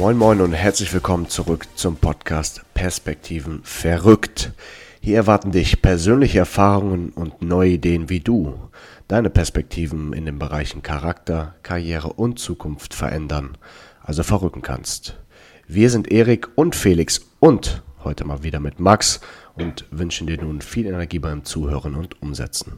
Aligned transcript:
Moin 0.00 0.16
Moin 0.16 0.40
und 0.40 0.54
herzlich 0.54 0.94
willkommen 0.94 1.28
zurück 1.28 1.66
zum 1.74 1.96
Podcast 1.96 2.62
Perspektiven 2.72 3.60
verrückt. 3.64 4.52
Hier 5.02 5.16
erwarten 5.16 5.52
dich 5.52 5.82
persönliche 5.82 6.38
Erfahrungen 6.38 7.10
und 7.10 7.42
neue 7.42 7.72
Ideen, 7.72 8.08
wie 8.08 8.20
du 8.20 8.58
deine 9.08 9.28
Perspektiven 9.28 10.14
in 10.14 10.24
den 10.24 10.38
Bereichen 10.38 10.82
Charakter, 10.82 11.54
Karriere 11.62 12.14
und 12.14 12.38
Zukunft 12.38 12.94
verändern, 12.94 13.58
also 14.02 14.22
verrücken 14.22 14.62
kannst. 14.62 15.18
Wir 15.68 15.90
sind 15.90 16.10
Erik 16.10 16.48
und 16.54 16.74
Felix 16.74 17.20
und 17.38 17.82
heute 18.02 18.24
mal 18.24 18.42
wieder 18.42 18.58
mit 18.58 18.80
Max 18.80 19.20
und 19.54 19.84
wünschen 19.90 20.26
dir 20.26 20.40
nun 20.40 20.62
viel 20.62 20.86
Energie 20.86 21.18
beim 21.18 21.44
Zuhören 21.44 21.94
und 21.94 22.22
Umsetzen. 22.22 22.72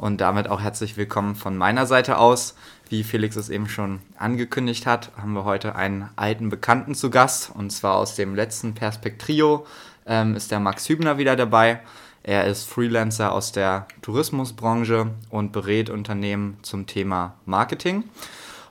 Und 0.00 0.22
damit 0.22 0.48
auch 0.48 0.62
herzlich 0.62 0.96
willkommen 0.96 1.34
von 1.34 1.58
meiner 1.58 1.84
Seite 1.84 2.16
aus. 2.16 2.54
Wie 2.90 3.04
Felix 3.04 3.36
es 3.36 3.50
eben 3.50 3.68
schon 3.68 4.00
angekündigt 4.18 4.84
hat, 4.84 5.12
haben 5.16 5.32
wir 5.32 5.44
heute 5.44 5.76
einen 5.76 6.10
alten 6.16 6.48
Bekannten 6.48 6.96
zu 6.96 7.08
Gast. 7.08 7.52
Und 7.54 7.70
zwar 7.70 7.94
aus 7.94 8.16
dem 8.16 8.34
letzten 8.34 8.74
Perspektrio 8.74 9.64
ähm, 10.06 10.34
ist 10.34 10.50
der 10.50 10.58
Max 10.58 10.88
Hübner 10.88 11.16
wieder 11.16 11.36
dabei. 11.36 11.82
Er 12.24 12.46
ist 12.46 12.68
Freelancer 12.68 13.30
aus 13.30 13.52
der 13.52 13.86
Tourismusbranche 14.02 15.12
und 15.30 15.52
berät 15.52 15.88
Unternehmen 15.88 16.58
zum 16.62 16.88
Thema 16.88 17.34
Marketing. 17.46 18.02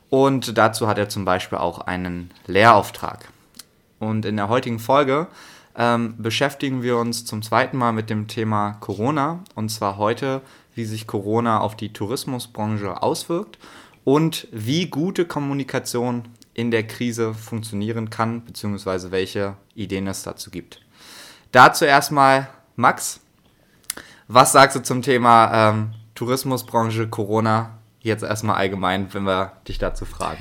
Und 0.09 0.58
dazu 0.58 0.90
hat 0.90 0.98
er 0.98 1.08
zum 1.08 1.23
Beispiel 1.23 1.58
auch 1.58 1.80
einen 1.80 2.30
Lehrauftrag. 2.45 3.30
Und 4.00 4.26
in 4.26 4.36
der 4.36 4.50
heutigen 4.50 4.80
Folge 4.80 5.28
ähm, 5.78 6.16
beschäftigen 6.17 6.84
wir 6.84 6.98
uns 6.98 7.23
zum 7.23 7.42
zweiten 7.42 7.78
Mal 7.78 7.94
mit 7.94 8.09
dem 8.09 8.28
Thema 8.28 8.73
Corona. 8.81 9.45
Und 9.56 9.70
zwar 9.70 9.95
heute 9.95 10.42
wie 10.76 10.83
sich 10.83 11.08
Corona 11.08 11.59
auf 11.61 11.76
die 11.76 11.94
Tourismusbranche 11.94 13.02
auswirkt 13.02 13.58
und 14.09 14.47
wie 14.52 14.88
gute 14.88 15.25
Kommunikation 15.25 16.29
in 16.55 16.71
der 16.71 16.88
Krise 16.88 17.35
funktionieren 17.35 18.09
kann, 18.09 18.43
beziehungsweise 18.43 19.11
welche 19.11 19.55
Ideen 19.75 20.07
es 20.07 20.23
dazu 20.23 20.49
gibt. 20.49 20.81
Dazu 21.52 21.85
erstmal 21.85 22.47
Max. 22.75 23.21
Was 24.27 24.52
sagst 24.52 24.75
du 24.75 24.81
zum 24.81 25.03
Thema 25.03 25.69
ähm, 25.69 25.91
Tourismusbranche, 26.15 27.07
Corona? 27.07 27.77
Jetzt 27.99 28.23
erstmal 28.23 28.55
allgemein, 28.55 29.13
wenn 29.13 29.25
wir 29.25 29.52
dich 29.67 29.77
dazu 29.77 30.05
fragen. 30.05 30.39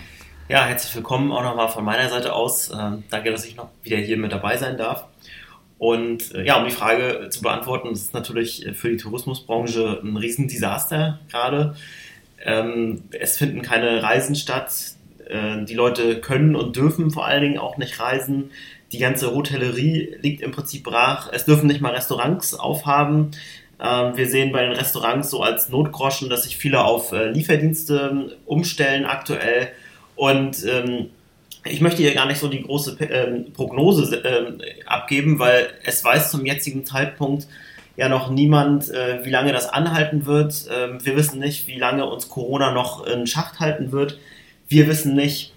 Ja, 0.48 0.64
herzlich 0.64 0.94
willkommen 0.94 1.30
auch 1.30 1.42
nochmal 1.42 1.68
von 1.68 1.84
meiner 1.84 2.08
Seite 2.08 2.32
aus. 2.32 2.70
Ähm, 2.70 3.04
danke, 3.10 3.30
dass 3.30 3.44
ich 3.44 3.56
noch 3.56 3.68
wieder 3.82 3.98
hier 3.98 4.16
mit 4.16 4.32
dabei 4.32 4.56
sein 4.56 4.78
darf. 4.78 5.04
Und 5.76 6.34
äh, 6.34 6.42
ja, 6.42 6.56
um 6.56 6.64
die 6.64 6.74
Frage 6.74 7.28
zu 7.28 7.42
beantworten, 7.42 7.90
das 7.90 8.00
ist 8.00 8.14
natürlich 8.14 8.66
für 8.72 8.88
die 8.88 8.96
Tourismusbranche 8.96 10.00
ein 10.02 10.16
Riesendesaster 10.16 11.18
gerade. 11.28 11.76
Ähm, 12.44 13.04
es 13.10 13.38
finden 13.38 13.62
keine 13.62 14.02
Reisen 14.02 14.34
statt. 14.34 14.72
Äh, 15.28 15.64
die 15.64 15.74
Leute 15.74 16.20
können 16.20 16.56
und 16.56 16.76
dürfen 16.76 17.10
vor 17.10 17.26
allen 17.26 17.42
Dingen 17.42 17.58
auch 17.58 17.76
nicht 17.76 18.00
reisen. 18.00 18.50
Die 18.92 18.98
ganze 18.98 19.34
Hotellerie 19.34 20.16
liegt 20.20 20.40
im 20.40 20.52
Prinzip 20.52 20.84
brach. 20.84 21.30
Es 21.32 21.44
dürfen 21.44 21.66
nicht 21.66 21.80
mal 21.80 21.92
Restaurants 21.92 22.54
aufhaben. 22.54 23.32
Ähm, 23.80 24.16
wir 24.16 24.28
sehen 24.28 24.52
bei 24.52 24.62
den 24.62 24.72
Restaurants 24.72 25.30
so 25.30 25.42
als 25.42 25.68
Notgroschen, 25.68 26.30
dass 26.30 26.44
sich 26.44 26.56
viele 26.56 26.82
auf 26.84 27.12
äh, 27.12 27.30
Lieferdienste 27.30 28.36
umstellen 28.46 29.04
aktuell. 29.04 29.68
Und 30.16 30.64
ähm, 30.64 31.10
ich 31.64 31.80
möchte 31.80 32.02
hier 32.02 32.14
gar 32.14 32.26
nicht 32.26 32.38
so 32.38 32.48
die 32.48 32.62
große 32.62 32.96
ähm, 33.00 33.52
Prognose 33.52 34.16
ähm, 34.24 34.60
abgeben, 34.86 35.38
weil 35.38 35.68
es 35.84 36.02
weiß 36.02 36.30
zum 36.30 36.46
jetzigen 36.46 36.84
Zeitpunkt 36.84 37.46
ja 37.98 38.08
noch 38.08 38.30
niemand, 38.30 38.90
äh, 38.90 39.24
wie 39.24 39.30
lange 39.30 39.52
das 39.52 39.68
anhalten 39.68 40.24
wird. 40.24 40.68
Ähm, 40.72 41.04
wir 41.04 41.16
wissen 41.16 41.40
nicht, 41.40 41.66
wie 41.66 41.78
lange 41.78 42.06
uns 42.06 42.28
Corona 42.28 42.70
noch 42.70 43.04
in 43.04 43.26
Schacht 43.26 43.58
halten 43.58 43.90
wird. 43.90 44.18
Wir 44.68 44.86
wissen 44.86 45.16
nicht, 45.16 45.52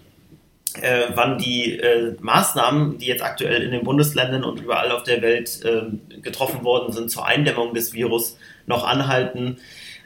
äh, 0.81 1.03
wann 1.13 1.38
die 1.38 1.78
äh, 1.78 2.16
Maßnahmen, 2.19 2.97
die 2.97 3.06
jetzt 3.06 3.22
aktuell 3.22 3.62
in 3.62 3.69
den 3.69 3.84
Bundesländern 3.84 4.44
und 4.44 4.59
überall 4.59 4.91
auf 4.91 5.03
der 5.03 5.22
Welt 5.22 5.62
ähm, 5.66 6.01
getroffen 6.24 6.63
worden 6.63 6.91
sind 6.91 7.12
zur 7.12 7.28
Eindämmung 7.28 7.75
des 7.75 7.94
Virus, 7.94 8.38
noch 8.66 8.88
anhalten. 8.88 9.57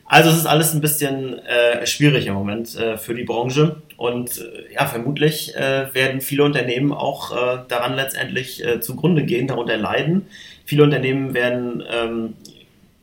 Also 0.06 0.30
es 0.30 0.38
ist 0.38 0.46
alles 0.46 0.74
ein 0.74 0.82
bisschen 0.82 1.40
äh, 1.40 1.88
schwierig 1.88 2.28
im 2.28 2.34
Moment 2.34 2.76
äh, 2.76 2.98
für 2.98 3.16
die 3.16 3.24
Branche 3.24 3.82
und 3.98 4.40
äh, 4.40 4.74
ja, 4.74 4.86
vermutlich 4.86 5.56
äh, 5.56 5.94
werden 5.94 6.22
viele 6.22 6.44
Unternehmen 6.44 6.92
auch 6.92 7.32
äh, 7.32 7.60
daran 7.68 7.96
letztendlich 7.96 8.64
zugrunde 8.82 9.24
gehen, 9.24 9.48
darunter 9.48 9.78
leiden. 9.78 10.28
Viele 10.66 10.84
Unternehmen 10.84 11.34
werden, 11.34 11.84
ähm, 11.90 12.34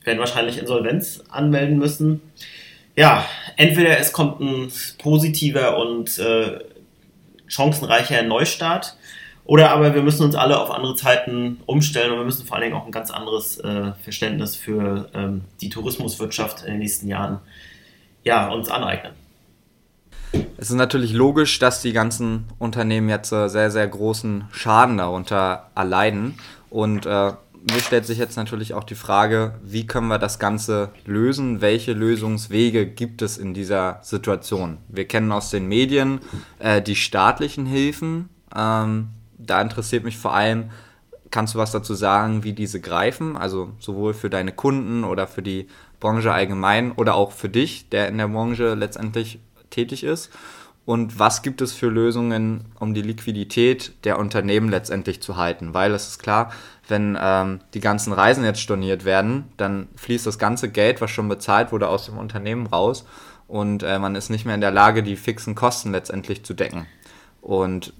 werden 0.04 0.18
wahrscheinlich 0.18 0.58
Insolvenz 0.58 1.22
anmelden 1.30 1.78
müssen. 1.78 2.20
Ja, 2.96 3.24
entweder 3.56 3.98
es 3.98 4.12
kommt 4.12 4.40
ein 4.40 4.70
positiver 4.98 5.78
und 5.78 6.20
chancenreicher 7.46 8.22
Neustart 8.22 8.96
oder 9.44 9.70
aber 9.70 9.94
wir 9.94 10.02
müssen 10.02 10.24
uns 10.24 10.34
alle 10.34 10.60
auf 10.60 10.70
andere 10.70 10.94
Zeiten 10.94 11.60
umstellen 11.66 12.12
und 12.12 12.18
wir 12.18 12.24
müssen 12.24 12.46
vor 12.46 12.56
allen 12.56 12.64
Dingen 12.64 12.76
auch 12.76 12.86
ein 12.86 12.92
ganz 12.92 13.10
anderes 13.10 13.58
äh, 13.58 13.92
Verständnis 14.02 14.56
für 14.56 15.10
ähm, 15.14 15.42
die 15.60 15.68
Tourismuswirtschaft 15.68 16.62
in 16.62 16.72
den 16.72 16.78
nächsten 16.78 17.08
Jahren 17.08 17.40
ja, 18.24 18.48
uns 18.48 18.70
aneignen. 18.70 19.12
Es 20.56 20.70
ist 20.70 20.76
natürlich 20.76 21.12
logisch, 21.12 21.58
dass 21.58 21.82
die 21.82 21.92
ganzen 21.92 22.44
Unternehmen 22.58 23.08
jetzt 23.08 23.30
sehr, 23.30 23.70
sehr 23.70 23.88
großen 23.88 24.44
Schaden 24.52 24.98
darunter 24.98 25.70
erleiden. 25.74 26.34
Und 26.70 27.04
äh, 27.04 27.32
mir 27.70 27.80
stellt 27.80 28.06
sich 28.06 28.18
jetzt 28.18 28.36
natürlich 28.36 28.74
auch 28.74 28.84
die 28.84 28.94
Frage, 28.94 29.54
wie 29.62 29.86
können 29.86 30.08
wir 30.08 30.18
das 30.18 30.38
Ganze 30.38 30.90
lösen? 31.04 31.60
Welche 31.60 31.92
Lösungswege 31.92 32.86
gibt 32.86 33.22
es 33.22 33.38
in 33.38 33.54
dieser 33.54 34.00
Situation? 34.02 34.78
Wir 34.88 35.06
kennen 35.06 35.30
aus 35.32 35.50
den 35.50 35.66
Medien 35.68 36.20
äh, 36.58 36.82
die 36.82 36.96
staatlichen 36.96 37.66
Hilfen. 37.66 38.28
Ähm, 38.54 39.08
da 39.38 39.60
interessiert 39.60 40.04
mich 40.04 40.18
vor 40.18 40.34
allem, 40.34 40.70
kannst 41.30 41.54
du 41.54 41.58
was 41.58 41.72
dazu 41.72 41.94
sagen, 41.94 42.42
wie 42.44 42.52
diese 42.52 42.80
greifen? 42.80 43.36
Also 43.36 43.72
sowohl 43.78 44.14
für 44.14 44.30
deine 44.30 44.52
Kunden 44.52 45.04
oder 45.04 45.26
für 45.26 45.42
die 45.42 45.68
Branche 46.00 46.32
allgemein 46.32 46.92
oder 46.92 47.14
auch 47.14 47.32
für 47.32 47.48
dich, 47.48 47.88
der 47.90 48.08
in 48.08 48.18
der 48.18 48.28
Branche 48.28 48.74
letztendlich 48.74 49.38
tätig 49.72 50.04
ist. 50.04 50.30
Und 50.84 51.18
was 51.18 51.42
gibt 51.42 51.60
es 51.60 51.72
für 51.72 51.88
Lösungen, 51.88 52.64
um 52.80 52.92
die 52.92 53.02
Liquidität 53.02 53.92
der 54.04 54.18
Unternehmen 54.18 54.68
letztendlich 54.68 55.22
zu 55.22 55.36
halten? 55.36 55.74
Weil 55.74 55.92
es 55.92 56.08
ist 56.08 56.18
klar, 56.18 56.52
wenn 56.88 57.16
ähm, 57.20 57.60
die 57.74 57.80
ganzen 57.80 58.12
Reisen 58.12 58.44
jetzt 58.44 58.60
storniert 58.60 59.04
werden, 59.04 59.44
dann 59.56 59.88
fließt 59.96 60.26
das 60.26 60.38
ganze 60.40 60.70
Geld, 60.70 61.00
was 61.00 61.10
schon 61.12 61.28
bezahlt 61.28 61.70
wurde, 61.70 61.88
aus 61.88 62.06
dem 62.06 62.18
Unternehmen 62.18 62.66
raus 62.66 63.04
und 63.52 63.82
äh, 63.82 63.98
man 63.98 64.14
ist 64.14 64.30
nicht 64.30 64.46
mehr 64.46 64.54
in 64.54 64.62
der 64.62 64.70
Lage, 64.70 65.02
die 65.02 65.14
fixen 65.14 65.54
Kosten 65.54 65.92
letztendlich 65.92 66.42
zu 66.42 66.54
decken. 66.54 66.86
Und 67.42 67.92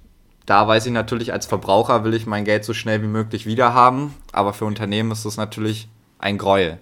da 0.47 0.66
weiß 0.66 0.87
ich 0.87 0.93
natürlich, 0.93 1.34
als 1.34 1.44
Verbraucher 1.44 2.04
will 2.04 2.15
ich 2.15 2.27
mein 2.27 2.47
Geld 2.47 2.65
so 2.65 2.72
schnell 2.72 3.03
wie 3.03 3.06
möglich 3.06 3.44
wieder 3.44 3.75
haben, 3.75 4.15
aber 4.33 4.54
für 4.54 4.65
Unternehmen 4.65 5.12
ist 5.12 5.27
das 5.27 5.37
natürlich 5.37 5.89
ein 6.19 6.39
Gräuel. 6.39 6.78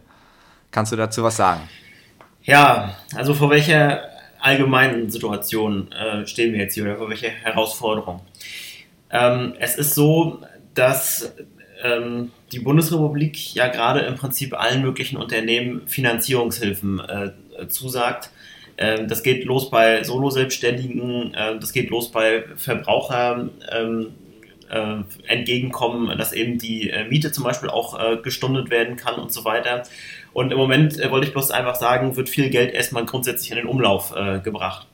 Kannst 0.70 0.92
du 0.92 0.96
dazu 0.96 1.24
was 1.24 1.36
sagen? 1.36 1.62
Ja, 2.42 2.94
also 3.16 3.34
vor 3.34 3.50
welcher 3.50 4.02
allgemeinen 4.40 5.10
Situation 5.10 5.90
äh, 5.92 6.26
stehen 6.26 6.52
wir 6.52 6.60
jetzt 6.60 6.74
hier 6.74 6.84
oder 6.84 6.96
vor 6.96 7.10
welcher 7.10 7.28
Herausforderung? 7.28 8.20
Ähm, 9.10 9.54
es 9.58 9.76
ist 9.76 9.94
so, 9.94 10.40
dass 10.74 11.34
ähm, 11.82 12.30
die 12.52 12.60
Bundesrepublik 12.60 13.54
ja 13.54 13.68
gerade 13.68 14.00
im 14.00 14.16
Prinzip 14.16 14.58
allen 14.58 14.82
möglichen 14.82 15.16
Unternehmen 15.16 15.86
Finanzierungshilfen 15.86 17.00
äh, 17.00 17.68
zusagt 17.68 18.30
ähm, 18.80 19.08
das 19.08 19.22
geht 19.22 19.44
los 19.44 19.70
bei 19.70 20.02
Solo-Selbstständigen, 20.02 21.34
äh, 21.34 21.58
das 21.60 21.72
geht 21.72 21.90
los 21.90 22.10
bei 22.10 22.44
Verbrauchern. 22.56 23.50
Ähm, 23.70 24.06
äh, 24.70 25.02
entgegenkommen, 25.26 26.16
dass 26.16 26.32
eben 26.32 26.56
die 26.58 26.90
äh, 26.90 27.04
Miete 27.04 27.32
zum 27.32 27.42
Beispiel 27.42 27.68
auch 27.68 27.98
äh, 27.98 28.18
gestundet 28.18 28.70
werden 28.70 28.94
kann 28.94 29.16
und 29.16 29.32
so 29.32 29.44
weiter. 29.44 29.82
Und 30.32 30.52
im 30.52 30.58
Moment 30.58 30.98
äh, 30.98 31.10
wollte 31.10 31.26
ich 31.26 31.32
bloß 31.32 31.50
einfach 31.50 31.74
sagen, 31.74 32.16
wird 32.16 32.28
viel 32.28 32.50
Geld 32.50 32.72
erstmal 32.72 33.04
grundsätzlich 33.04 33.50
in 33.50 33.56
den 33.56 33.66
Umlauf 33.66 34.14
äh, 34.16 34.40
gebracht. 34.40 34.86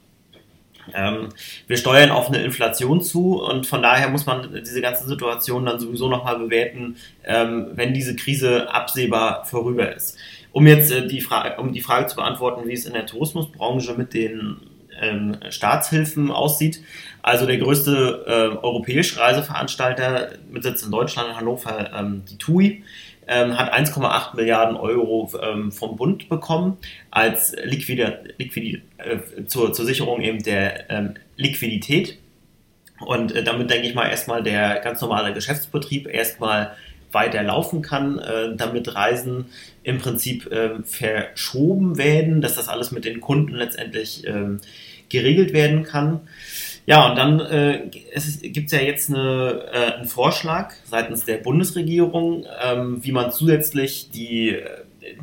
Ähm, 0.94 1.30
wir 1.66 1.76
steuern 1.76 2.10
auf 2.10 2.28
eine 2.28 2.42
Inflation 2.42 3.02
zu 3.02 3.42
und 3.42 3.66
von 3.66 3.82
daher 3.82 4.08
muss 4.08 4.26
man 4.26 4.52
diese 4.54 4.80
ganze 4.80 5.06
Situation 5.06 5.66
dann 5.66 5.80
sowieso 5.80 6.08
nochmal 6.08 6.38
bewerten, 6.38 6.96
ähm, 7.24 7.70
wenn 7.74 7.92
diese 7.92 8.14
Krise 8.14 8.72
absehbar 8.72 9.44
vorüber 9.44 9.94
ist. 9.94 10.16
Um 10.52 10.66
jetzt 10.66 10.92
äh, 10.92 11.06
die, 11.06 11.20
Frage, 11.20 11.60
um 11.60 11.72
die 11.72 11.80
Frage 11.80 12.06
zu 12.06 12.16
beantworten, 12.16 12.68
wie 12.68 12.72
es 12.72 12.86
in 12.86 12.92
der 12.92 13.06
Tourismusbranche 13.06 13.94
mit 13.94 14.14
den 14.14 14.58
ähm, 15.00 15.36
Staatshilfen 15.50 16.30
aussieht. 16.30 16.82
Also 17.22 17.46
der 17.46 17.58
größte 17.58 18.24
äh, 18.26 18.64
europäische 18.64 19.18
Reiseveranstalter 19.18 20.30
mit 20.50 20.62
Sitz 20.62 20.82
in 20.82 20.90
Deutschland, 20.90 21.30
in 21.30 21.36
Hannover, 21.36 21.90
ähm, 21.92 22.22
die 22.30 22.38
TUI, 22.38 22.84
ähm, 23.26 23.58
hat 23.58 23.72
1,8 23.72 24.36
Milliarden 24.36 24.76
Euro 24.76 25.30
ähm, 25.42 25.72
vom 25.72 25.96
Bund 25.96 26.28
bekommen 26.28 26.76
als 27.10 27.54
Liquid, 27.64 28.12
Liquid 28.38 28.82
äh, 28.98 29.44
zur, 29.46 29.72
zur 29.72 29.84
Sicherung 29.84 30.20
eben 30.20 30.42
der 30.42 30.90
ähm, 30.90 31.14
Liquidität. 31.36 32.18
Und 33.00 33.32
äh, 33.32 33.42
damit 33.42 33.70
denke 33.70 33.88
ich 33.88 33.94
mal 33.94 34.08
erstmal 34.08 34.42
der 34.42 34.80
ganz 34.80 35.00
normale 35.00 35.34
Geschäftsbetrieb 35.34 36.06
erstmal 36.06 36.76
weiter 37.12 37.42
laufen 37.42 37.82
kann, 37.82 38.18
äh, 38.18 38.56
damit 38.56 38.94
Reisen 38.94 39.46
im 39.82 39.98
Prinzip 39.98 40.50
äh, 40.50 40.82
verschoben 40.84 41.98
werden, 41.98 42.40
dass 42.40 42.54
das 42.56 42.68
alles 42.68 42.90
mit 42.90 43.04
den 43.04 43.20
Kunden 43.20 43.54
letztendlich 43.54 44.26
äh, 44.26 44.56
geregelt 45.08 45.52
werden 45.52 45.84
kann. 45.84 46.20
Ja, 46.86 47.08
und 47.08 47.16
dann 47.16 47.40
äh, 47.40 47.88
gibt 47.90 48.66
es 48.66 48.72
ja 48.72 48.78
jetzt 48.78 49.10
eine, 49.10 49.64
äh, 49.72 49.94
einen 49.94 50.06
Vorschlag 50.06 50.72
seitens 50.84 51.24
der 51.24 51.38
Bundesregierung, 51.38 52.46
ähm, 52.62 53.04
wie 53.04 53.10
man 53.10 53.32
zusätzlich 53.32 54.10
die, 54.12 54.50
äh, 54.50 54.68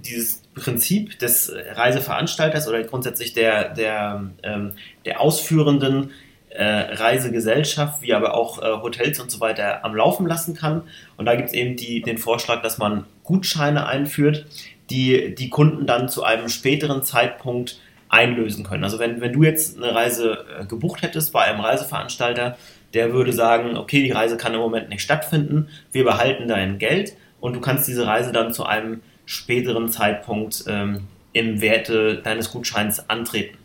dieses 0.06 0.42
Prinzip 0.54 1.18
des 1.20 1.52
Reiseveranstalters 1.76 2.68
oder 2.68 2.84
grundsätzlich 2.84 3.34
der, 3.34 3.74
der, 3.74 4.30
ähm, 4.44 4.74
der 5.06 5.22
ausführenden 5.22 6.12
äh, 6.50 6.64
Reisegesellschaft, 6.66 8.02
wie 8.02 8.14
aber 8.14 8.36
auch 8.36 8.62
äh, 8.62 8.82
Hotels 8.82 9.22
und 9.22 9.32
so 9.32 9.40
weiter 9.40 9.86
am 9.86 9.96
Laufen 9.96 10.28
lassen 10.28 10.56
kann. 10.56 10.84
Und 11.16 11.26
da 11.26 11.36
gibt 11.36 11.50
es 11.50 11.54
eben 11.54 11.78
die, 11.78 12.02
den 12.02 12.18
Vorschlag, 12.18 12.62
dass 12.62 12.78
man 12.78 13.06
Gutscheine 13.24 13.88
einführt, 13.88 14.46
die 14.90 15.34
die 15.34 15.50
Kunden 15.50 15.88
dann 15.88 16.10
zu 16.10 16.24
einem 16.24 16.50
späteren 16.50 17.04
Zeitpunkt 17.04 17.80
einlösen 18.14 18.64
können. 18.64 18.84
Also 18.84 19.00
wenn, 19.00 19.20
wenn 19.22 19.34
du 19.34 19.44
jetzt 19.44 19.78
eine 19.78 19.94
Reise 19.94 20.46
äh, 20.60 20.66
gebucht 20.66 21.02
hättest 21.02 21.34
bei 21.34 21.42
einem 21.42 21.60
Reiseveranstalter, 21.60 22.58
der 22.94 23.12
würde 23.12 23.34
sagen, 23.34 23.76
okay, 23.76 24.04
die 24.04 24.12
Reise 24.12 24.38
kann 24.38 24.54
im 24.54 24.60
Moment 24.60 24.90
nicht 24.90 25.02
stattfinden, 25.02 25.68
wir 25.92 26.04
behalten 26.04 26.48
dein 26.48 26.78
Geld 26.78 27.14
und 27.40 27.56
du 27.56 27.60
kannst 27.60 27.88
diese 27.88 28.06
Reise 28.06 28.32
dann 28.32 28.54
zu 28.54 28.66
einem 28.66 29.02
späteren 29.26 29.90
Zeitpunkt 29.90 30.64
ähm, 30.68 31.08
im 31.34 31.60
Werte 31.60 32.22
deines 32.24 32.52
Gutscheins 32.52 33.10
antreten. 33.10 33.58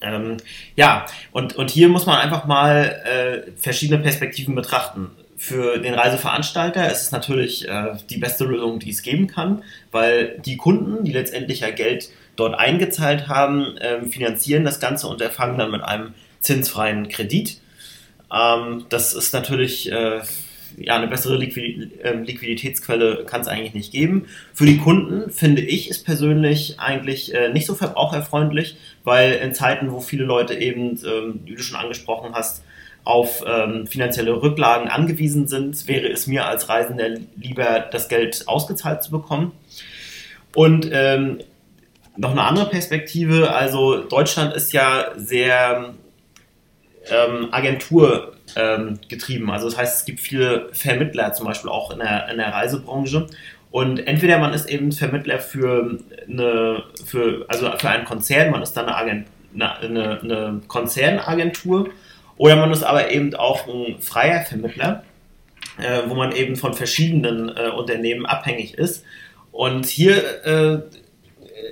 Ähm, 0.00 0.38
ja, 0.74 1.06
und, 1.30 1.54
und 1.54 1.70
hier 1.70 1.88
muss 1.88 2.06
man 2.06 2.18
einfach 2.18 2.46
mal 2.46 3.00
äh, 3.04 3.52
verschiedene 3.56 4.02
Perspektiven 4.02 4.56
betrachten. 4.56 5.10
Für 5.36 5.78
den 5.78 5.94
Reiseveranstalter 5.94 6.90
ist 6.90 7.02
es 7.02 7.12
natürlich 7.12 7.68
äh, 7.68 7.96
die 8.10 8.18
beste 8.18 8.44
Lösung, 8.44 8.80
die 8.80 8.90
es 8.90 9.02
geben 9.02 9.28
kann, 9.28 9.62
weil 9.92 10.40
die 10.44 10.56
Kunden, 10.56 11.04
die 11.04 11.12
letztendlich 11.12 11.60
ja 11.60 11.70
Geld 11.70 12.10
dort 12.36 12.58
eingezahlt 12.58 13.28
haben, 13.28 13.76
ähm, 13.80 14.10
finanzieren 14.10 14.64
das 14.64 14.80
Ganze 14.80 15.06
und 15.08 15.20
erfangen 15.20 15.58
dann 15.58 15.70
mit 15.70 15.82
einem 15.82 16.14
zinsfreien 16.40 17.08
Kredit. 17.08 17.60
Ähm, 18.32 18.86
das 18.88 19.14
ist 19.14 19.32
natürlich 19.32 19.90
äh, 19.90 20.20
ja, 20.76 20.96
eine 20.96 21.06
bessere 21.06 21.42
ähm, 21.42 22.24
Liquiditätsquelle 22.24 23.24
kann 23.26 23.40
es 23.40 23.48
eigentlich 23.48 23.74
nicht 23.74 23.92
geben. 23.92 24.26
Für 24.52 24.66
die 24.66 24.78
Kunden 24.78 25.30
finde 25.30 25.62
ich 25.62 25.90
es 25.90 26.02
persönlich 26.02 26.80
eigentlich 26.80 27.32
äh, 27.32 27.52
nicht 27.52 27.66
so 27.66 27.74
verbraucherfreundlich, 27.74 28.76
weil 29.04 29.34
in 29.34 29.54
Zeiten, 29.54 29.92
wo 29.92 30.00
viele 30.00 30.24
Leute 30.24 30.54
eben, 30.54 31.00
wie 31.44 31.54
du 31.54 31.62
schon 31.62 31.78
angesprochen 31.78 32.34
hast, 32.34 32.64
auf 33.04 33.44
ähm, 33.46 33.86
finanzielle 33.86 34.42
Rücklagen 34.42 34.88
angewiesen 34.88 35.46
sind, 35.46 35.86
wäre 35.86 36.08
es 36.08 36.26
mir 36.26 36.46
als 36.46 36.68
Reisender 36.68 37.10
lieber, 37.36 37.80
das 37.92 38.08
Geld 38.08 38.44
ausgezahlt 38.48 39.02
zu 39.02 39.10
bekommen. 39.10 39.52
Und 40.54 40.88
ähm, 40.90 41.38
noch 42.16 42.30
eine 42.30 42.42
andere 42.42 42.70
Perspektive, 42.70 43.52
also 43.52 44.04
Deutschland 44.04 44.54
ist 44.54 44.72
ja 44.72 45.12
sehr 45.16 45.94
ähm, 47.10 47.48
Agentur 47.50 48.34
ähm. 48.56 49.00
Also 49.50 49.68
das 49.68 49.78
heißt, 49.78 50.00
es 50.00 50.04
gibt 50.04 50.20
viele 50.20 50.68
Vermittler 50.72 51.32
zum 51.32 51.46
Beispiel 51.46 51.70
auch 51.70 51.90
in 51.90 51.98
der, 51.98 52.28
in 52.28 52.36
der 52.36 52.52
Reisebranche. 52.52 53.26
Und 53.70 54.06
entweder 54.06 54.38
man 54.38 54.52
ist 54.52 54.68
eben 54.68 54.92
Vermittler 54.92 55.40
für 55.40 55.98
eine, 56.28 56.84
für, 57.04 57.44
also 57.48 57.70
für 57.78 57.88
einen 57.88 58.04
Konzern, 58.04 58.50
man 58.50 58.62
ist 58.62 58.74
dann 58.74 58.86
eine, 58.86 58.96
Agent, 58.96 59.26
eine, 59.54 60.20
eine 60.20 60.60
Konzernagentur, 60.68 61.88
oder 62.36 62.56
man 62.56 62.70
ist 62.72 62.82
aber 62.82 63.10
eben 63.10 63.34
auch 63.34 63.66
ein 63.66 64.00
freier 64.00 64.44
Vermittler, 64.44 65.02
äh, 65.78 66.02
wo 66.06 66.14
man 66.14 66.32
eben 66.32 66.56
von 66.56 66.74
verschiedenen 66.74 67.48
äh, 67.48 67.70
Unternehmen 67.70 68.26
abhängig 68.26 68.74
ist. 68.74 69.04
Und 69.50 69.86
hier 69.86 70.44
äh, 70.44 70.82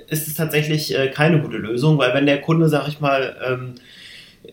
ist 0.07 0.27
es 0.27 0.35
tatsächlich 0.35 0.97
äh, 0.97 1.09
keine 1.09 1.41
gute 1.41 1.57
Lösung, 1.57 1.97
weil 1.97 2.13
wenn 2.13 2.25
der 2.25 2.41
Kunde, 2.41 2.69
sag 2.69 2.87
ich 2.87 2.99
mal, 2.99 3.35
ähm, 3.45 3.75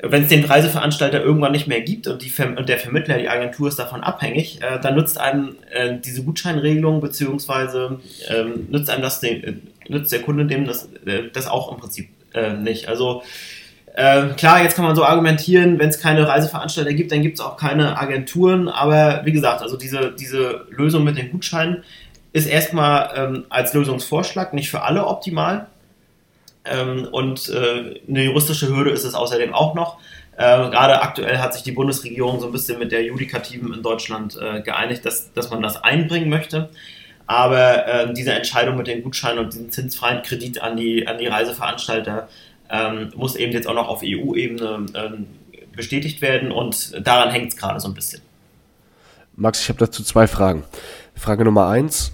wenn 0.02 0.22
es 0.22 0.28
den 0.28 0.44
Reiseveranstalter 0.44 1.22
irgendwann 1.22 1.52
nicht 1.52 1.66
mehr 1.66 1.80
gibt 1.80 2.06
und, 2.06 2.22
die, 2.22 2.32
und 2.42 2.68
der 2.68 2.78
Vermittler, 2.78 3.18
die 3.18 3.28
Agentur 3.28 3.68
ist 3.68 3.78
davon 3.78 4.02
abhängig, 4.02 4.60
äh, 4.62 4.78
dann 4.80 4.94
nützt 4.94 5.18
einem 5.18 5.56
äh, 5.72 5.98
diese 5.98 6.22
Gutscheinregelung 6.22 7.00
beziehungsweise 7.00 7.98
ähm, 8.28 8.68
nützt 8.70 8.88
einem 8.88 9.02
das, 9.02 9.20
den, 9.20 9.44
äh, 9.44 9.54
nützt 9.88 10.12
der 10.12 10.22
Kunde 10.22 10.46
dem 10.46 10.66
das, 10.66 10.88
äh, 11.06 11.24
das 11.32 11.48
auch 11.48 11.72
im 11.72 11.78
Prinzip 11.78 12.08
äh, 12.34 12.52
nicht. 12.52 12.88
Also 12.88 13.22
äh, 13.94 14.28
klar, 14.36 14.62
jetzt 14.62 14.76
kann 14.76 14.84
man 14.84 14.94
so 14.94 15.04
argumentieren, 15.04 15.78
wenn 15.80 15.88
es 15.88 16.00
keine 16.00 16.26
Reiseveranstalter 16.28 16.94
gibt, 16.94 17.10
dann 17.10 17.22
gibt 17.22 17.38
es 17.38 17.44
auch 17.44 17.56
keine 17.56 17.98
Agenturen, 17.98 18.68
aber 18.68 19.22
wie 19.24 19.32
gesagt, 19.32 19.62
also 19.62 19.76
diese, 19.76 20.14
diese 20.18 20.66
Lösung 20.70 21.02
mit 21.02 21.18
den 21.18 21.32
Gutscheinen 21.32 21.82
ist 22.32 22.46
erstmal 22.46 23.10
ähm, 23.16 23.44
als 23.48 23.74
Lösungsvorschlag 23.74 24.52
nicht 24.52 24.70
für 24.70 24.82
alle 24.82 25.06
optimal. 25.06 25.66
Ähm, 26.64 27.08
und 27.10 27.48
äh, 27.48 28.00
eine 28.08 28.24
juristische 28.24 28.68
Hürde 28.68 28.90
ist 28.90 29.04
es 29.04 29.14
außerdem 29.14 29.54
auch 29.54 29.74
noch. 29.74 29.98
Äh, 30.36 30.70
gerade 30.70 31.02
aktuell 31.02 31.38
hat 31.38 31.54
sich 31.54 31.62
die 31.62 31.72
Bundesregierung 31.72 32.40
so 32.40 32.46
ein 32.46 32.52
bisschen 32.52 32.78
mit 32.78 32.92
der 32.92 33.02
Judikativen 33.04 33.74
in 33.74 33.82
Deutschland 33.82 34.38
äh, 34.40 34.60
geeinigt, 34.60 35.04
dass, 35.04 35.32
dass 35.32 35.50
man 35.50 35.62
das 35.62 35.82
einbringen 35.82 36.28
möchte. 36.28 36.70
Aber 37.26 37.86
äh, 37.86 38.12
diese 38.12 38.32
Entscheidung 38.32 38.76
mit 38.76 38.86
den 38.86 39.02
Gutscheinen 39.02 39.38
und 39.44 39.52
diesem 39.52 39.70
zinsfreien 39.70 40.22
Kredit 40.22 40.60
an 40.62 40.76
die, 40.76 41.06
an 41.06 41.18
die 41.18 41.26
Reiseveranstalter 41.26 42.28
ähm, 42.70 43.12
muss 43.14 43.36
eben 43.36 43.52
jetzt 43.52 43.66
auch 43.66 43.74
noch 43.74 43.88
auf 43.88 44.02
EU-Ebene 44.02 44.86
ähm, 44.94 45.26
bestätigt 45.74 46.22
werden 46.22 46.52
und 46.52 47.06
daran 47.06 47.30
hängt 47.30 47.52
es 47.52 47.56
gerade 47.56 47.78
so 47.80 47.88
ein 47.88 47.94
bisschen. 47.94 48.22
Max, 49.36 49.62
ich 49.62 49.68
habe 49.68 49.78
dazu 49.78 50.02
zwei 50.02 50.26
Fragen. 50.26 50.64
Frage 51.14 51.44
Nummer 51.44 51.68
eins, 51.68 52.12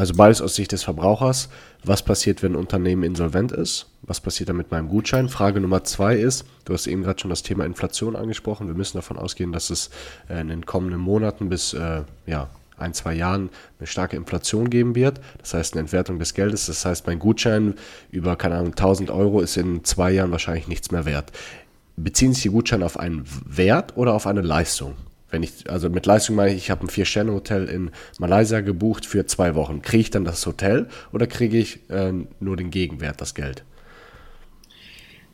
also 0.00 0.14
beides 0.14 0.40
aus 0.40 0.54
Sicht 0.54 0.72
des 0.72 0.82
Verbrauchers. 0.82 1.50
Was 1.84 2.02
passiert, 2.02 2.42
wenn 2.42 2.52
ein 2.52 2.56
Unternehmen 2.56 3.02
insolvent 3.02 3.52
ist? 3.52 3.90
Was 4.00 4.18
passiert 4.18 4.48
dann 4.48 4.56
mit 4.56 4.70
meinem 4.70 4.88
Gutschein? 4.88 5.28
Frage 5.28 5.60
Nummer 5.60 5.84
zwei 5.84 6.16
ist, 6.16 6.46
du 6.64 6.72
hast 6.72 6.86
eben 6.86 7.02
gerade 7.02 7.20
schon 7.20 7.28
das 7.28 7.42
Thema 7.42 7.66
Inflation 7.66 8.16
angesprochen. 8.16 8.66
Wir 8.66 8.74
müssen 8.74 8.96
davon 8.96 9.18
ausgehen, 9.18 9.52
dass 9.52 9.68
es 9.68 9.90
äh, 10.30 10.40
in 10.40 10.48
den 10.48 10.64
kommenden 10.64 11.00
Monaten 11.00 11.50
bis 11.50 11.74
äh, 11.74 12.04
ja, 12.24 12.48
ein, 12.78 12.94
zwei 12.94 13.12
Jahren 13.12 13.50
eine 13.78 13.86
starke 13.86 14.16
Inflation 14.16 14.70
geben 14.70 14.94
wird. 14.94 15.20
Das 15.36 15.52
heißt, 15.52 15.74
eine 15.74 15.80
Entwertung 15.80 16.18
des 16.18 16.32
Geldes. 16.32 16.64
Das 16.64 16.86
heißt, 16.86 17.06
mein 17.06 17.18
Gutschein 17.18 17.74
über, 18.10 18.36
keine 18.36 18.54
Ahnung, 18.54 18.70
1000 18.70 19.10
Euro 19.10 19.42
ist 19.42 19.58
in 19.58 19.84
zwei 19.84 20.12
Jahren 20.12 20.30
wahrscheinlich 20.30 20.66
nichts 20.66 20.90
mehr 20.90 21.04
wert. 21.04 21.30
Beziehen 21.96 22.32
sich 22.32 22.44
die 22.44 22.48
Gutscheine 22.48 22.86
auf 22.86 22.98
einen 22.98 23.26
Wert 23.44 23.98
oder 23.98 24.14
auf 24.14 24.26
eine 24.26 24.40
Leistung? 24.40 24.94
Wenn 25.30 25.42
ich, 25.42 25.70
also 25.70 25.88
mit 25.88 26.06
Leistung 26.06 26.36
meine 26.36 26.50
ich, 26.52 26.56
ich 26.56 26.70
habe 26.70 26.84
ein 26.84 26.88
Vier-Sterne-Hotel 26.88 27.66
in 27.68 27.90
Malaysia 28.18 28.60
gebucht 28.60 29.06
für 29.06 29.26
zwei 29.26 29.54
Wochen. 29.54 29.82
Kriege 29.82 30.00
ich 30.00 30.10
dann 30.10 30.24
das 30.24 30.44
Hotel 30.44 30.88
oder 31.12 31.26
kriege 31.26 31.56
ich 31.56 31.88
äh, 31.88 32.12
nur 32.40 32.56
den 32.56 32.70
Gegenwert, 32.70 33.20
das 33.20 33.34
Geld? 33.34 33.64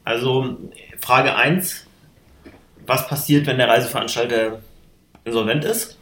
Also 0.05 0.57
Frage 1.01 1.35
1, 1.35 1.87
was 2.87 3.09
passiert, 3.09 3.47
wenn 3.47 3.59
der 3.59 3.69
Reiseveranstalter 3.69 4.61
insolvent 5.25 5.65
ist? 5.65 5.99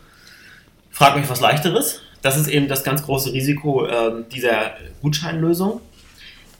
Frag 0.90 1.16
mich 1.16 1.28
was 1.28 1.40
leichteres. 1.40 2.02
Das 2.20 2.36
ist 2.36 2.48
eben 2.48 2.68
das 2.68 2.84
ganz 2.84 3.02
große 3.02 3.32
Risiko 3.32 3.86
äh, 3.86 4.24
dieser 4.32 4.72
Gutscheinlösung. 5.02 5.80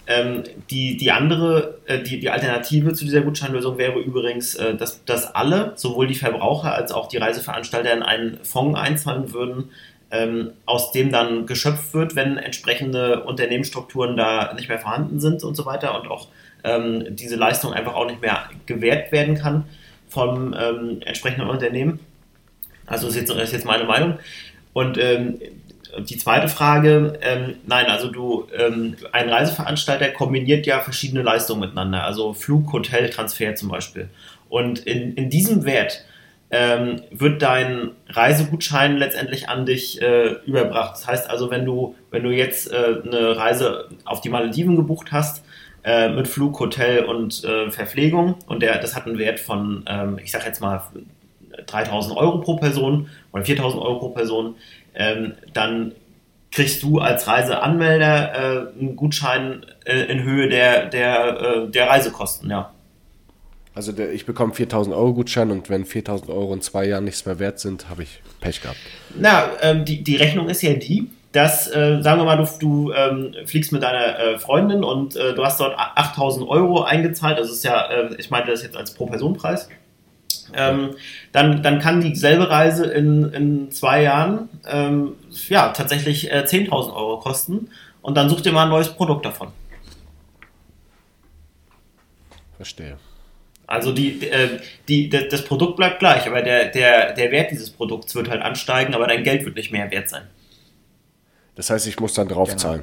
Ähm, 0.06 0.42
die, 0.70 0.98
die 0.98 1.10
andere, 1.10 1.78
äh, 1.86 2.02
die, 2.02 2.20
die 2.20 2.28
Alternative 2.28 2.92
zu 2.92 3.04
dieser 3.06 3.22
Gutscheinlösung 3.22 3.78
wäre 3.78 3.98
übrigens, 3.98 4.54
äh, 4.54 4.74
dass, 4.74 5.02
dass 5.04 5.34
alle, 5.34 5.72
sowohl 5.76 6.06
die 6.06 6.14
Verbraucher 6.14 6.74
als 6.74 6.92
auch 6.92 7.08
die 7.08 7.16
Reiseveranstalter 7.16 7.92
in 7.92 8.02
einen 8.02 8.38
Fonds 8.44 8.78
einzahlen 8.78 9.32
würden, 9.32 9.70
ähm, 10.10 10.50
aus 10.66 10.92
dem 10.92 11.10
dann 11.10 11.46
geschöpft 11.46 11.94
wird, 11.94 12.16
wenn 12.16 12.36
entsprechende 12.36 13.24
Unternehmensstrukturen 13.24 14.16
da 14.16 14.52
nicht 14.52 14.68
mehr 14.68 14.78
vorhanden 14.78 15.20
sind 15.20 15.42
und 15.42 15.54
so 15.54 15.64
weiter 15.64 15.98
und 15.98 16.10
auch 16.10 16.28
ähm, 16.64 17.16
diese 17.16 17.36
Leistung 17.36 17.72
einfach 17.72 17.94
auch 17.94 18.06
nicht 18.06 18.20
mehr 18.20 18.48
gewährt 18.66 19.10
werden 19.10 19.36
kann 19.36 19.64
vom 20.08 20.54
ähm, 20.58 21.00
entsprechenden 21.04 21.48
Unternehmen. 21.48 22.00
Also 22.86 23.08
ist 23.08 23.16
jetzt, 23.16 23.30
ist 23.30 23.52
jetzt 23.52 23.64
meine 23.64 23.84
Meinung. 23.84 24.18
Und 24.74 24.98
ähm, 24.98 25.38
die 26.00 26.16
zweite 26.16 26.48
Frage, 26.48 27.18
ähm, 27.22 27.56
nein, 27.66 27.86
also 27.86 28.08
du, 28.10 28.46
ähm, 28.56 28.96
ein 29.12 29.28
Reiseveranstalter 29.28 30.08
kombiniert 30.08 30.66
ja 30.66 30.80
verschiedene 30.80 31.22
Leistungen 31.22 31.60
miteinander, 31.60 32.04
also 32.04 32.32
Flug, 32.32 32.72
Hotel, 32.72 33.10
Transfer 33.10 33.54
zum 33.54 33.68
Beispiel. 33.68 34.08
Und 34.48 34.80
in, 34.80 35.14
in 35.14 35.30
diesem 35.30 35.64
Wert 35.64 36.04
ähm, 36.50 37.02
wird 37.10 37.42
dein 37.42 37.90
Reisegutschein 38.08 38.96
letztendlich 38.96 39.48
an 39.48 39.66
dich 39.66 40.00
äh, 40.00 40.34
überbracht. 40.46 40.94
Das 40.94 41.06
heißt 41.06 41.30
also, 41.30 41.50
wenn 41.50 41.64
du, 41.64 41.96
wenn 42.10 42.22
du 42.22 42.30
jetzt 42.30 42.72
äh, 42.72 43.00
eine 43.04 43.36
Reise 43.36 43.88
auf 44.04 44.20
die 44.20 44.28
Malediven 44.28 44.76
gebucht 44.76 45.10
hast, 45.10 45.44
äh, 45.82 46.08
mit 46.08 46.28
Flug, 46.28 46.58
Hotel 46.60 47.04
und 47.04 47.44
äh, 47.44 47.70
Verpflegung 47.70 48.36
und 48.46 48.62
der, 48.62 48.78
das 48.78 48.94
hat 48.94 49.06
einen 49.06 49.18
Wert 49.18 49.40
von, 49.40 49.84
ähm, 49.86 50.18
ich 50.22 50.30
sag 50.30 50.46
jetzt 50.46 50.60
mal, 50.60 50.82
3000 51.66 52.16
Euro 52.16 52.38
pro 52.38 52.56
Person 52.56 53.08
oder 53.32 53.44
4000 53.44 53.82
Euro 53.82 53.98
pro 53.98 54.08
Person, 54.10 54.56
ähm, 54.94 55.34
dann 55.52 55.92
kriegst 56.50 56.82
du 56.82 57.00
als 57.00 57.26
Reiseanmelder 57.26 58.32
äh, 58.32 58.80
einen 58.80 58.96
Gutschein 58.96 59.66
äh, 59.84 60.04
in 60.04 60.22
Höhe 60.22 60.48
der, 60.48 60.86
der, 60.86 61.40
äh, 61.40 61.70
der 61.70 61.88
Reisekosten, 61.88 62.50
ja. 62.50 62.70
Also 63.74 63.90
der, 63.90 64.12
ich 64.12 64.24
bekomme 64.24 64.54
4000 64.54 64.94
Euro 64.94 65.14
Gutschein 65.14 65.50
und 65.50 65.68
wenn 65.68 65.84
4000 65.84 66.30
Euro 66.30 66.54
in 66.54 66.60
zwei 66.60 66.86
Jahren 66.86 67.04
nichts 67.04 67.26
mehr 67.26 67.40
wert 67.40 67.58
sind, 67.58 67.90
habe 67.90 68.04
ich 68.04 68.22
Pech 68.40 68.62
gehabt. 68.62 68.78
Na, 69.18 69.50
ähm, 69.62 69.84
die, 69.84 70.04
die 70.04 70.14
Rechnung 70.14 70.48
ist 70.48 70.62
ja 70.62 70.74
die, 70.74 71.10
dass, 71.32 71.66
äh, 71.66 72.00
sagen 72.00 72.20
wir 72.20 72.24
mal, 72.24 72.36
du, 72.36 72.46
du 72.60 72.92
ähm, 72.92 73.34
fliegst 73.46 73.72
mit 73.72 73.82
deiner 73.82 74.16
äh, 74.18 74.38
Freundin 74.38 74.84
und 74.84 75.16
äh, 75.16 75.34
du 75.34 75.44
hast 75.44 75.58
dort 75.58 75.76
8000 75.76 76.48
Euro 76.48 76.84
eingezahlt. 76.84 77.36
Das 77.36 77.50
ist 77.50 77.64
ja, 77.64 77.90
äh, 77.90 78.14
ich 78.16 78.30
meine 78.30 78.46
das 78.46 78.62
jetzt 78.62 78.76
als 78.76 78.94
Pro-Person-Preis. 78.94 79.68
Ähm, 80.54 80.96
dann, 81.32 81.62
dann 81.62 81.78
kann 81.78 82.00
dieselbe 82.00 82.50
Reise 82.50 82.86
in, 82.86 83.32
in 83.32 83.70
zwei 83.70 84.02
Jahren 84.02 84.48
ähm, 84.66 85.14
ja, 85.48 85.68
tatsächlich 85.70 86.30
äh, 86.30 86.44
10.000 86.46 86.94
Euro 86.94 87.20
kosten 87.20 87.70
und 88.02 88.16
dann 88.16 88.28
sucht 88.28 88.46
ihr 88.46 88.52
mal 88.52 88.64
ein 88.64 88.70
neues 88.70 88.90
Produkt 88.90 89.24
davon. 89.24 89.48
Verstehe. 92.56 92.98
Also 93.66 93.92
die, 93.92 94.26
äh, 94.28 94.60
die, 94.88 95.08
das 95.08 95.44
Produkt 95.44 95.76
bleibt 95.76 95.98
gleich, 95.98 96.26
aber 96.26 96.42
der, 96.42 96.68
der, 96.68 97.14
der 97.14 97.30
Wert 97.30 97.50
dieses 97.50 97.70
Produkts 97.70 98.14
wird 98.14 98.28
halt 98.28 98.42
ansteigen, 98.42 98.94
aber 98.94 99.06
dein 99.06 99.24
Geld 99.24 99.44
wird 99.44 99.56
nicht 99.56 99.72
mehr 99.72 99.90
wert 99.90 100.08
sein. 100.08 100.26
Das 101.54 101.70
heißt, 101.70 101.86
ich 101.86 101.98
muss 101.98 102.14
dann 102.14 102.28
drauf 102.28 102.48
genau. 102.48 102.60
zahlen. 102.60 102.82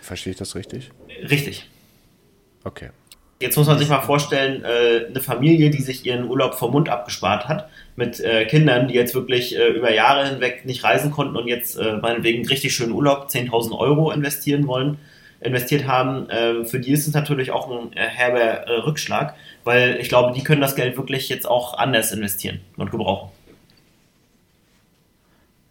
Verstehe 0.00 0.30
ich 0.32 0.38
das 0.38 0.54
richtig? 0.54 0.90
Richtig. 1.28 1.68
Okay. 2.64 2.90
Jetzt 3.44 3.58
muss 3.58 3.66
man 3.66 3.78
sich 3.78 3.90
mal 3.90 4.00
vorstellen, 4.00 4.64
äh, 4.64 5.04
eine 5.06 5.20
Familie, 5.20 5.68
die 5.68 5.82
sich 5.82 6.06
ihren 6.06 6.24
Urlaub 6.30 6.54
vom 6.54 6.72
Mund 6.72 6.88
abgespart 6.88 7.46
hat, 7.46 7.68
mit 7.94 8.18
äh, 8.18 8.46
Kindern, 8.46 8.88
die 8.88 8.94
jetzt 8.94 9.14
wirklich 9.14 9.54
äh, 9.54 9.68
über 9.68 9.92
Jahre 9.92 10.26
hinweg 10.26 10.64
nicht 10.64 10.82
reisen 10.82 11.10
konnten 11.10 11.36
und 11.36 11.46
jetzt 11.46 11.76
äh, 11.76 11.98
meinetwegen 12.00 12.48
richtig 12.48 12.74
schönen 12.74 12.92
Urlaub, 12.92 13.28
10.000 13.28 13.78
Euro 13.78 14.10
investieren 14.12 14.66
wollen, 14.66 14.96
investiert 15.42 15.86
haben, 15.86 16.30
äh, 16.30 16.64
für 16.64 16.80
die 16.80 16.92
ist 16.92 17.06
es 17.06 17.12
natürlich 17.12 17.50
auch 17.50 17.70
ein 17.70 17.92
äh, 17.92 18.06
herber 18.06 18.40
äh, 18.40 18.78
Rückschlag, 18.78 19.34
weil 19.62 19.98
ich 20.00 20.08
glaube, 20.08 20.32
die 20.32 20.42
können 20.42 20.62
das 20.62 20.74
Geld 20.74 20.96
wirklich 20.96 21.28
jetzt 21.28 21.46
auch 21.46 21.76
anders 21.76 22.12
investieren 22.12 22.60
und 22.78 22.90
gebrauchen. 22.90 23.28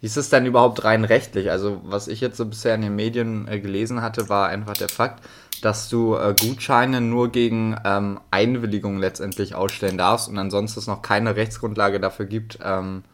Wie 0.03 0.07
ist 0.07 0.17
es 0.17 0.29
denn 0.29 0.45
überhaupt 0.45 0.83
rein 0.83 1.05
rechtlich? 1.05 1.49
Also, 1.49 1.79
was 1.85 2.09
ich 2.09 2.19
jetzt 2.19 2.35
so 2.35 2.45
bisher 2.45 2.75
in 2.75 2.81
den 2.81 2.93
Medien 2.93 3.47
äh, 3.47 3.61
gelesen 3.61 4.01
hatte, 4.01 4.27
war 4.27 4.49
einfach 4.49 4.73
der 4.73 4.89
Fakt, 4.89 5.23
dass 5.61 5.87
du 5.87 6.17
äh, 6.17 6.35
Gutscheine 6.37 6.99
nur 6.99 7.31
gegen 7.31 7.77
ähm, 7.85 8.19
Einwilligung 8.29 8.99
letztendlich 8.99 9.55
ausstellen 9.55 9.97
darfst 9.97 10.27
und 10.27 10.37
ansonsten 10.37 10.79
es 10.79 10.87
noch 10.87 11.03
keine 11.03 11.37
Rechtsgrundlage 11.37 12.01
dafür 12.01 12.25
gibt, 12.25 12.59
ähm, 12.61 13.05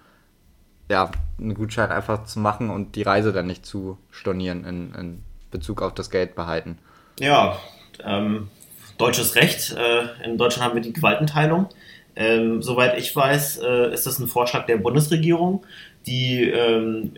ja, 0.89 1.11
einen 1.37 1.53
Gutschein 1.53 1.91
einfach 1.91 2.23
zu 2.23 2.39
machen 2.39 2.71
und 2.71 2.95
die 2.95 3.03
Reise 3.03 3.33
dann 3.33 3.45
nicht 3.45 3.67
zu 3.67 3.99
stornieren 4.09 4.65
in, 4.65 4.95
in 4.95 5.23
Bezug 5.51 5.83
auf 5.83 5.93
das 5.93 6.09
Geld 6.09 6.33
behalten. 6.33 6.79
Ja, 7.19 7.59
ähm, 8.03 8.49
deutsches 8.97 9.35
Recht. 9.35 9.75
Äh, 9.77 10.25
in 10.25 10.39
Deutschland 10.39 10.67
haben 10.67 10.75
wir 10.75 10.81
die 10.81 10.93
Gewaltenteilung. 10.93 11.69
Ähm, 12.15 12.61
soweit 12.61 12.97
ich 12.97 13.15
weiß, 13.15 13.59
äh, 13.59 13.93
ist 13.93 14.05
das 14.05 14.19
ein 14.19 14.27
Vorschlag 14.27 14.65
der 14.65 14.75
Bundesregierung. 14.75 15.63
Die 16.05 16.43
ähm, 16.43 17.13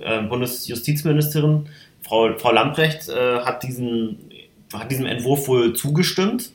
äh, 0.00 0.22
Bundesjustizministerin 0.22 1.68
Frau, 2.02 2.36
Frau 2.38 2.52
Lamprecht 2.52 3.08
äh, 3.08 3.40
hat, 3.40 3.62
diesen, 3.62 4.30
hat 4.72 4.90
diesem 4.90 5.06
Entwurf 5.06 5.48
wohl 5.48 5.74
zugestimmt. 5.74 6.50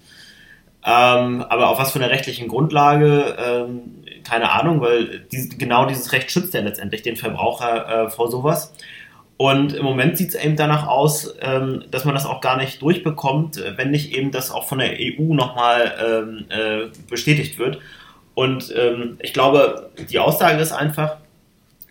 Ähm, 0.84 1.44
aber 1.44 1.70
auf 1.70 1.78
was 1.78 1.92
für 1.92 2.00
eine 2.00 2.10
rechtlichen 2.10 2.48
Grundlage, 2.48 3.36
ähm, 3.38 4.04
keine 4.24 4.52
Ahnung, 4.52 4.82
weil 4.82 5.20
die, 5.32 5.50
genau 5.50 5.86
dieses 5.86 6.12
Recht 6.12 6.32
schützt 6.32 6.54
ja 6.54 6.62
letztendlich 6.62 7.04
den 7.04 7.18
Verbraucher 7.18 8.06
äh, 8.06 8.10
vor 8.10 8.32
sowas. 8.32 8.74
Und 9.38 9.74
im 9.74 9.84
Moment 9.84 10.18
sieht 10.18 10.30
es 10.30 10.36
eben 10.36 10.56
danach 10.56 10.88
aus, 10.88 11.36
ähm, 11.42 11.84
dass 11.90 12.06
man 12.06 12.14
das 12.14 12.26
auch 12.26 12.42
gar 12.42 12.58
nicht 12.58 12.82
durchbekommt, 12.82 13.60
wenn 13.76 13.90
nicht 13.90 14.16
eben 14.16 14.32
das 14.32 14.52
auch 14.52 14.68
von 14.68 14.78
der 14.78 14.94
EU 15.00 15.34
nochmal 15.34 15.94
ähm, 16.00 16.46
äh, 16.50 16.90
bestätigt 17.10 17.58
wird. 17.58 17.80
Und 18.36 18.74
ähm, 18.78 19.18
ich 19.20 19.34
glaube, 19.34 19.90
die 20.10 20.20
Aussage 20.20 20.62
ist 20.62 20.72
einfach, 20.72 21.18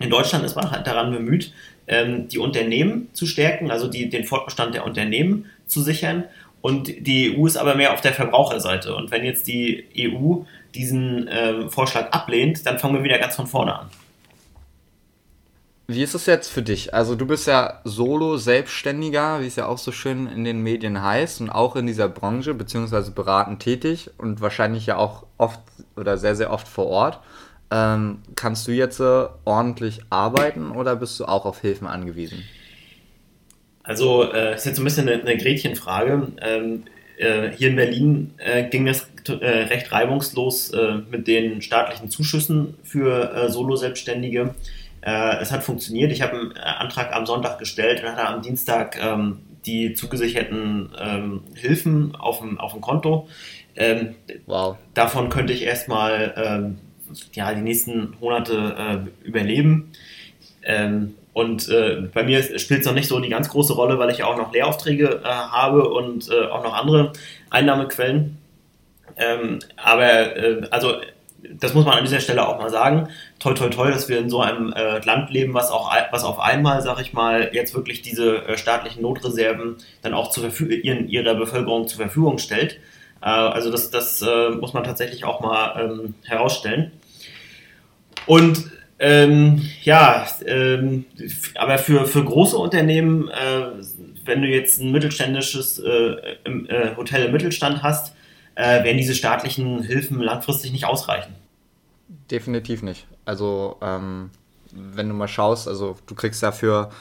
in 0.01 0.11
Deutschland 0.11 0.45
ist 0.45 0.57
man 0.57 0.71
halt 0.71 0.87
daran 0.87 1.13
bemüht, 1.13 1.53
ähm, 1.87 2.29
die 2.29 2.39
Unternehmen 2.39 3.09
zu 3.13 3.27
stärken, 3.27 3.71
also 3.71 3.87
die, 3.87 4.09
den 4.09 4.25
Fortbestand 4.25 4.75
der 4.75 4.85
Unternehmen 4.85 5.47
zu 5.67 5.83
sichern. 5.83 6.25
Und 6.63 6.89
die 7.07 7.37
EU 7.37 7.47
ist 7.47 7.57
aber 7.57 7.75
mehr 7.75 7.93
auf 7.93 8.01
der 8.01 8.15
Verbraucherseite. 8.15 8.95
Und 8.95 9.11
wenn 9.11 9.25
jetzt 9.25 9.47
die 9.47 9.85
EU 9.97 10.43
diesen 10.75 11.29
ähm, 11.31 11.71
Vorschlag 11.71 12.11
ablehnt, 12.13 12.67
dann 12.67 12.79
fangen 12.79 12.97
wir 12.97 13.05
wieder 13.05 13.19
ganz 13.19 13.37
von 13.37 13.47
vorne 13.47 13.79
an. 13.79 13.87
Wie 15.87 16.03
ist 16.03 16.15
es 16.15 16.27
jetzt 16.27 16.49
für 16.49 16.63
dich? 16.63 16.95
Also 16.95 17.17
du 17.17 17.27
bist 17.27 17.49
ja 17.49 17.81
Solo-Selbstständiger, 17.85 19.41
wie 19.41 19.47
es 19.49 19.57
ja 19.57 19.67
auch 19.67 19.79
so 19.79 19.91
schön 19.91 20.29
in 20.29 20.45
den 20.45 20.63
Medien 20.63 21.03
heißt 21.03 21.41
und 21.41 21.51
auch 21.51 21.75
in 21.75 21.87
dieser 21.87 22.09
Branche 22.09 22.55
beziehungsweise 22.55 23.11
beratend 23.11 23.61
tätig 23.61 24.11
und 24.17 24.41
wahrscheinlich 24.41 24.87
ja 24.87 24.97
auch 24.97 25.27
oft 25.37 25.61
oder 25.97 26.17
sehr, 26.17 26.37
sehr 26.37 26.53
oft 26.53 26.69
vor 26.69 26.87
Ort. 26.87 27.19
Ähm, 27.71 28.19
kannst 28.35 28.67
du 28.67 28.73
jetzt 28.73 29.01
äh, 29.01 29.27
ordentlich 29.45 30.01
arbeiten 30.11 30.73
oder 30.73 30.97
bist 30.97 31.21
du 31.21 31.25
auch 31.25 31.45
auf 31.45 31.61
Hilfen 31.61 31.87
angewiesen? 31.87 32.43
Also 33.83 34.31
äh, 34.33 34.55
ist 34.55 34.67
jetzt 34.67 34.77
so 34.77 34.83
ein 34.83 34.85
bisschen 34.85 35.09
eine, 35.09 35.21
eine 35.21 35.37
Gretchenfrage. 35.37 36.29
Ähm, 36.41 36.85
äh, 37.17 37.51
hier 37.51 37.69
in 37.69 37.77
Berlin 37.77 38.35
äh, 38.39 38.69
ging 38.69 38.87
das 38.87 39.09
äh, 39.29 39.33
recht 39.33 39.93
reibungslos 39.93 40.71
äh, 40.71 40.95
mit 41.11 41.29
den 41.29 41.63
staatlichen 41.63 42.11
Zuschüssen 42.11 42.75
für 42.83 43.33
äh, 43.35 43.51
Solo-Selbstständige. 43.51 44.55
Es 45.03 45.51
hat 45.51 45.65
funktioniert. 45.65 46.13
Ich 46.13 46.21
habe 46.21 46.37
einen 46.37 46.53
Antrag 46.59 47.15
am 47.15 47.25
Sonntag 47.25 47.59
gestellt 47.59 48.03
und 48.03 48.11
hatte 48.11 48.29
am 48.29 48.43
Dienstag 48.43 49.03
ähm, 49.03 49.39
die 49.65 49.95
zugesicherten 49.95 50.91
ähm, 50.99 51.41
Hilfen 51.55 52.15
auf 52.17 52.41
dem, 52.41 52.61
auf 52.61 52.73
dem 52.73 52.83
Konto. 52.83 53.27
Ähm, 53.77 54.15
wow. 54.45 54.77
Davon 54.93 55.31
könnte 55.31 55.55
ich 55.55 55.63
erstmal 55.63 56.35
ähm, 56.37 56.79
ja, 57.33 57.53
die 57.55 57.63
nächsten 57.63 58.17
Monate 58.21 59.07
äh, 59.25 59.27
überleben. 59.27 59.93
Ähm, 60.63 61.15
und 61.33 61.69
äh, 61.69 62.09
bei 62.13 62.25
mir 62.25 62.43
spielt 62.59 62.81
es 62.81 62.87
noch 62.87 62.95
nicht 62.95 63.09
so 63.09 63.21
die 63.21 63.29
ganz 63.29 63.49
große 63.49 63.73
Rolle, 63.73 63.99
weil 63.99 64.11
ich 64.11 64.25
auch 64.25 64.37
noch 64.37 64.53
Lehraufträge 64.53 65.23
äh, 65.25 65.29
habe 65.29 65.89
und 65.89 66.29
äh, 66.29 66.47
auch 66.47 66.65
noch 66.65 66.75
andere 66.75 67.13
Einnahmequellen. 67.51 68.39
Ähm, 69.17 69.61
aber 69.77 70.37
äh, 70.37 70.63
also 70.71 70.95
das 71.43 71.73
muss 71.73 71.87
man 71.87 71.97
an 71.97 72.05
dieser 72.05 72.21
Stelle 72.21 72.47
auch 72.47 72.59
mal 72.59 72.69
sagen. 72.69 73.09
Toll, 73.39 73.55
toll, 73.55 73.71
toll, 73.71 73.91
dass 73.91 74.09
wir 74.09 74.19
in 74.19 74.29
so 74.29 74.41
einem 74.41 74.73
äh, 74.73 74.99
Land 75.05 75.31
leben, 75.31 75.55
was 75.55 75.71
auch 75.71 75.91
was 76.11 76.25
auf 76.25 76.39
einmal, 76.39 76.83
sag 76.83 77.01
ich 77.01 77.13
mal, 77.13 77.51
jetzt 77.53 77.75
wirklich 77.75 78.03
diese 78.03 78.43
staatlichen 78.57 79.01
Notreserven 79.03 79.77
dann 80.03 80.13
auch 80.13 80.31
zur 80.31 80.51
ihren, 80.61 81.09
ihrer 81.09 81.35
Bevölkerung 81.35 81.89
zur 81.89 82.01
Verfügung 82.01 82.39
stellt. 82.39 82.79
Also 83.23 83.71
das, 83.71 83.91
das 83.91 84.25
muss 84.61 84.73
man 84.73 84.83
tatsächlich 84.85 85.25
auch 85.25 85.41
mal 85.41 85.79
ähm, 85.79 86.15
herausstellen. 86.25 86.93
Und 88.27 88.71
ähm, 88.99 89.63
ja, 89.83 90.27
ähm, 90.45 91.07
aber 91.55 91.79
für, 91.79 92.07
für 92.07 92.25
große 92.25 92.57
Unternehmen, 92.57 93.29
äh, 93.29 93.71
wenn 94.25 94.43
du 94.43 94.49
jetzt 94.49 94.81
ein 94.81 94.93
mittelständisches 94.93 95.79
äh, 95.79 95.89
äh, 95.89 96.97
Hotel 96.97 97.27
im 97.27 97.33
Mittelstand 97.33 97.83
hast, 97.83 98.15
äh, 98.57 98.85
werden 98.85 98.99
diese 98.99 99.15
staatlichen 99.15 99.83
Hilfen 99.83 100.21
langfristig 100.21 100.73
nicht 100.73 100.85
ausreichen. 100.85 101.35
Definitiv 102.31 102.83
nicht. 102.83 103.07
Also 103.25 103.79
ähm, 103.81 104.31
wenn 104.73 105.09
du 105.09 105.15
mal 105.15 105.29
schaust, 105.29 105.67
also 105.67 105.97
du 106.07 106.15
kriegst 106.15 106.43
dafür 106.43 106.91
ähm, 106.91 106.97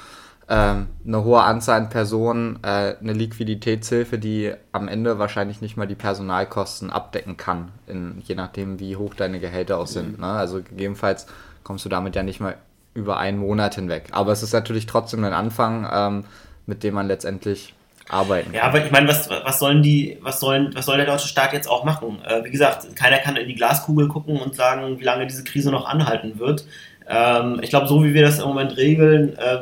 eine 0.53 1.23
hohe 1.23 1.41
Anzahl 1.41 1.81
an 1.81 1.89
Personen 1.89 2.59
äh, 2.63 2.95
eine 2.99 3.13
Liquiditätshilfe, 3.13 4.17
die 4.17 4.51
am 4.71 4.87
Ende 4.87 5.19
wahrscheinlich 5.19 5.61
nicht 5.61 5.77
mal 5.77 5.85
die 5.85 5.95
Personalkosten 5.95 6.89
abdecken 6.89 7.37
kann, 7.37 7.71
in, 7.85 8.21
je 8.25 8.33
nachdem, 8.35 8.79
wie 8.79 8.95
hoch 8.95 9.13
deine 9.13 9.39
Gehälter 9.39 9.77
auch 9.77 9.87
sind. 9.87 10.17
Mhm. 10.17 10.25
Ne? 10.25 10.31
Also 10.31 10.57
gegebenenfalls 10.57 11.27
kommst 11.63 11.85
du 11.85 11.89
damit 11.89 12.15
ja 12.15 12.23
nicht 12.23 12.39
mal 12.39 12.55
über 12.95 13.17
einen 13.17 13.37
Monat 13.37 13.75
hinweg. 13.75 14.07
Aber 14.11 14.31
es 14.31 14.41
ist 14.41 14.53
natürlich 14.53 14.87
trotzdem 14.87 15.23
ein 15.23 15.33
Anfang, 15.33 15.87
ähm, 15.91 16.23
mit 16.65 16.83
dem 16.83 16.95
man 16.95 17.07
letztendlich 17.07 17.75
arbeiten. 18.09 18.53
Ja, 18.53 18.63
aber 18.63 18.83
ich 18.83 18.91
meine, 18.91 19.07
was, 19.07 19.29
was 19.29 19.59
sollen 19.59 19.83
die, 19.83 20.17
was 20.21 20.39
sollen, 20.39 20.71
was 20.73 20.87
soll 20.87 20.97
der 20.97 21.05
deutsche 21.05 21.27
Staat 21.27 21.53
jetzt 21.53 21.69
auch 21.69 21.83
machen? 21.83 22.19
Äh, 22.25 22.43
wie 22.43 22.49
gesagt, 22.49 22.95
keiner 22.95 23.19
kann 23.19 23.35
in 23.35 23.47
die 23.47 23.55
Glaskugel 23.55 24.07
gucken 24.07 24.39
und 24.39 24.55
sagen, 24.55 24.99
wie 24.99 25.03
lange 25.03 25.27
diese 25.27 25.43
Krise 25.43 25.69
noch 25.69 25.87
anhalten 25.87 26.39
wird. 26.39 26.65
Ähm, 27.07 27.59
ich 27.61 27.69
glaube, 27.69 27.87
so 27.87 28.03
wie 28.03 28.13
wir 28.13 28.23
das 28.23 28.39
im 28.39 28.47
Moment 28.47 28.77
regeln, 28.77 29.37
äh, 29.37 29.59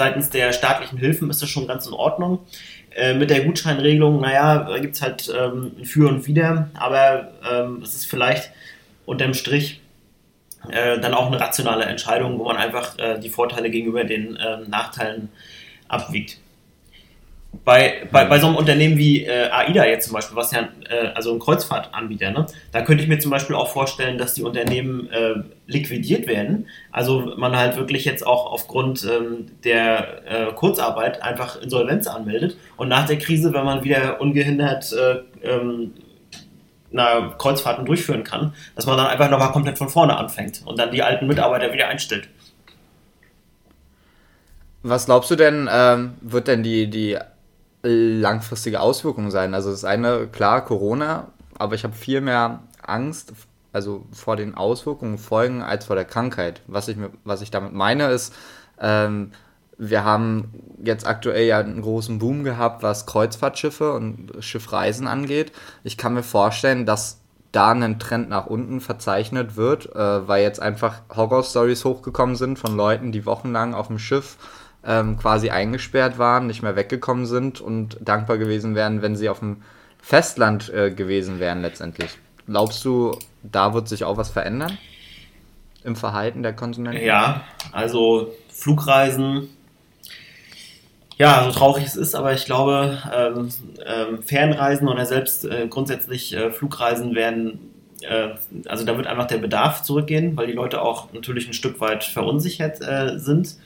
seitens 0.00 0.30
der 0.30 0.54
staatlichen 0.54 0.96
Hilfen 0.96 1.28
ist 1.28 1.42
das 1.42 1.50
schon 1.50 1.66
ganz 1.66 1.86
in 1.86 1.92
Ordnung. 1.92 2.38
Äh, 2.96 3.12
mit 3.12 3.28
der 3.28 3.44
Gutscheinregelung, 3.44 4.18
naja, 4.18 4.64
da 4.64 4.78
gibt 4.78 4.96
es 4.96 5.02
halt 5.02 5.30
ähm, 5.38 5.72
ein 5.78 5.84
Für 5.84 6.08
und 6.08 6.26
Wider, 6.26 6.70
aber 6.72 7.32
ähm, 7.52 7.82
es 7.82 7.94
ist 7.94 8.06
vielleicht 8.06 8.50
unterm 9.04 9.34
Strich 9.34 9.82
äh, 10.70 10.98
dann 10.98 11.12
auch 11.12 11.26
eine 11.26 11.38
rationale 11.38 11.84
Entscheidung, 11.84 12.38
wo 12.38 12.44
man 12.44 12.56
einfach 12.56 12.98
äh, 12.98 13.18
die 13.20 13.28
Vorteile 13.28 13.68
gegenüber 13.68 14.04
den 14.04 14.38
ähm, 14.40 14.70
Nachteilen 14.70 15.28
abwiegt 15.86 16.38
bei, 17.64 18.08
bei, 18.10 18.24
bei 18.24 18.38
so 18.38 18.46
einem 18.46 18.56
Unternehmen 18.56 18.96
wie 18.96 19.24
äh, 19.24 19.48
AIDA 19.50 19.84
jetzt 19.84 20.06
zum 20.06 20.14
Beispiel, 20.14 20.36
was 20.36 20.52
ja 20.52 20.68
äh, 20.88 21.08
also 21.14 21.32
ein 21.32 21.40
Kreuzfahrtanbieter, 21.40 22.30
ne, 22.30 22.46
da 22.72 22.82
könnte 22.82 23.02
ich 23.02 23.08
mir 23.08 23.18
zum 23.18 23.30
Beispiel 23.30 23.56
auch 23.56 23.68
vorstellen, 23.68 24.18
dass 24.18 24.34
die 24.34 24.42
Unternehmen 24.42 25.10
äh, 25.10 25.34
liquidiert 25.66 26.26
werden. 26.26 26.68
Also 26.92 27.34
man 27.36 27.56
halt 27.56 27.76
wirklich 27.76 28.04
jetzt 28.04 28.26
auch 28.26 28.50
aufgrund 28.50 29.04
ähm, 29.04 29.46
der 29.64 30.22
äh, 30.26 30.52
Kurzarbeit 30.52 31.22
einfach 31.22 31.60
Insolvenz 31.60 32.06
anmeldet 32.06 32.56
und 32.76 32.88
nach 32.88 33.06
der 33.06 33.18
Krise, 33.18 33.52
wenn 33.52 33.64
man 33.64 33.84
wieder 33.84 34.20
ungehindert 34.20 34.92
äh, 34.92 35.22
ähm, 35.42 35.92
na, 36.92 37.34
Kreuzfahrten 37.36 37.84
durchführen 37.84 38.24
kann, 38.24 38.54
dass 38.74 38.86
man 38.86 38.96
dann 38.96 39.06
einfach 39.06 39.30
nochmal 39.30 39.52
komplett 39.52 39.78
von 39.78 39.88
vorne 39.88 40.16
anfängt 40.16 40.62
und 40.64 40.78
dann 40.78 40.90
die 40.92 41.02
alten 41.02 41.26
Mitarbeiter 41.26 41.72
wieder 41.72 41.88
einstellt. 41.88 42.28
Was 44.82 45.06
glaubst 45.06 45.30
du 45.30 45.36
denn, 45.36 45.68
ähm, 45.70 46.14
wird 46.22 46.48
denn 46.48 46.62
die, 46.62 46.88
die 46.88 47.18
langfristige 47.82 48.80
Auswirkungen 48.80 49.30
sein. 49.30 49.54
Also 49.54 49.70
das 49.70 49.84
eine, 49.84 50.26
klar, 50.26 50.64
Corona, 50.64 51.28
aber 51.58 51.74
ich 51.74 51.84
habe 51.84 51.94
viel 51.94 52.20
mehr 52.20 52.60
Angst 52.82 53.32
also 53.72 54.06
vor 54.12 54.36
den 54.36 54.54
Auswirkungen, 54.54 55.18
Folgen 55.18 55.62
als 55.62 55.86
vor 55.86 55.96
der 55.96 56.04
Krankheit. 56.04 56.62
Was 56.66 56.88
ich, 56.88 56.96
was 57.24 57.42
ich 57.42 57.50
damit 57.50 57.72
meine 57.72 58.08
ist, 58.08 58.34
ähm, 58.80 59.32
wir 59.78 60.04
haben 60.04 60.52
jetzt 60.82 61.06
aktuell 61.06 61.46
ja 61.46 61.58
einen 61.58 61.80
großen 61.80 62.18
Boom 62.18 62.44
gehabt, 62.44 62.82
was 62.82 63.06
Kreuzfahrtschiffe 63.06 63.92
und 63.92 64.32
Schiffreisen 64.40 65.06
angeht. 65.06 65.52
Ich 65.84 65.96
kann 65.96 66.14
mir 66.14 66.22
vorstellen, 66.22 66.84
dass 66.84 67.20
da 67.52 67.72
ein 67.72 67.98
Trend 67.98 68.28
nach 68.28 68.46
unten 68.46 68.80
verzeichnet 68.80 69.56
wird, 69.56 69.94
äh, 69.94 70.28
weil 70.28 70.42
jetzt 70.42 70.60
einfach 70.60 71.02
Horror-Stories 71.14 71.84
hochgekommen 71.84 72.36
sind 72.36 72.58
von 72.58 72.76
Leuten, 72.76 73.10
die 73.10 73.26
wochenlang 73.26 73.74
auf 73.74 73.86
dem 73.86 73.98
Schiff 73.98 74.36
ähm, 74.84 75.18
quasi 75.18 75.50
eingesperrt 75.50 76.18
waren, 76.18 76.46
nicht 76.46 76.62
mehr 76.62 76.76
weggekommen 76.76 77.26
sind 77.26 77.60
und 77.60 77.98
dankbar 78.00 78.38
gewesen 78.38 78.74
wären, 78.74 79.02
wenn 79.02 79.16
sie 79.16 79.28
auf 79.28 79.40
dem 79.40 79.62
Festland 80.00 80.72
äh, 80.72 80.90
gewesen 80.90 81.40
wären 81.40 81.62
letztendlich. 81.62 82.10
Glaubst 82.46 82.84
du, 82.84 83.16
da 83.42 83.74
wird 83.74 83.88
sich 83.88 84.04
auch 84.04 84.16
was 84.16 84.30
verändern 84.30 84.78
im 85.84 85.96
Verhalten 85.96 86.42
der 86.42 86.54
Konsumenten? 86.54 87.04
Ja, 87.04 87.42
also 87.72 88.34
Flugreisen, 88.48 89.48
ja, 91.20 91.44
so 91.44 91.50
traurig 91.50 91.84
es 91.84 91.96
ist, 91.96 92.14
aber 92.14 92.32
ich 92.32 92.46
glaube, 92.46 92.98
ähm, 93.14 93.50
ähm, 93.84 94.22
Fernreisen 94.22 94.88
oder 94.88 95.04
selbst 95.04 95.44
äh, 95.44 95.66
grundsätzlich 95.68 96.34
äh, 96.34 96.50
Flugreisen 96.50 97.14
werden, 97.14 97.72
äh, 98.00 98.30
also 98.66 98.86
da 98.86 98.96
wird 98.96 99.06
einfach 99.06 99.26
der 99.26 99.36
Bedarf 99.36 99.82
zurückgehen, 99.82 100.34
weil 100.38 100.46
die 100.46 100.54
Leute 100.54 100.80
auch 100.80 101.12
natürlich 101.12 101.46
ein 101.46 101.52
Stück 101.52 101.78
weit 101.78 102.04
verunsichert 102.04 102.80
äh, 102.80 103.18
sind. 103.18 103.56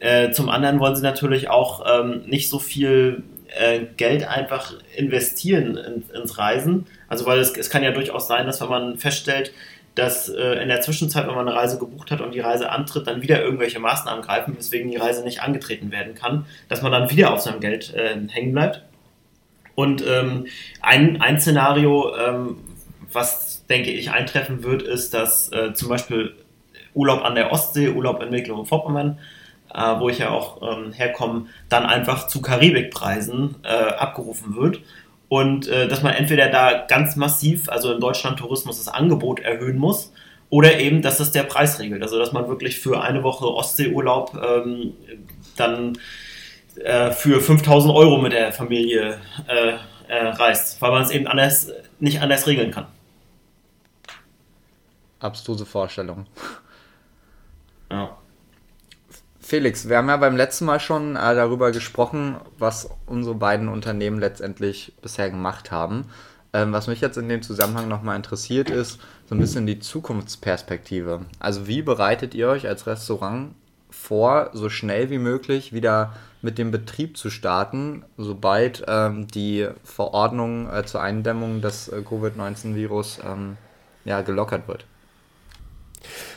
Äh, 0.00 0.32
zum 0.32 0.48
anderen 0.48 0.80
wollen 0.80 0.96
sie 0.96 1.02
natürlich 1.02 1.48
auch 1.48 1.84
ähm, 1.86 2.22
nicht 2.26 2.48
so 2.48 2.58
viel 2.58 3.22
äh, 3.58 3.80
Geld 3.96 4.26
einfach 4.26 4.74
investieren 4.96 5.76
in, 5.76 6.04
ins 6.14 6.38
Reisen. 6.38 6.86
Also 7.08 7.26
weil 7.26 7.38
es, 7.38 7.56
es 7.56 7.70
kann 7.70 7.82
ja 7.82 7.92
durchaus 7.92 8.26
sein, 8.26 8.46
dass 8.46 8.60
wenn 8.60 8.68
man 8.68 8.98
feststellt, 8.98 9.52
dass 9.94 10.28
äh, 10.28 10.62
in 10.62 10.68
der 10.68 10.80
Zwischenzeit, 10.80 11.26
wenn 11.26 11.34
man 11.34 11.46
eine 11.46 11.56
Reise 11.56 11.78
gebucht 11.78 12.10
hat 12.10 12.20
und 12.20 12.34
die 12.34 12.40
Reise 12.40 12.70
antritt, 12.70 13.06
dann 13.06 13.22
wieder 13.22 13.40
irgendwelche 13.40 13.78
Maßnahmen 13.78 14.24
greifen, 14.24 14.56
weswegen 14.56 14.90
die 14.90 14.96
Reise 14.96 15.22
nicht 15.22 15.40
angetreten 15.40 15.92
werden 15.92 16.14
kann, 16.14 16.46
dass 16.68 16.82
man 16.82 16.90
dann 16.90 17.10
wieder 17.10 17.32
auf 17.32 17.40
seinem 17.40 17.60
Geld 17.60 17.94
äh, 17.94 18.16
hängen 18.28 18.52
bleibt. 18.52 18.82
Und 19.76 20.04
ähm, 20.06 20.46
ein, 20.82 21.20
ein 21.20 21.40
Szenario, 21.40 22.14
ähm, 22.16 22.56
was 23.12 23.66
denke 23.66 23.90
ich 23.90 24.10
eintreffen 24.10 24.62
wird, 24.62 24.82
ist, 24.82 25.14
dass 25.14 25.50
äh, 25.52 25.72
zum 25.74 25.88
Beispiel 25.88 26.34
Urlaub 26.94 27.24
an 27.24 27.34
der 27.34 27.52
Ostsee, 27.52 27.88
Urlaub 27.88 28.22
in 28.22 28.30
Mecklenburg-Vorpommern, 28.30 29.18
äh, 29.74 29.98
wo 29.98 30.08
ich 30.08 30.18
ja 30.18 30.30
auch 30.30 30.62
ähm, 30.62 30.92
herkomme, 30.92 31.46
dann 31.68 31.84
einfach 31.84 32.26
zu 32.28 32.40
Karibikpreisen 32.40 33.56
äh, 33.64 33.68
abgerufen 33.68 34.56
wird 34.56 34.80
und 35.28 35.66
äh, 35.68 35.88
dass 35.88 36.02
man 36.02 36.14
entweder 36.14 36.48
da 36.48 36.84
ganz 36.86 37.16
massiv, 37.16 37.68
also 37.68 37.92
in 37.92 38.00
Deutschland 38.00 38.38
Tourismus, 38.38 38.78
das 38.78 38.92
Angebot 38.92 39.40
erhöhen 39.40 39.78
muss 39.78 40.12
oder 40.48 40.78
eben, 40.78 41.02
dass 41.02 41.18
das 41.18 41.32
der 41.32 41.42
Preis 41.42 41.80
regelt. 41.80 42.02
Also 42.02 42.18
dass 42.18 42.32
man 42.32 42.48
wirklich 42.48 42.78
für 42.78 43.02
eine 43.02 43.22
Woche 43.22 43.46
Ostseeurlaub 43.46 44.34
ähm, 44.34 44.92
dann 45.56 45.98
äh, 46.76 47.10
für 47.10 47.40
5000 47.40 47.92
Euro 47.92 48.18
mit 48.18 48.32
der 48.32 48.52
Familie 48.52 49.18
äh, 49.46 49.74
reist, 50.14 50.80
weil 50.80 50.90
man 50.92 51.02
es 51.02 51.10
eben 51.10 51.26
anders, 51.26 51.72
nicht 51.98 52.20
anders 52.20 52.46
regeln 52.46 52.70
kann. 52.70 52.86
Abstruse 55.18 55.64
Vorstellung. 55.64 56.26
Ja. 57.90 58.16
Felix, 59.44 59.90
wir 59.90 59.98
haben 59.98 60.08
ja 60.08 60.16
beim 60.16 60.38
letzten 60.38 60.64
Mal 60.64 60.80
schon 60.80 61.16
äh, 61.16 61.34
darüber 61.34 61.70
gesprochen, 61.70 62.36
was 62.56 62.88
unsere 63.04 63.34
beiden 63.34 63.68
Unternehmen 63.68 64.18
letztendlich 64.18 64.94
bisher 65.02 65.28
gemacht 65.28 65.70
haben. 65.70 66.06
Ähm, 66.54 66.72
was 66.72 66.86
mich 66.86 67.02
jetzt 67.02 67.18
in 67.18 67.28
dem 67.28 67.42
Zusammenhang 67.42 67.86
nochmal 67.86 68.16
interessiert, 68.16 68.70
ist 68.70 69.00
so 69.28 69.34
ein 69.34 69.38
bisschen 69.38 69.66
die 69.66 69.80
Zukunftsperspektive. 69.80 71.26
Also 71.40 71.66
wie 71.66 71.82
bereitet 71.82 72.34
ihr 72.34 72.48
euch 72.48 72.66
als 72.66 72.86
Restaurant 72.86 73.54
vor, 73.90 74.48
so 74.54 74.70
schnell 74.70 75.10
wie 75.10 75.18
möglich 75.18 75.74
wieder 75.74 76.14
mit 76.40 76.56
dem 76.56 76.70
Betrieb 76.70 77.18
zu 77.18 77.28
starten, 77.28 78.02
sobald 78.16 78.82
ähm, 78.88 79.28
die 79.28 79.68
Verordnung 79.84 80.72
äh, 80.72 80.86
zur 80.86 81.02
Eindämmung 81.02 81.60
des 81.60 81.88
äh, 81.88 82.00
Covid-19-Virus 82.00 83.20
ähm, 83.22 83.58
ja, 84.06 84.22
gelockert 84.22 84.68
wird? 84.68 84.86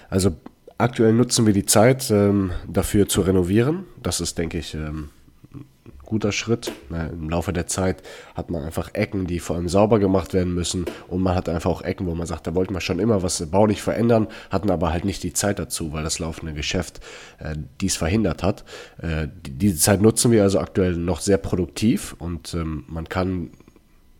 Also 0.10 0.36
Aktuell 0.80 1.13
nutzen 1.13 1.48
wir 1.48 1.54
die 1.54 1.66
Zeit 1.66 2.12
ähm, 2.12 2.52
dafür 2.68 3.10
zu 3.10 3.22
renovieren. 3.22 3.86
Das 4.02 4.22
ist, 4.22 4.38
denke 4.38 4.60
ich, 4.60 4.76
ähm, 4.76 5.10
ein 5.52 5.66
guter 6.06 6.32
Schritt. 6.32 6.72
Im 6.92 7.32
Laufe 7.32 7.52
der 7.52 7.66
Zeit 7.66 8.04
hat 8.36 8.52
man 8.52 8.62
einfach 8.62 8.94
Ecken, 8.94 9.26
die 9.26 9.40
vor 9.40 9.56
allem 9.56 9.70
sauber 9.70 9.98
gemacht 9.98 10.36
werden 10.36 10.54
müssen. 10.54 10.86
Und 11.08 11.24
man 11.24 11.34
hat 11.34 11.50
einfach 11.50 11.72
auch 11.72 11.82
Ecken, 11.82 12.06
wo 12.06 12.13
man 12.13 12.28
sagt, 12.28 12.46
da 12.46 12.54
wollten 12.54 12.76
wir 12.76 12.82
schon 12.82 13.00
immer 13.00 13.24
was 13.24 13.44
baulich 13.48 13.82
verändern, 13.82 14.28
hatten 14.52 14.70
aber 14.70 14.92
halt 14.92 15.04
nicht 15.04 15.24
die 15.24 15.34
Zeit 15.34 15.58
dazu, 15.58 15.94
weil 15.94 16.04
das 16.04 16.20
laufende 16.20 16.54
Geschäft 16.54 17.00
äh, 17.40 17.56
dies 17.82 17.96
verhindert 17.96 18.44
hat. 18.44 18.63
Äh, 19.02 19.30
die, 19.48 19.58
diese 19.58 19.80
Zeit 19.80 20.02
nutzen 20.04 20.30
wir 20.32 20.44
also 20.44 20.60
aktuell 20.60 20.96
noch 20.96 21.22
sehr 21.22 21.40
produktiv 21.40 22.16
und 22.20 22.54
ähm, 22.54 22.84
man 22.88 23.10
kann 23.10 23.50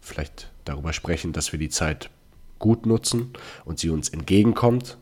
vielleicht 0.02 0.50
darüber 0.66 0.92
sprechen, 0.92 1.34
dass 1.34 1.52
wir 1.52 1.60
die 1.60 1.70
Zeit 1.70 2.10
gut 2.58 2.88
nutzen 2.88 3.34
und 3.64 3.78
sie 3.78 3.92
uns 3.92 4.10
entgegenkommt 4.10 4.98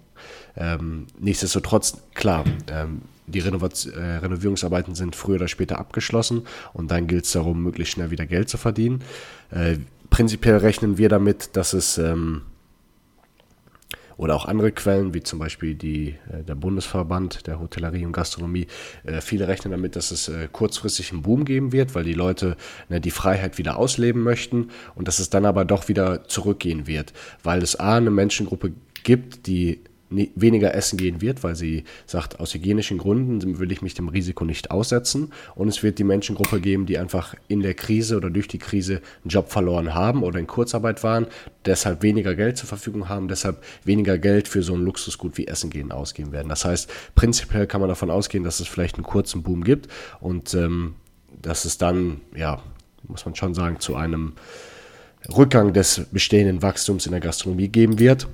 ähm, 0.58 1.08
nichtsdestotrotz, 1.20 2.02
klar, 2.14 2.46
ähm, 2.70 3.02
die 3.28 3.40
Renovat 3.40 3.88
äh, 3.88 4.00
Renovierungsarbeiten 4.00 4.96
sind 4.96 5.16
früher 5.16 5.36
oder 5.36 5.48
später 5.48 5.80
abgeschlossen 5.80 6.44
und 6.74 6.92
dann 6.92 7.08
gilt 7.08 7.26
es 7.26 7.32
darum, 7.32 7.64
möglichst 7.64 7.94
schnell 7.94 8.12
wieder 8.12 8.26
Geld 8.26 8.50
zu 8.50 8.58
verdienen. 8.58 9.04
Äh, 9.52 9.78
prinzipiell 10.10 10.58
rechnen 10.58 10.98
wir 10.98 11.10
damit, 11.10 11.56
dass 11.58 11.74
es 11.74 11.98
ähm, 11.98 12.44
oder 14.18 14.36
auch 14.36 14.46
andere 14.46 14.72
Quellen, 14.72 15.14
wie 15.14 15.24
zum 15.24 15.40
Beispiel 15.40 15.76
die, 15.76 16.16
äh, 16.32 16.44
der 16.48 16.56
Bundesverband 16.56 17.48
der 17.48 17.60
Hotellerie 17.60 18.06
und 18.06 18.14
Gastronomie, 18.14 18.68
äh, 19.04 19.22
viele 19.22 19.48
rechnen 19.48 19.72
damit, 19.72 19.96
dass 19.96 20.12
es 20.12 20.30
äh, 20.30 20.48
kurzfristig 20.52 21.12
einen 21.12 21.22
Boom 21.22 21.46
geben 21.46 21.72
wird, 21.72 21.96
weil 21.96 22.04
die 22.04 22.14
Leute 22.14 22.56
ne, 22.90 23.02
die 23.02 23.12
Freiheit 23.12 23.58
wieder 23.58 23.78
ausleben 23.78 24.22
möchten 24.22 24.70
und 24.96 25.08
dass 25.08 25.20
es 25.20 25.30
dann 25.30 25.46
aber 25.46 25.66
doch 25.66 25.88
wieder 25.88 26.28
zurückgehen 26.28 26.88
wird, 26.88 27.14
weil 27.44 27.62
es 27.62 27.80
A, 27.80 27.98
eine 27.98 28.12
Menschengruppe 28.12 28.72
gibt, 29.04 29.48
die 29.48 29.82
weniger 30.10 30.74
essen 30.74 30.98
gehen 30.98 31.22
wird, 31.22 31.44
weil 31.44 31.56
sie 31.56 31.84
sagt, 32.06 32.40
aus 32.40 32.54
hygienischen 32.54 32.98
Gründen 32.98 33.60
will 33.60 33.72
ich 33.72 33.82
mich 33.82 33.96
dem 33.96 34.08
Risiko 34.08 34.46
nicht 34.46 34.72
aussetzen. 34.72 35.32
Und 35.56 35.68
es 35.68 35.82
wird 35.84 35.98
die 35.98 36.04
Menschengruppe 36.04 36.62
geben, 36.62 36.86
die 36.86 36.98
einfach 36.98 37.36
in 37.48 37.62
der 37.62 37.74
Krise 37.74 38.18
oder 38.18 38.30
durch 38.30 38.48
die 38.48 38.60
Krise 38.60 39.02
einen 39.24 39.30
Job 39.30 39.52
verloren 39.52 39.94
haben 39.96 40.24
oder 40.24 40.40
in 40.40 40.48
Kurzarbeit 40.48 41.04
waren, 41.04 41.28
deshalb 41.66 42.04
weniger 42.04 42.36
Geld 42.36 42.58
zur 42.58 42.68
Verfügung 42.68 43.10
haben, 43.10 43.28
deshalb 43.28 43.64
weniger 43.84 44.18
Geld 44.18 44.48
für 44.48 44.62
so 44.62 44.74
ein 44.74 44.82
Luxusgut 44.82 45.38
wie 45.38 45.48
Essen 45.48 45.70
gehen 45.70 45.92
ausgeben 45.92 46.32
werden. 46.32 46.50
Das 46.50 46.66
heißt, 46.66 46.90
prinzipiell 47.16 47.66
kann 47.66 47.82
man 47.82 47.90
davon 47.90 48.12
ausgehen, 48.12 48.44
dass 48.44 48.60
es 48.60 48.68
vielleicht 48.68 48.96
einen 48.96 49.04
kurzen 49.04 49.42
Boom 49.42 49.64
gibt 49.64 49.88
und 50.20 50.54
ähm, 50.54 50.96
dass 51.42 51.66
es 51.66 51.78
dann, 51.78 52.22
ja, 52.36 52.62
muss 53.08 53.26
man 53.26 53.36
schon 53.36 53.54
sagen, 53.54 53.80
zu 53.80 53.96
einem 53.96 54.34
Rückgang 55.36 55.74
des 55.74 56.02
bestehenden 56.12 56.62
Wachstums 56.62 57.06
in 57.06 57.12
der 57.12 57.22
Gastronomie 57.22 57.68
geben 57.68 58.00
wird. 58.00 58.28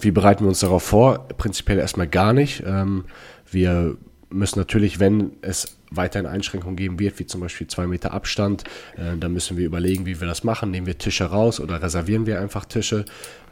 Wie 0.00 0.10
bereiten 0.10 0.44
wir 0.44 0.48
uns 0.48 0.60
darauf 0.60 0.82
vor? 0.82 1.28
Prinzipiell 1.28 1.78
erstmal 1.78 2.08
gar 2.08 2.32
nicht. 2.32 2.62
Ähm, 2.66 3.04
wir 3.50 3.96
müssen 4.30 4.58
natürlich, 4.58 4.98
wenn 4.98 5.32
es 5.42 5.76
weiterhin 5.90 6.26
Einschränkungen 6.26 6.76
geben 6.76 6.98
wird, 6.98 7.20
wie 7.20 7.26
zum 7.26 7.40
Beispiel 7.40 7.68
zwei 7.68 7.86
Meter 7.86 8.12
Abstand, 8.12 8.64
äh, 8.96 9.16
dann 9.16 9.32
müssen 9.32 9.56
wir 9.56 9.64
überlegen, 9.64 10.06
wie 10.06 10.20
wir 10.20 10.26
das 10.26 10.42
machen. 10.42 10.72
Nehmen 10.72 10.88
wir 10.88 10.98
Tische 10.98 11.26
raus 11.26 11.60
oder 11.60 11.80
reservieren 11.80 12.26
wir 12.26 12.40
einfach 12.40 12.64
Tische? 12.64 13.04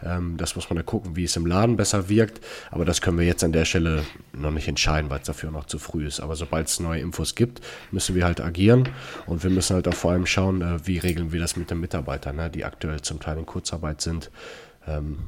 Ähm, 0.05 0.37
das 0.37 0.57
muss 0.57 0.69
man 0.69 0.77
dann 0.77 0.87
gucken, 0.87 1.15
wie 1.15 1.25
es 1.25 1.37
im 1.37 1.47
Laden 1.47 1.77
besser 1.77 2.09
wirkt. 2.09 2.45
Aber 2.71 2.85
das 2.85 3.01
können 3.01 3.19
wir 3.19 3.27
jetzt 3.27 3.45
an 3.45 3.53
der 3.53 3.65
Stelle 3.65 4.03
noch 4.33 4.51
nicht 4.51 4.67
entscheiden, 4.67 5.09
weil 5.09 5.21
es 5.21 5.27
dafür 5.27 5.53
noch 5.53 5.67
zu 5.67 5.79
früh 5.79 6.07
ist. 6.07 6.19
Aber 6.21 6.35
sobald 6.35 6.67
es 6.67 6.81
neue 6.81 7.01
Infos 7.01 7.35
gibt, 7.37 7.61
müssen 7.93 8.17
wir 8.17 8.25
halt 8.25 8.41
agieren. 8.41 8.89
Und 9.27 9.45
wir 9.45 9.51
müssen 9.51 9.75
halt 9.75 9.87
auch 9.87 9.95
vor 9.95 10.13
allem 10.13 10.27
schauen, 10.27 10.63
äh, 10.63 10.87
wie 10.87 10.99
regeln 10.99 11.33
wir 11.33 11.41
das 11.41 11.57
mit 11.57 11.71
den 11.71 11.81
Mitarbeitern, 11.81 12.37
ne, 12.37 12.51
die 12.51 12.65
aktuell 12.65 13.01
zum 13.03 13.21
Teil 13.21 13.39
in 13.39 13.47
Kurzarbeit 13.47 14.01
sind. 14.01 14.31
Ähm, 14.89 15.19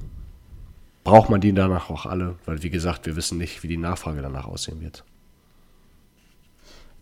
braucht 1.05 1.31
man 1.31 1.41
die 1.41 1.53
danach 1.53 1.91
auch 1.91 2.07
alle, 2.07 2.35
weil 2.47 2.63
wie 2.63 2.71
gesagt, 2.71 3.07
wir 3.07 3.15
wissen 3.15 3.39
nicht, 3.39 3.63
wie 3.63 3.69
die 3.69 3.77
Nachfrage 3.77 4.23
danach 4.23 4.47
aussehen 4.47 4.81
wird. 4.81 5.05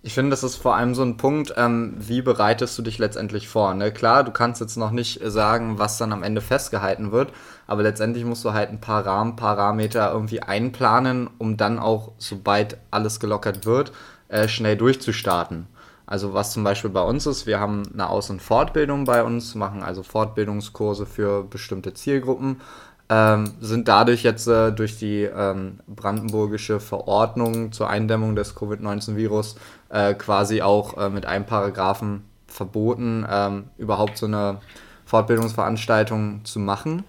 Ich 0.04 0.14
finde, 0.14 0.30
das 0.30 0.42
ist 0.42 0.56
vor 0.56 0.74
allem 0.74 0.96
so 0.96 1.02
ein 1.02 1.16
Punkt, 1.16 1.54
ähm, 1.56 1.94
wie 1.96 2.22
bereitest 2.22 2.76
du 2.76 2.82
dich 2.82 2.98
letztendlich 2.98 3.46
vor? 3.48 3.72
Ne? 3.72 3.92
Klar, 3.92 4.24
du 4.24 4.32
kannst 4.32 4.60
jetzt 4.60 4.76
noch 4.76 4.90
nicht 4.90 5.20
sagen, 5.22 5.78
was 5.78 5.96
dann 5.96 6.12
am 6.12 6.24
Ende 6.24 6.40
festgehalten 6.40 7.12
wird, 7.12 7.32
aber 7.68 7.84
letztendlich 7.84 8.24
musst 8.24 8.44
du 8.44 8.52
halt 8.52 8.70
ein 8.70 8.80
paar 8.80 9.06
Rahmenparameter 9.06 10.10
irgendwie 10.10 10.42
einplanen, 10.42 11.30
um 11.38 11.56
dann 11.56 11.78
auch, 11.78 12.10
sobald 12.18 12.78
alles 12.90 13.20
gelockert 13.20 13.64
wird, 13.64 13.92
äh, 14.26 14.48
schnell 14.48 14.76
durchzustarten. 14.76 15.68
Also 16.04 16.34
was 16.34 16.52
zum 16.52 16.64
Beispiel 16.64 16.90
bei 16.90 17.02
uns 17.02 17.26
ist, 17.26 17.46
wir 17.46 17.60
haben 17.60 17.84
eine 17.92 18.10
Aus- 18.10 18.28
und 18.28 18.42
Fortbildung 18.42 19.04
bei 19.04 19.22
uns, 19.22 19.54
machen 19.54 19.84
also 19.84 20.02
Fortbildungskurse 20.02 21.06
für 21.06 21.44
bestimmte 21.44 21.94
Zielgruppen 21.94 22.60
ähm, 23.08 23.52
sind 23.60 23.88
dadurch 23.88 24.22
jetzt 24.22 24.46
äh, 24.48 24.72
durch 24.72 24.98
die 24.98 25.22
ähm, 25.22 25.80
brandenburgische 25.86 26.80
Verordnung 26.80 27.72
zur 27.72 27.90
Eindämmung 27.90 28.36
des 28.36 28.54
Covid-19-Virus 28.54 29.56
äh, 29.90 30.14
quasi 30.14 30.62
auch 30.62 30.96
äh, 30.96 31.10
mit 31.10 31.26
einem 31.26 31.44
Paragraphen 31.44 32.24
verboten, 32.46 33.26
ähm, 33.28 33.64
überhaupt 33.78 34.18
so 34.18 34.26
eine 34.26 34.58
Fortbildungsveranstaltung 35.04 36.44
zu 36.44 36.58
machen. 36.58 37.04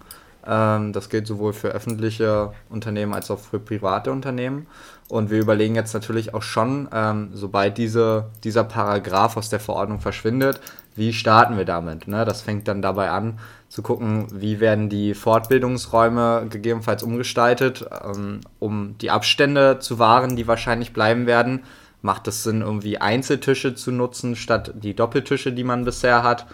Ähm, 0.45 0.91
das 0.93 1.09
gilt 1.09 1.27
sowohl 1.27 1.53
für 1.53 1.69
öffentliche 1.69 2.51
Unternehmen 2.69 3.13
als 3.13 3.31
auch 3.31 3.39
für 3.39 3.59
private 3.59 4.11
Unternehmen. 4.11 4.67
Und 5.09 5.29
wir 5.29 5.39
überlegen 5.39 5.75
jetzt 5.75 5.93
natürlich 5.93 6.33
auch 6.33 6.41
schon, 6.41 6.89
ähm, 6.93 7.29
sobald 7.33 7.77
diese, 7.77 8.29
dieser 8.43 8.63
Paragraph 8.63 9.37
aus 9.37 9.49
der 9.49 9.59
Verordnung 9.59 9.99
verschwindet, 9.99 10.59
wie 10.95 11.13
starten 11.13 11.57
wir 11.57 11.65
damit? 11.65 12.07
Ne? 12.07 12.25
Das 12.25 12.41
fängt 12.41 12.67
dann 12.67 12.81
dabei 12.81 13.09
an, 13.09 13.39
zu 13.69 13.81
gucken, 13.81 14.27
wie 14.31 14.59
werden 14.59 14.89
die 14.89 15.13
Fortbildungsräume 15.13 16.47
gegebenenfalls 16.49 17.03
umgestaltet, 17.03 17.85
ähm, 18.03 18.41
um 18.59 18.97
die 18.99 19.09
Abstände 19.09 19.79
zu 19.79 19.99
wahren, 19.99 20.35
die 20.35 20.47
wahrscheinlich 20.47 20.93
bleiben 20.93 21.25
werden. 21.25 21.63
Macht 22.01 22.27
es 22.27 22.43
Sinn, 22.43 22.61
irgendwie 22.61 22.99
Einzeltische 22.99 23.75
zu 23.75 23.91
nutzen, 23.91 24.35
statt 24.35 24.73
die 24.75 24.95
Doppeltische, 24.95 25.53
die 25.53 25.63
man 25.63 25.85
bisher 25.85 26.23
hat? 26.23 26.45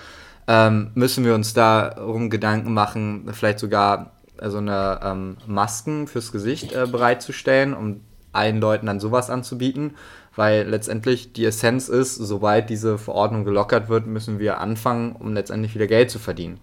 Ähm, 0.48 0.92
müssen 0.94 1.26
wir 1.26 1.36
uns 1.36 1.54
darum 1.54 2.30
Gedanken 2.30 2.74
machen, 2.74 3.30
vielleicht 3.34 3.60
sogar 3.60 4.12
so 4.38 4.44
also 4.44 4.58
eine 4.60 5.00
ähm, 5.04 5.38
Masken 5.46 6.08
fürs 6.08 6.32
Gesicht 6.32 6.72
äh, 6.72 6.88
bereitzustellen, 6.88 7.74
um 7.74 8.02
allen 8.32 8.62
Leuten 8.62 8.86
dann 8.86 9.00
sowas 9.00 9.30
anzubieten? 9.30 9.96
Weil 10.40 10.70
letztendlich 10.70 11.34
die 11.34 11.44
Essenz 11.44 11.90
ist, 11.90 12.16
sobald 12.16 12.70
diese 12.70 12.98
Verordnung 12.98 13.44
gelockert 13.44 13.90
wird, 13.90 14.08
müssen 14.08 14.40
wir 14.40 14.62
anfangen, 14.62 15.12
um 15.12 15.34
letztendlich 15.34 15.76
wieder 15.76 15.86
Geld 15.86 16.10
zu 16.10 16.18
verdienen. 16.18 16.62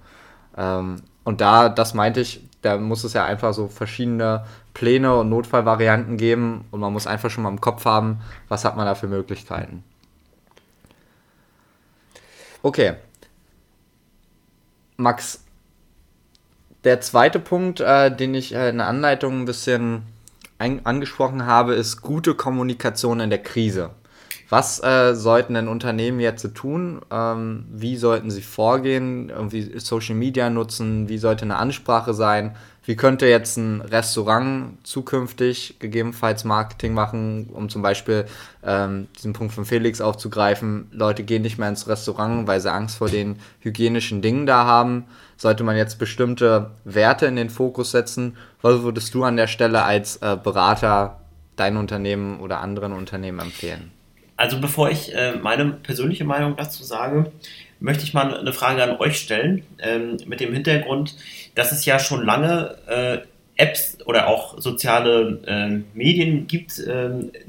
Ähm, 0.56 1.02
und 1.24 1.42
da, 1.42 1.68
das 1.68 1.92
meinte 1.92 2.22
ich, 2.22 2.40
da 2.62 2.78
muss 2.78 3.04
es 3.04 3.12
ja 3.12 3.26
einfach 3.26 3.52
so 3.52 3.68
verschiedene 3.68 4.46
Pläne 4.72 5.14
und 5.14 5.28
Notfallvarianten 5.28 6.16
geben 6.16 6.64
und 6.70 6.80
man 6.80 6.90
muss 6.90 7.06
einfach 7.06 7.28
schon 7.28 7.42
mal 7.42 7.50
im 7.50 7.60
Kopf 7.60 7.84
haben, 7.84 8.22
was 8.48 8.64
hat 8.64 8.78
man 8.78 8.86
da 8.86 8.94
für 8.94 9.08
Möglichkeiten. 9.08 9.84
Okay. 12.62 12.94
Max, 14.96 15.44
der 16.84 17.02
zweite 17.02 17.40
Punkt, 17.40 17.80
äh, 17.80 18.10
den 18.16 18.34
ich 18.34 18.54
äh, 18.54 18.70
in 18.70 18.78
der 18.78 18.86
Anleitung 18.86 19.42
ein 19.42 19.44
bisschen 19.44 20.15
angesprochen 20.58 21.46
habe, 21.46 21.74
ist 21.74 22.02
gute 22.02 22.34
Kommunikation 22.34 23.20
in 23.20 23.30
der 23.30 23.42
Krise. 23.42 23.90
Was 24.48 24.82
äh, 24.82 25.14
sollten 25.14 25.54
denn 25.54 25.66
Unternehmen 25.66 26.20
jetzt 26.20 26.54
tun? 26.54 27.00
Ähm, 27.10 27.66
wie 27.70 27.96
sollten 27.96 28.30
sie 28.30 28.42
vorgehen? 28.42 29.28
Irgendwie 29.28 29.78
Social 29.78 30.14
Media 30.14 30.50
nutzen? 30.50 31.08
Wie 31.08 31.18
sollte 31.18 31.44
eine 31.44 31.56
Ansprache 31.56 32.14
sein? 32.14 32.54
Wie 32.87 32.94
könnte 32.94 33.27
jetzt 33.27 33.57
ein 33.57 33.81
Restaurant 33.81 34.79
zukünftig 34.87 35.81
gegebenenfalls 35.81 36.44
Marketing 36.44 36.94
machen, 36.94 37.51
um 37.53 37.68
zum 37.68 37.83
Beispiel 37.83 38.27
ähm, 38.64 39.09
diesen 39.16 39.33
Punkt 39.33 39.53
von 39.53 39.64
Felix 39.64 40.01
aufzugreifen? 40.01 40.87
Leute 40.92 41.25
gehen 41.25 41.42
nicht 41.42 41.59
mehr 41.59 41.68
ins 41.68 41.88
Restaurant, 41.88 42.46
weil 42.46 42.61
sie 42.61 42.72
Angst 42.72 42.99
vor 42.99 43.09
den 43.09 43.40
hygienischen 43.59 44.22
Dingen 44.22 44.46
da 44.46 44.66
haben. 44.66 45.07
Sollte 45.37 45.64
man 45.64 45.77
jetzt 45.77 45.99
bestimmte 45.99 46.70
Werte 46.85 47.27
in 47.27 47.35
den 47.35 47.51
Fokus 47.51 47.90
setzen? 47.90 48.37
Was 48.62 48.83
würdest 48.83 49.12
du 49.14 49.25
an 49.25 49.37
der 49.37 49.49
Stelle 49.49 49.83
als 49.83 50.18
äh, 50.18 50.37
Berater 50.40 51.20
dein 51.57 51.77
Unternehmen 51.77 52.38
oder 52.38 52.61
anderen 52.61 52.92
Unternehmen 52.92 53.40
empfehlen? 53.40 53.90
Also 54.37 54.61
bevor 54.61 54.90
ich 54.90 55.12
äh, 55.12 55.35
meine 55.35 55.72
persönliche 55.72 56.25
Meinung 56.25 56.55
dazu 56.57 56.85
sage, 56.85 57.33
möchte 57.80 58.04
ich 58.04 58.14
mal 58.14 58.36
eine 58.36 58.52
Frage 58.52 58.82
an 58.82 58.96
euch 58.98 59.18
stellen, 59.18 59.62
ähm, 59.78 60.16
mit 60.26 60.40
dem 60.40 60.52
Hintergrund, 60.52 61.16
dass 61.54 61.72
es 61.72 61.84
ja 61.84 61.98
schon 61.98 62.24
lange 62.24 62.76
äh, 62.86 63.18
Apps 63.58 63.98
oder 64.04 64.28
auch 64.28 64.60
soziale 64.60 65.40
äh, 65.46 65.96
Medien 65.96 66.46
gibt, 66.46 66.78
äh, 66.78 67.08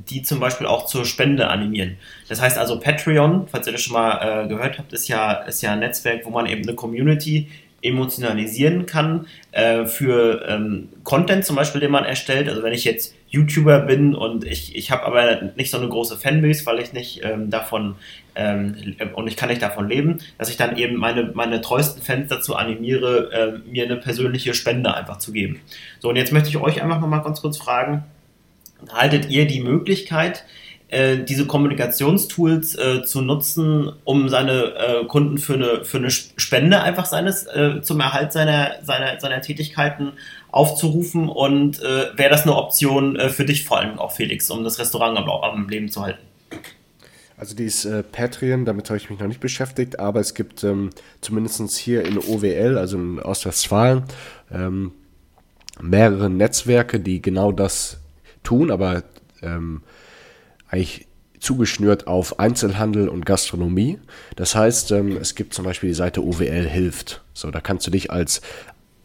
die 0.10 0.22
zum 0.22 0.40
Beispiel 0.40 0.66
auch 0.66 0.86
zur 0.86 1.06
Spende 1.06 1.48
animieren. 1.50 1.98
Das 2.30 2.42
heißt 2.42 2.58
also 2.58 2.80
Patreon, 2.80 3.48
falls 3.52 3.68
ihr 3.68 3.74
das 3.74 3.82
schon 3.82 3.94
mal 3.94 4.46
äh, 4.46 4.48
gehört 4.48 4.78
habt, 4.78 4.94
ist 4.94 5.08
ja, 5.08 5.34
ist 5.34 5.62
ja 5.62 5.74
ein 5.74 5.80
Netzwerk, 5.80 6.26
wo 6.26 6.30
man 6.30 6.46
eben 6.46 6.64
eine 6.64 6.76
Community 6.76 7.50
emotionalisieren 7.88 8.86
kann 8.86 9.28
äh, 9.52 9.86
für 9.86 10.46
ähm, 10.48 10.90
Content 11.04 11.46
zum 11.46 11.56
Beispiel, 11.56 11.82
den 11.82 11.92
man 11.92 12.06
erstellt. 12.06 12.50
Also 12.50 12.64
wenn 12.64 12.74
ich 12.74 12.84
jetzt 12.84 13.16
YouTuber 13.30 13.80
bin 13.80 14.16
und 14.16 14.46
ich, 14.46 14.76
ich 14.76 14.92
habe 14.92 15.04
aber 15.04 15.52
nicht 15.56 15.72
so 15.72 15.78
eine 15.78 15.90
große 15.90 16.18
Fanbase, 16.18 16.66
weil 16.66 16.80
ich 16.80 16.94
nicht 16.94 17.22
ähm, 17.24 17.50
davon 17.50 17.96
ähm, 18.36 18.96
und 19.14 19.28
ich 19.28 19.36
kann 19.36 19.50
nicht 19.50 19.62
davon 19.62 19.90
leben, 19.90 20.20
dass 20.38 20.50
ich 20.50 20.58
dann 20.58 20.78
eben 20.78 20.96
meine, 20.96 21.32
meine 21.34 21.62
treuesten 21.62 22.02
Fans 22.02 22.30
dazu 22.30 22.56
animiere, 22.56 23.32
äh, 23.66 23.70
mir 23.70 23.86
eine 23.86 23.98
persönliche 23.98 24.54
Spende 24.54 24.94
einfach 24.94 25.18
zu 25.18 25.32
geben. 25.32 25.60
So, 26.00 26.10
und 26.10 26.16
jetzt 26.16 26.32
möchte 26.32 26.50
ich 26.50 26.58
euch 26.58 26.82
einfach 26.82 27.02
nochmal 27.02 27.24
ganz 27.24 27.42
kurz 27.42 27.58
fragen, 27.58 28.04
haltet 28.94 29.30
ihr 29.30 29.48
die 29.48 29.62
Möglichkeit, 29.62 30.46
äh, 30.90 31.18
diese 31.18 31.46
Kommunikationstools 31.46 32.76
äh, 32.76 33.04
zu 33.04 33.22
nutzen, 33.22 33.92
um 34.06 34.30
seine 34.30 34.74
äh, 34.76 35.06
Kunden 35.06 35.38
für 35.38 35.56
eine, 35.56 35.86
für 35.86 35.98
eine 35.98 36.10
Spende 36.10 36.82
einfach 36.82 37.06
seines, 37.06 37.46
äh, 37.48 37.82
zum 37.82 38.00
Erhalt 38.00 38.32
seiner, 38.32 38.76
seiner, 38.84 39.20
seiner 39.20 39.42
Tätigkeiten 39.42 40.14
aufzurufen 40.52 41.28
und 41.28 41.82
äh, 41.82 42.18
wäre 42.18 42.30
das 42.30 42.44
eine 42.44 42.56
Option 42.56 43.20
für 43.30 43.44
dich 43.44 43.66
vor 43.66 43.80
allem 43.80 44.00
auch, 44.00 44.14
Felix, 44.14 44.50
um 44.50 44.64
das 44.64 44.80
Restaurant 44.80 45.18
am, 45.18 45.30
am 45.30 45.68
Leben 45.70 45.90
zu 45.90 46.02
halten? 46.02 46.20
Also 47.38 47.56
dieses 47.56 47.86
äh, 47.86 48.02
Patreon, 48.02 48.66
damit 48.66 48.90
habe 48.90 48.98
ich 48.98 49.12
mich 49.12 49.20
noch 49.20 49.28
nicht 49.28 49.40
beschäftigt, 49.40 50.00
aber 50.00 50.20
es 50.20 50.34
gibt 50.34 50.64
ähm, 50.64 50.90
zumindest 51.22 51.78
hier 51.78 52.04
in 52.04 52.18
OWL, 52.18 52.80
also 52.80 52.98
in 52.98 53.20
Ostwestfalen, 53.20 54.04
ähm, 54.52 54.92
mehrere 55.80 56.32
Netzwerke, 56.32 57.00
die 57.00 57.22
genau 57.22 57.52
das 57.52 58.00
tun, 58.42 58.72
aber 58.72 59.04
ähm, 59.44 59.84
eigentlich 60.70 61.08
zugeschnürt 61.40 62.08
auf 62.08 62.40
Einzelhandel 62.40 63.10
und 63.10 63.26
Gastronomie. 63.26 64.00
Das 64.36 64.56
heißt, 64.56 64.92
ähm, 64.92 65.18
es 65.18 65.36
gibt 65.36 65.54
zum 65.54 65.66
Beispiel 65.66 65.90
die 65.90 65.96
Seite 65.96 66.24
OWL 66.24 66.68
hilft. 66.68 67.24
So, 67.34 67.52
da 67.52 67.62
kannst 67.62 67.86
du 67.88 67.92
dich 67.92 68.12
als 68.12 68.42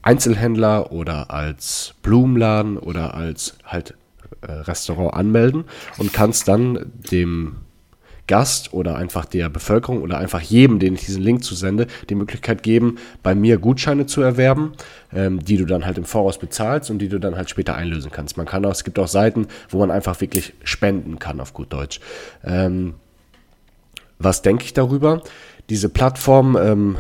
Einzelhändler 0.02 0.92
oder 0.92 1.30
als 1.30 1.94
Blumenladen 2.02 2.78
oder 2.78 3.14
als 3.14 3.54
halt 3.64 3.94
äh, 4.40 4.50
Restaurant 4.50 5.14
anmelden 5.14 5.64
und 5.98 6.12
kannst 6.12 6.48
dann 6.48 6.90
dem 7.10 7.56
Gast 8.32 8.72
oder 8.72 8.96
einfach 8.96 9.26
der 9.26 9.50
Bevölkerung 9.50 10.00
oder 10.00 10.16
einfach 10.16 10.40
jedem, 10.40 10.78
den 10.78 10.94
ich 10.94 11.04
diesen 11.04 11.22
Link 11.22 11.44
zusende, 11.44 11.86
die 12.08 12.14
Möglichkeit 12.14 12.62
geben, 12.62 12.96
bei 13.22 13.34
mir 13.34 13.58
Gutscheine 13.58 14.06
zu 14.06 14.22
erwerben, 14.22 14.72
ähm, 15.12 15.44
die 15.44 15.58
du 15.58 15.66
dann 15.66 15.84
halt 15.84 15.98
im 15.98 16.06
Voraus 16.06 16.38
bezahlst 16.38 16.90
und 16.90 16.98
die 17.00 17.10
du 17.10 17.20
dann 17.20 17.36
halt 17.36 17.50
später 17.50 17.74
einlösen 17.74 18.10
kannst. 18.10 18.38
Man 18.38 18.46
kann 18.46 18.64
auch, 18.64 18.70
es 18.70 18.84
gibt 18.84 18.98
auch 18.98 19.06
Seiten, 19.06 19.48
wo 19.68 19.80
man 19.80 19.90
einfach 19.90 20.18
wirklich 20.22 20.54
spenden 20.64 21.18
kann, 21.18 21.40
auf 21.40 21.52
gut 21.52 21.74
Deutsch. 21.74 22.00
Ähm, 22.42 22.94
was 24.18 24.40
denke 24.40 24.64
ich 24.64 24.72
darüber? 24.72 25.20
Diese 25.68 25.90
Plattformen 25.90 26.56
ähm, 26.56 26.96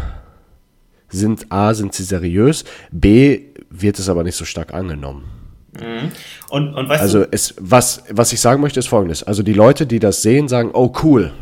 sind 1.08 1.50
A, 1.50 1.72
sind 1.72 1.94
sie 1.94 2.04
seriös, 2.04 2.66
B, 2.90 3.40
wird 3.70 3.98
es 3.98 4.10
aber 4.10 4.22
nicht 4.22 4.36
so 4.36 4.44
stark 4.44 4.74
angenommen. 4.74 5.41
Mhm. 5.80 6.12
Und, 6.50 6.74
und 6.74 6.90
also 6.90 7.20
du, 7.20 7.28
es, 7.30 7.54
was, 7.58 8.04
was 8.10 8.32
ich 8.32 8.40
sagen 8.40 8.60
möchte, 8.60 8.80
ist 8.80 8.88
folgendes. 8.88 9.22
Also 9.22 9.42
die 9.42 9.54
Leute, 9.54 9.86
die 9.86 9.98
das 9.98 10.22
sehen, 10.22 10.48
sagen, 10.48 10.70
oh 10.72 10.92
cool, 11.02 11.32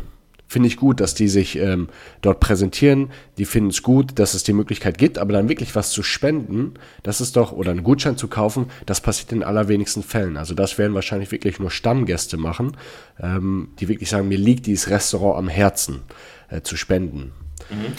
finde 0.51 0.67
ich 0.67 0.75
gut, 0.75 0.99
dass 0.99 1.13
die 1.13 1.29
sich 1.29 1.57
ähm, 1.57 1.87
dort 2.21 2.41
präsentieren. 2.41 3.11
Die 3.37 3.45
finden 3.45 3.69
es 3.69 3.83
gut, 3.83 4.19
dass 4.19 4.33
es 4.33 4.43
die 4.43 4.51
Möglichkeit 4.51 4.97
gibt, 4.97 5.17
aber 5.17 5.31
dann 5.31 5.47
wirklich 5.47 5.75
was 5.75 5.91
zu 5.91 6.03
spenden, 6.03 6.73
das 7.03 7.21
ist 7.21 7.37
doch, 7.37 7.53
oder 7.53 7.71
einen 7.71 7.83
Gutschein 7.83 8.17
zu 8.17 8.27
kaufen, 8.27 8.65
das 8.85 8.99
passiert 8.99 9.31
in 9.31 9.43
allerwenigsten 9.43 10.03
Fällen. 10.03 10.35
Also 10.35 10.53
das 10.53 10.77
werden 10.77 10.93
wahrscheinlich 10.93 11.31
wirklich 11.31 11.59
nur 11.59 11.71
Stammgäste 11.71 12.35
machen, 12.35 12.75
ähm, 13.21 13.69
die 13.79 13.87
wirklich 13.87 14.09
sagen, 14.09 14.27
mir 14.27 14.37
liegt 14.37 14.65
dieses 14.65 14.89
Restaurant 14.89 15.37
am 15.37 15.47
Herzen 15.47 16.01
äh, 16.49 16.61
zu 16.61 16.75
spenden. 16.75 17.31
Mhm. 17.69 17.93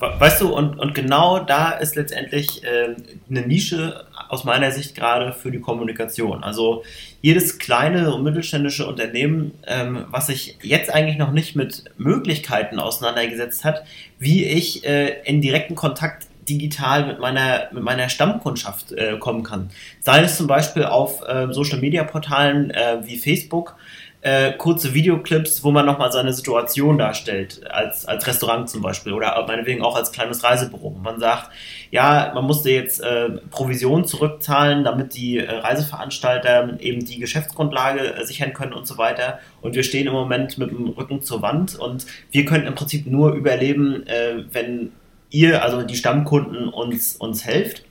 Weißt 0.00 0.40
du, 0.40 0.54
und, 0.54 0.78
und 0.78 0.94
genau 0.94 1.40
da 1.40 1.72
ist 1.72 1.94
letztendlich 1.94 2.64
äh, 2.64 2.96
eine 3.28 3.46
Nische 3.46 4.06
aus 4.30 4.44
meiner 4.44 4.70
Sicht 4.70 4.94
gerade 4.94 5.32
für 5.32 5.50
die 5.50 5.60
Kommunikation. 5.60 6.42
Also 6.42 6.84
jedes 7.20 7.58
kleine 7.58 8.14
und 8.14 8.22
mittelständische 8.22 8.86
Unternehmen, 8.86 9.52
ähm, 9.66 10.06
was 10.08 10.28
sich 10.28 10.56
jetzt 10.62 10.90
eigentlich 10.92 11.18
noch 11.18 11.32
nicht 11.32 11.54
mit 11.54 11.84
Möglichkeiten 11.98 12.78
auseinandergesetzt 12.78 13.64
hat, 13.64 13.84
wie 14.18 14.44
ich 14.44 14.86
äh, 14.86 15.20
in 15.24 15.42
direkten 15.42 15.74
Kontakt 15.74 16.28
digital 16.48 17.06
mit 17.06 17.20
meiner, 17.20 17.68
mit 17.72 17.82
meiner 17.82 18.08
Stammkundschaft 18.08 18.92
äh, 18.92 19.18
kommen 19.18 19.42
kann. 19.42 19.70
Sei 20.00 20.22
es 20.22 20.36
zum 20.36 20.46
Beispiel 20.46 20.84
auf 20.84 21.22
äh, 21.26 21.52
Social-Media-Portalen 21.52 22.70
äh, 22.70 22.98
wie 23.02 23.18
Facebook, 23.18 23.76
äh, 24.22 24.52
kurze 24.52 24.92
Videoclips, 24.92 25.64
wo 25.64 25.70
man 25.70 25.86
nochmal 25.86 26.12
seine 26.12 26.32
Situation 26.32 26.98
darstellt, 26.98 27.62
als, 27.70 28.04
als 28.04 28.26
Restaurant 28.26 28.68
zum 28.68 28.82
Beispiel 28.82 29.14
oder 29.14 29.42
meinetwegen 29.46 29.82
auch 29.82 29.96
als 29.96 30.12
kleines 30.12 30.44
Reisebüro. 30.44 30.90
Man 31.02 31.18
sagt, 31.18 31.50
ja, 31.90 32.30
man 32.34 32.44
musste 32.44 32.70
jetzt 32.70 33.00
äh, 33.00 33.30
Provision 33.50 34.04
zurückzahlen, 34.04 34.84
damit 34.84 35.14
die 35.14 35.38
äh, 35.38 35.50
Reiseveranstalter 35.50 36.78
eben 36.80 37.04
die 37.04 37.18
Geschäftsgrundlage 37.18 38.14
äh, 38.14 38.24
sichern 38.26 38.52
können 38.52 38.74
und 38.74 38.86
so 38.86 38.98
weiter. 38.98 39.38
Und 39.62 39.74
wir 39.74 39.82
stehen 39.82 40.06
im 40.06 40.12
Moment 40.12 40.58
mit 40.58 40.70
dem 40.70 40.88
Rücken 40.88 41.22
zur 41.22 41.40
Wand 41.40 41.78
und 41.78 42.06
wir 42.30 42.44
können 42.44 42.66
im 42.66 42.74
Prinzip 42.74 43.06
nur 43.06 43.32
überleben, 43.32 44.06
äh, 44.06 44.44
wenn 44.52 44.92
ihr, 45.30 45.62
also 45.62 45.82
die 45.82 45.96
Stammkunden, 45.96 46.68
uns, 46.68 47.16
uns 47.16 47.46
helft. 47.46 47.84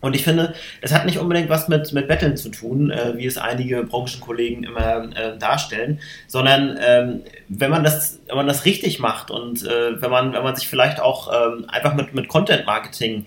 Und 0.00 0.14
ich 0.14 0.24
finde, 0.24 0.54
es 0.82 0.92
hat 0.92 1.06
nicht 1.06 1.18
unbedingt 1.18 1.48
was 1.48 1.68
mit, 1.68 1.92
mit 1.92 2.06
Betteln 2.06 2.36
zu 2.36 2.50
tun, 2.50 2.90
äh, 2.90 3.14
wie 3.16 3.26
es 3.26 3.38
einige 3.38 3.82
Branchenkollegen 3.82 4.64
immer 4.64 5.10
äh, 5.16 5.38
darstellen, 5.38 6.00
sondern 6.26 6.78
ähm, 6.86 7.22
wenn, 7.48 7.70
man 7.70 7.82
das, 7.82 8.20
wenn 8.26 8.36
man 8.36 8.46
das 8.46 8.66
richtig 8.66 8.98
macht 8.98 9.30
und 9.30 9.64
äh, 9.64 10.00
wenn, 10.00 10.10
man, 10.10 10.32
wenn 10.34 10.42
man 10.42 10.54
sich 10.54 10.68
vielleicht 10.68 11.00
auch 11.00 11.32
ähm, 11.32 11.64
einfach 11.68 11.94
mit, 11.94 12.14
mit 12.14 12.28
Content-Marketing 12.28 13.24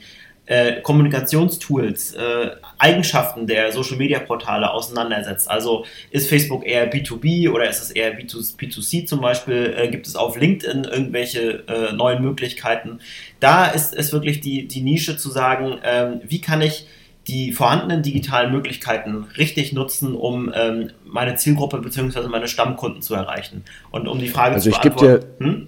äh, 0.50 0.82
Kommunikationstools, 0.82 2.16
äh, 2.16 2.50
Eigenschaften 2.80 3.46
der 3.46 3.72
Social-Media-Portale 3.72 4.72
auseinandersetzt. 4.74 5.50
Also 5.50 5.86
ist 6.10 6.28
Facebook 6.28 6.66
eher 6.66 6.92
B2B 6.92 7.52
oder 7.52 7.70
ist 7.70 7.84
es 7.84 7.92
eher 7.92 8.18
B2C 8.18 9.06
zum 9.06 9.22
Beispiel? 9.22 9.76
Äh, 9.78 9.90
gibt 9.90 10.08
es 10.08 10.16
auf 10.16 10.40
LinkedIn 10.40 10.86
irgendwelche 10.86 11.64
äh, 11.68 11.94
neuen 11.94 12.24
Möglichkeiten? 12.24 13.00
Da 13.40 13.68
ist 13.68 13.94
es 13.94 14.12
wirklich 14.12 14.42
die, 14.42 14.68
die 14.68 14.82
Nische 14.82 15.18
zu 15.18 15.30
sagen, 15.30 15.78
ähm, 15.84 16.22
wie 16.24 16.42
kann 16.42 16.62
ich 16.62 16.88
die 17.28 17.52
vorhandenen 17.52 18.02
digitalen 18.02 18.52
Möglichkeiten 18.52 19.28
richtig 19.38 19.72
nutzen, 19.72 20.16
um 20.16 20.52
ähm, 20.56 20.90
meine 21.06 21.36
Zielgruppe 21.36 21.78
bzw. 21.78 22.28
meine 22.28 22.48
Stammkunden 22.48 23.04
zu 23.04 23.14
erreichen. 23.14 23.64
Und 23.92 24.08
um 24.08 24.18
die 24.18 24.30
Frage 24.30 24.56
also 24.56 24.72
zu 24.72 24.80
beantworten. 24.80 25.28
Dir, 25.40 25.46
hm? 25.46 25.68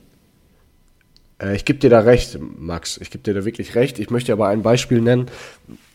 Äh, 1.42 1.56
ich 1.56 1.66
gebe 1.66 1.80
dir 1.80 1.90
da 1.90 2.00
recht, 2.00 2.38
Max. 2.40 2.98
Ich 2.98 3.12
gebe 3.12 3.24
dir 3.24 3.34
da 3.34 3.46
wirklich 3.46 3.76
recht. 3.76 4.00
Ich 4.00 4.10
möchte 4.10 4.32
aber 4.34 4.48
ein 4.48 4.62
Beispiel 4.62 5.02
nennen, 5.02 5.28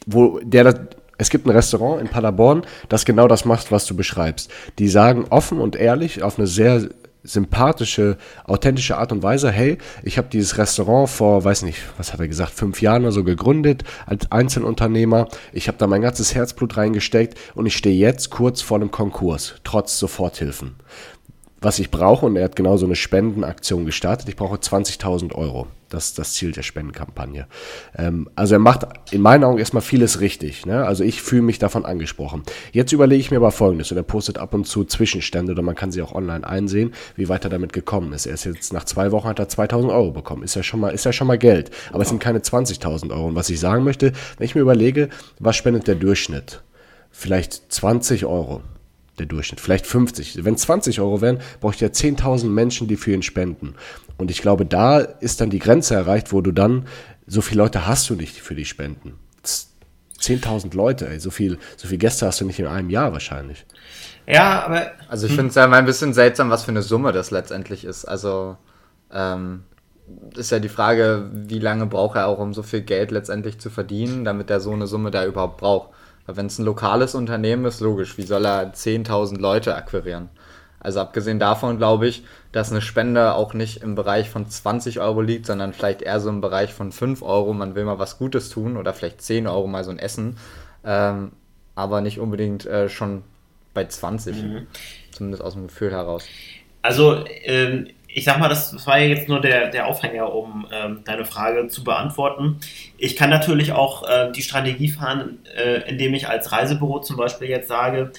wo 0.06 0.40
der 0.42 0.88
es 1.18 1.30
gibt 1.30 1.46
ein 1.46 1.50
Restaurant 1.50 2.00
in 2.02 2.08
Paderborn, 2.08 2.62
das 2.90 3.06
genau 3.06 3.26
das 3.26 3.46
macht, 3.46 3.72
was 3.72 3.86
du 3.86 3.96
beschreibst. 3.96 4.50
Die 4.78 4.88
sagen 4.88 5.24
offen 5.30 5.60
und 5.60 5.74
ehrlich 5.74 6.22
auf 6.22 6.38
eine 6.38 6.46
sehr 6.46 6.90
sympathische, 7.22 8.18
authentische 8.44 8.98
Art 8.98 9.12
und 9.12 9.22
Weise, 9.22 9.50
hey, 9.50 9.78
ich 10.02 10.18
habe 10.18 10.28
dieses 10.30 10.58
Restaurant 10.58 11.08
vor, 11.08 11.42
weiß 11.42 11.62
nicht, 11.62 11.78
was 11.96 12.12
hat 12.12 12.20
er 12.20 12.28
gesagt, 12.28 12.52
fünf 12.52 12.80
Jahren 12.82 13.02
oder 13.02 13.12
so 13.12 13.24
gegründet 13.24 13.82
als 14.04 14.30
Einzelunternehmer. 14.30 15.28
Ich 15.52 15.68
habe 15.68 15.78
da 15.78 15.86
mein 15.86 16.02
ganzes 16.02 16.34
Herzblut 16.34 16.76
reingesteckt 16.76 17.36
und 17.54 17.66
ich 17.66 17.76
stehe 17.76 17.96
jetzt 17.96 18.30
kurz 18.30 18.60
vor 18.60 18.76
einem 18.76 18.90
Konkurs, 18.90 19.54
trotz 19.64 19.98
Soforthilfen 19.98 20.76
was 21.60 21.78
ich 21.78 21.90
brauche, 21.90 22.26
und 22.26 22.36
er 22.36 22.44
hat 22.44 22.56
genau 22.56 22.76
so 22.76 22.86
eine 22.86 22.96
Spendenaktion 22.96 23.86
gestartet, 23.86 24.28
ich 24.28 24.36
brauche 24.36 24.56
20.000 24.56 25.34
Euro. 25.34 25.66
Das 25.88 26.06
ist 26.06 26.18
das 26.18 26.32
Ziel 26.32 26.50
der 26.50 26.62
Spendenkampagne. 26.62 27.46
Ähm, 27.96 28.28
also 28.34 28.56
er 28.56 28.58
macht 28.58 28.86
in 29.12 29.22
meinen 29.22 29.44
Augen 29.44 29.58
erstmal 29.58 29.82
vieles 29.82 30.20
richtig. 30.20 30.66
Ne? 30.66 30.84
Also 30.84 31.04
ich 31.04 31.22
fühle 31.22 31.42
mich 31.42 31.60
davon 31.60 31.84
angesprochen. 31.84 32.42
Jetzt 32.72 32.92
überlege 32.92 33.20
ich 33.20 33.30
mir 33.30 33.36
aber 33.36 33.52
Folgendes, 33.52 33.90
und 33.92 33.96
er 33.96 34.02
postet 34.02 34.38
ab 34.38 34.52
und 34.52 34.66
zu 34.66 34.84
Zwischenstände, 34.84 35.52
oder 35.52 35.62
man 35.62 35.76
kann 35.76 35.92
sie 35.92 36.02
auch 36.02 36.12
online 36.12 36.46
einsehen, 36.46 36.92
wie 37.14 37.28
weit 37.28 37.44
er 37.44 37.50
damit 37.50 37.72
gekommen 37.72 38.12
ist. 38.12 38.26
Er 38.26 38.34
ist 38.34 38.44
jetzt 38.44 38.72
nach 38.72 38.84
zwei 38.84 39.12
Wochen 39.12 39.28
hat 39.28 39.38
er 39.38 39.48
2.000 39.48 39.90
Euro 39.90 40.10
bekommen. 40.10 40.42
Ist 40.42 40.56
ja 40.56 40.62
schon 40.62 40.80
mal, 40.80 40.90
ist 40.90 41.04
ja 41.04 41.12
schon 41.12 41.28
mal 41.28 41.38
Geld. 41.38 41.70
Aber 41.92 42.02
es 42.02 42.08
sind 42.08 42.20
keine 42.20 42.40
20.000 42.40 43.12
Euro. 43.12 43.28
Und 43.28 43.34
was 43.36 43.48
ich 43.48 43.60
sagen 43.60 43.84
möchte, 43.84 44.12
wenn 44.38 44.44
ich 44.44 44.54
mir 44.54 44.60
überlege, 44.60 45.08
was 45.38 45.56
spendet 45.56 45.86
der 45.86 45.94
Durchschnitt? 45.94 46.62
Vielleicht 47.10 47.72
20 47.72 48.26
Euro 48.26 48.62
der 49.18 49.26
Durchschnitt. 49.26 49.60
Vielleicht 49.60 49.86
50. 49.86 50.44
Wenn 50.44 50.56
20 50.56 51.00
Euro 51.00 51.20
wären, 51.20 51.40
brauche 51.60 51.74
ich 51.74 51.80
ja 51.80 51.88
10.000 51.88 52.46
Menschen, 52.46 52.88
die 52.88 52.96
für 52.96 53.12
ihn 53.12 53.22
spenden. 53.22 53.74
Und 54.18 54.30
ich 54.30 54.42
glaube, 54.42 54.64
da 54.64 54.98
ist 54.98 55.40
dann 55.40 55.50
die 55.50 55.58
Grenze 55.58 55.94
erreicht, 55.94 56.32
wo 56.32 56.40
du 56.40 56.52
dann, 56.52 56.86
so 57.26 57.40
viele 57.40 57.62
Leute 57.62 57.86
hast 57.86 58.08
du 58.08 58.14
nicht, 58.14 58.40
für 58.40 58.54
die 58.54 58.64
spenden. 58.64 59.14
10.000 60.20 60.74
Leute, 60.74 61.08
ey, 61.08 61.20
so 61.20 61.30
viel, 61.30 61.58
so 61.76 61.88
viel 61.88 61.98
Gäste 61.98 62.26
hast 62.26 62.40
du 62.40 62.44
nicht 62.44 62.58
in 62.58 62.66
einem 62.66 62.90
Jahr 62.90 63.12
wahrscheinlich. 63.12 63.66
Ja, 64.26 64.64
aber. 64.64 64.90
Also 65.08 65.26
ich 65.26 65.34
finde 65.34 65.48
es 65.48 65.54
ja 65.54 65.66
mal 65.66 65.78
ein 65.78 65.84
bisschen 65.84 66.14
seltsam, 66.14 66.50
was 66.50 66.64
für 66.64 66.70
eine 66.70 66.82
Summe 66.82 67.12
das 67.12 67.30
letztendlich 67.30 67.84
ist. 67.84 68.06
Also, 68.06 68.56
ähm, 69.12 69.64
ist 70.34 70.50
ja 70.50 70.58
die 70.58 70.68
Frage, 70.68 71.30
wie 71.32 71.58
lange 71.58 71.86
braucht 71.86 72.16
er 72.16 72.26
auch, 72.26 72.38
um 72.38 72.54
so 72.54 72.62
viel 72.62 72.82
Geld 72.82 73.10
letztendlich 73.10 73.58
zu 73.58 73.70
verdienen, 73.70 74.24
damit 74.24 74.50
er 74.50 74.60
so 74.60 74.72
eine 74.72 74.86
Summe 74.86 75.10
da 75.10 75.24
überhaupt 75.24 75.58
braucht. 75.58 75.90
Wenn 76.26 76.46
es 76.46 76.58
ein 76.58 76.64
lokales 76.64 77.14
Unternehmen 77.14 77.64
ist, 77.64 77.80
logisch, 77.80 78.18
wie 78.18 78.22
soll 78.22 78.44
er 78.44 78.72
10.000 78.72 79.38
Leute 79.38 79.74
akquirieren? 79.74 80.28
Also 80.80 81.00
abgesehen 81.00 81.38
davon 81.38 81.78
glaube 81.78 82.06
ich, 82.06 82.24
dass 82.52 82.70
eine 82.70 82.80
Spende 82.80 83.34
auch 83.34 83.54
nicht 83.54 83.82
im 83.82 83.94
Bereich 83.94 84.30
von 84.30 84.48
20 84.48 85.00
Euro 85.00 85.20
liegt, 85.20 85.46
sondern 85.46 85.72
vielleicht 85.72 86.02
eher 86.02 86.20
so 86.20 86.28
im 86.28 86.40
Bereich 86.40 86.72
von 86.72 86.92
5 86.92 87.22
Euro. 87.22 87.52
Man 87.52 87.74
will 87.74 87.84
mal 87.84 87.98
was 87.98 88.18
Gutes 88.18 88.50
tun 88.50 88.76
oder 88.76 88.94
vielleicht 88.94 89.20
10 89.20 89.46
Euro 89.46 89.66
mal 89.66 89.84
so 89.84 89.90
ein 89.90 89.98
Essen. 89.98 90.36
Ähm, 90.84 91.32
aber 91.74 92.00
nicht 92.00 92.20
unbedingt 92.20 92.66
äh, 92.66 92.88
schon 92.88 93.22
bei 93.74 93.86
20. 93.86 94.42
Mhm. 94.42 94.66
Zumindest 95.10 95.42
aus 95.42 95.54
dem 95.54 95.66
Gefühl 95.66 95.90
heraus. 95.90 96.24
Also 96.82 97.24
ähm, 97.42 97.88
ich 98.16 98.24
sag 98.24 98.38
mal, 98.38 98.48
das, 98.48 98.86
war 98.86 98.98
ja 98.98 99.08
jetzt 99.08 99.28
nur 99.28 99.42
der, 99.42 99.68
der 99.68 99.86
Aufhänger, 99.86 100.34
um 100.34 100.66
ähm, 100.72 101.02
deine 101.04 101.26
Frage 101.26 101.68
zu 101.68 101.84
beantworten. 101.84 102.58
Ich 102.96 103.14
kann 103.14 103.28
natürlich 103.28 103.72
auch 103.72 104.08
äh, 104.08 104.32
die 104.32 104.40
Strategie 104.40 104.88
fahren, 104.88 105.40
äh, 105.54 105.86
indem 105.86 106.14
ich 106.14 106.26
als 106.26 106.50
Reisebüro 106.50 107.00
zum 107.00 107.18
Beispiel 107.18 107.50
jetzt 107.50 107.68
sage, 107.68 108.12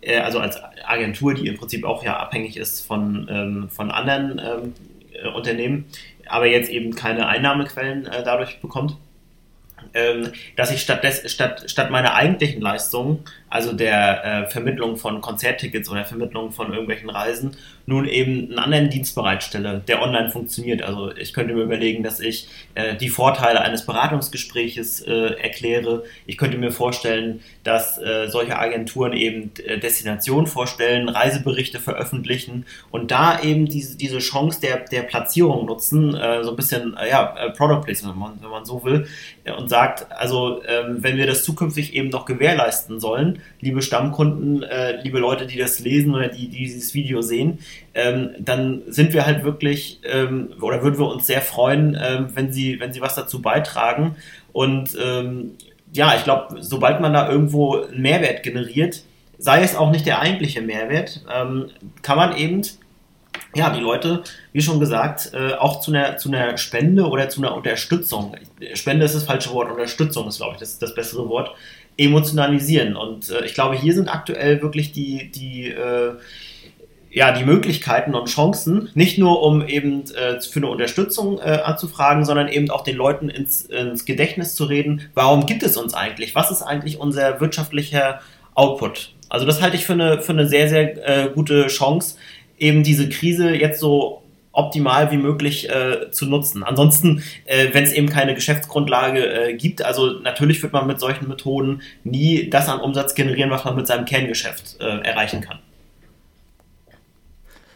äh, 0.00 0.20
also 0.20 0.38
als 0.38 0.58
Agentur, 0.86 1.34
die 1.34 1.48
im 1.48 1.58
Prinzip 1.58 1.84
auch 1.84 2.02
ja 2.02 2.16
abhängig 2.16 2.56
ist 2.56 2.86
von, 2.86 3.28
ähm, 3.30 3.68
von 3.68 3.90
anderen 3.90 4.38
ähm, 4.38 4.74
äh, 5.22 5.28
Unternehmen, 5.28 5.84
aber 6.28 6.46
jetzt 6.46 6.70
eben 6.70 6.94
keine 6.94 7.28
Einnahmequellen 7.28 8.06
äh, 8.06 8.22
dadurch 8.24 8.58
bekommt 8.62 8.96
ähm, 9.94 10.32
dass 10.56 10.70
ich 10.70 10.80
statt, 10.80 11.04
des, 11.04 11.30
statt, 11.30 11.64
statt 11.66 11.90
meiner 11.90 12.14
eigentlichen 12.14 12.60
Leistung, 12.60 13.24
also 13.52 13.74
der 13.74 14.24
äh, 14.24 14.50
Vermittlung 14.50 14.96
von 14.96 15.20
Konzerttickets 15.20 15.90
oder 15.90 16.06
Vermittlung 16.06 16.52
von 16.52 16.70
irgendwelchen 16.70 17.10
Reisen, 17.10 17.54
nun 17.84 18.08
eben 18.08 18.48
einen 18.48 18.58
anderen 18.58 18.88
Dienst 18.88 19.14
bereitstelle, 19.14 19.82
der 19.86 20.00
online 20.00 20.30
funktioniert. 20.30 20.80
Also 20.80 21.14
ich 21.14 21.34
könnte 21.34 21.52
mir 21.52 21.62
überlegen, 21.62 22.02
dass 22.02 22.18
ich 22.18 22.48
äh, 22.74 22.96
die 22.96 23.10
Vorteile 23.10 23.60
eines 23.60 23.84
Beratungsgespräches 23.84 25.02
äh, 25.02 25.34
erkläre. 25.34 26.04
Ich 26.24 26.38
könnte 26.38 26.56
mir 26.56 26.70
vorstellen, 26.70 27.40
dass 27.62 27.98
äh, 27.98 28.28
solche 28.28 28.58
Agenturen 28.58 29.12
eben 29.12 29.50
äh, 29.66 29.78
Destinationen 29.78 30.46
vorstellen, 30.46 31.10
Reiseberichte 31.10 31.78
veröffentlichen 31.78 32.64
und 32.90 33.10
da 33.10 33.38
eben 33.42 33.66
diese, 33.66 33.98
diese 33.98 34.20
Chance 34.20 34.62
der, 34.62 34.78
der 34.78 35.02
Platzierung 35.02 35.66
nutzen, 35.66 36.14
äh, 36.14 36.42
so 36.42 36.50
ein 36.50 36.56
bisschen 36.56 36.96
ja, 37.06 37.50
Product 37.56 37.82
Placement, 37.84 38.14
wenn 38.14 38.20
man, 38.20 38.38
wenn 38.40 38.50
man 38.50 38.64
so 38.64 38.82
will, 38.82 39.06
und 39.58 39.68
sagt, 39.68 40.10
also 40.10 40.62
ähm, 40.66 41.02
wenn 41.02 41.18
wir 41.18 41.26
das 41.26 41.44
zukünftig 41.44 41.92
eben 41.92 42.08
noch 42.08 42.24
gewährleisten 42.24 42.98
sollen, 42.98 43.41
liebe 43.60 43.82
Stammkunden, 43.82 44.62
äh, 44.62 45.00
liebe 45.02 45.18
Leute, 45.18 45.46
die 45.46 45.58
das 45.58 45.80
lesen 45.80 46.14
oder 46.14 46.28
die, 46.28 46.48
die 46.48 46.64
dieses 46.64 46.94
Video 46.94 47.22
sehen, 47.22 47.58
ähm, 47.94 48.30
dann 48.38 48.82
sind 48.86 49.12
wir 49.12 49.26
halt 49.26 49.44
wirklich 49.44 50.00
ähm, 50.04 50.54
oder 50.60 50.82
würden 50.82 50.98
wir 50.98 51.08
uns 51.08 51.26
sehr 51.26 51.42
freuen, 51.42 51.98
ähm, 52.00 52.28
wenn 52.34 52.52
sie, 52.52 52.80
wenn 52.80 52.92
sie 52.92 53.00
was 53.00 53.14
dazu 53.14 53.42
beitragen. 53.42 54.16
Und 54.52 54.96
ähm, 55.02 55.52
ja, 55.92 56.14
ich 56.16 56.24
glaube, 56.24 56.56
sobald 56.60 57.00
man 57.00 57.12
da 57.12 57.28
irgendwo 57.28 57.82
einen 57.82 58.02
Mehrwert 58.02 58.42
generiert, 58.42 59.02
sei 59.38 59.62
es 59.62 59.76
auch 59.76 59.90
nicht 59.90 60.06
der 60.06 60.20
eigentliche 60.20 60.62
Mehrwert, 60.62 61.24
ähm, 61.32 61.66
kann 62.02 62.16
man 62.16 62.36
eben 62.36 62.62
ja, 63.54 63.70
die 63.70 63.80
Leute, 63.80 64.22
wie 64.52 64.62
schon 64.62 64.80
gesagt, 64.80 65.32
äh, 65.34 65.54
auch 65.54 65.80
zu 65.80 65.92
einer, 65.92 66.16
zu 66.16 66.30
einer 66.30 66.56
Spende 66.56 67.06
oder 67.06 67.28
zu 67.28 67.42
einer 67.42 67.54
Unterstützung, 67.54 68.34
Spende 68.74 69.04
ist 69.04 69.14
das 69.14 69.24
falsche 69.24 69.50
Wort, 69.52 69.70
Unterstützung 69.70 70.26
ist, 70.28 70.38
glaube 70.38 70.54
ich, 70.54 70.60
das, 70.60 70.78
das 70.78 70.94
bessere 70.94 71.28
Wort, 71.28 71.50
emotionalisieren. 71.96 72.96
Und 72.96 73.30
äh, 73.30 73.44
ich 73.44 73.54
glaube, 73.54 73.76
hier 73.76 73.94
sind 73.94 74.08
aktuell 74.08 74.62
wirklich 74.62 74.92
die, 74.92 75.30
die, 75.30 75.68
äh, 75.68 76.14
ja, 77.10 77.32
die 77.32 77.44
Möglichkeiten 77.44 78.14
und 78.14 78.28
Chancen, 78.28 78.88
nicht 78.94 79.18
nur 79.18 79.42
um 79.42 79.66
eben 79.66 80.04
äh, 80.14 80.40
für 80.40 80.60
eine 80.60 80.68
Unterstützung 80.68 81.38
äh, 81.38 81.60
anzufragen, 81.64 82.24
sondern 82.24 82.48
eben 82.48 82.70
auch 82.70 82.84
den 82.84 82.96
Leuten 82.96 83.28
ins, 83.28 83.62
ins 83.66 84.04
Gedächtnis 84.04 84.54
zu 84.54 84.64
reden, 84.64 85.02
warum 85.14 85.46
gibt 85.46 85.62
es 85.62 85.76
uns 85.76 85.94
eigentlich? 85.94 86.34
Was 86.34 86.50
ist 86.50 86.62
eigentlich 86.62 86.98
unser 86.98 87.40
wirtschaftlicher 87.40 88.20
Output? 88.54 89.14
Also 89.28 89.46
das 89.46 89.60
halte 89.60 89.76
ich 89.76 89.84
für 89.84 89.92
eine, 89.92 90.22
für 90.22 90.32
eine 90.32 90.46
sehr, 90.46 90.68
sehr 90.68 91.08
äh, 91.08 91.30
gute 91.30 91.66
Chance, 91.66 92.16
eben 92.58 92.82
diese 92.82 93.08
Krise 93.08 93.50
jetzt 93.54 93.80
so 93.80 94.21
optimal 94.52 95.10
wie 95.10 95.16
möglich 95.16 95.68
äh, 95.68 96.10
zu 96.10 96.26
nutzen. 96.26 96.62
Ansonsten, 96.62 97.22
äh, 97.46 97.68
wenn 97.72 97.84
es 97.84 97.92
eben 97.92 98.08
keine 98.08 98.34
Geschäftsgrundlage 98.34 99.24
äh, 99.24 99.54
gibt, 99.54 99.82
also 99.84 100.20
natürlich 100.20 100.62
wird 100.62 100.72
man 100.72 100.86
mit 100.86 101.00
solchen 101.00 101.28
Methoden 101.28 101.82
nie 102.04 102.50
das 102.50 102.68
an 102.68 102.80
Umsatz 102.80 103.14
generieren, 103.14 103.50
was 103.50 103.64
man 103.64 103.76
mit 103.76 103.86
seinem 103.86 104.04
Kerngeschäft 104.04 104.80
äh, 104.80 104.98
erreichen 105.00 105.40
kann. 105.40 105.58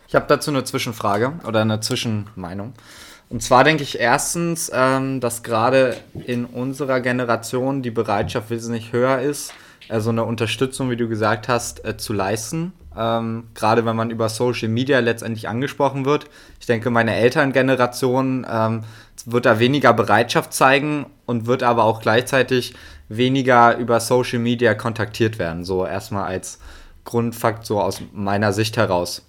Ich 0.09 0.15
habe 0.15 0.27
dazu 0.29 0.51
eine 0.51 0.65
Zwischenfrage 0.65 1.33
oder 1.47 1.63
eine 1.63 1.81
Zwischenmeinung. 1.81 2.75
Und 3.29 3.43
zwar 3.43 3.65
denke 3.65 3.83
ich 3.83 3.99
erstens, 3.99 4.71
ähm, 4.73 5.21
dass 5.21 5.43
gerade 5.43 5.97
in 6.27 6.45
unserer 6.45 7.01
Generation 7.01 7.83
die 7.83 7.91
Bereitschaft 7.91 8.51
wesentlich 8.51 8.93
höher 8.93 9.19
ist, 9.21 9.53
äh, 9.89 10.01
so 10.01 10.11
eine 10.11 10.25
Unterstützung, 10.25 10.91
wie 10.91 10.97
du 10.97 11.09
gesagt 11.09 11.49
hast, 11.49 11.85
äh, 11.85 11.97
zu 11.97 12.13
leisten. 12.13 12.73
Ähm, 12.97 13.49
gerade 13.55 13.85
wenn 13.85 13.97
man 13.97 14.11
über 14.11 14.29
Social 14.29 14.69
Media 14.69 14.99
letztendlich 15.01 15.49
angesprochen 15.49 16.05
wird. 16.05 16.27
Ich 16.61 16.67
denke, 16.67 16.91
meine 16.91 17.15
Elterngeneration 17.15 18.47
ähm, 18.51 18.85
wird 19.25 19.47
da 19.47 19.59
weniger 19.59 19.93
Bereitschaft 19.93 20.53
zeigen 20.53 21.07
und 21.27 21.47
wird 21.47 21.63
aber 21.63 21.85
auch 21.85 22.01
gleichzeitig 22.01 22.75
weniger 23.09 23.77
über 23.77 24.01
Social 24.01 24.39
Media 24.39 24.75
kontaktiert 24.75 25.39
werden. 25.39 25.65
So 25.65 25.87
erstmal 25.87 26.25
als 26.25 26.59
Grundfakt 27.05 27.65
so 27.65 27.81
aus 27.81 28.03
meiner 28.13 28.53
Sicht 28.53 28.77
heraus. 28.77 29.27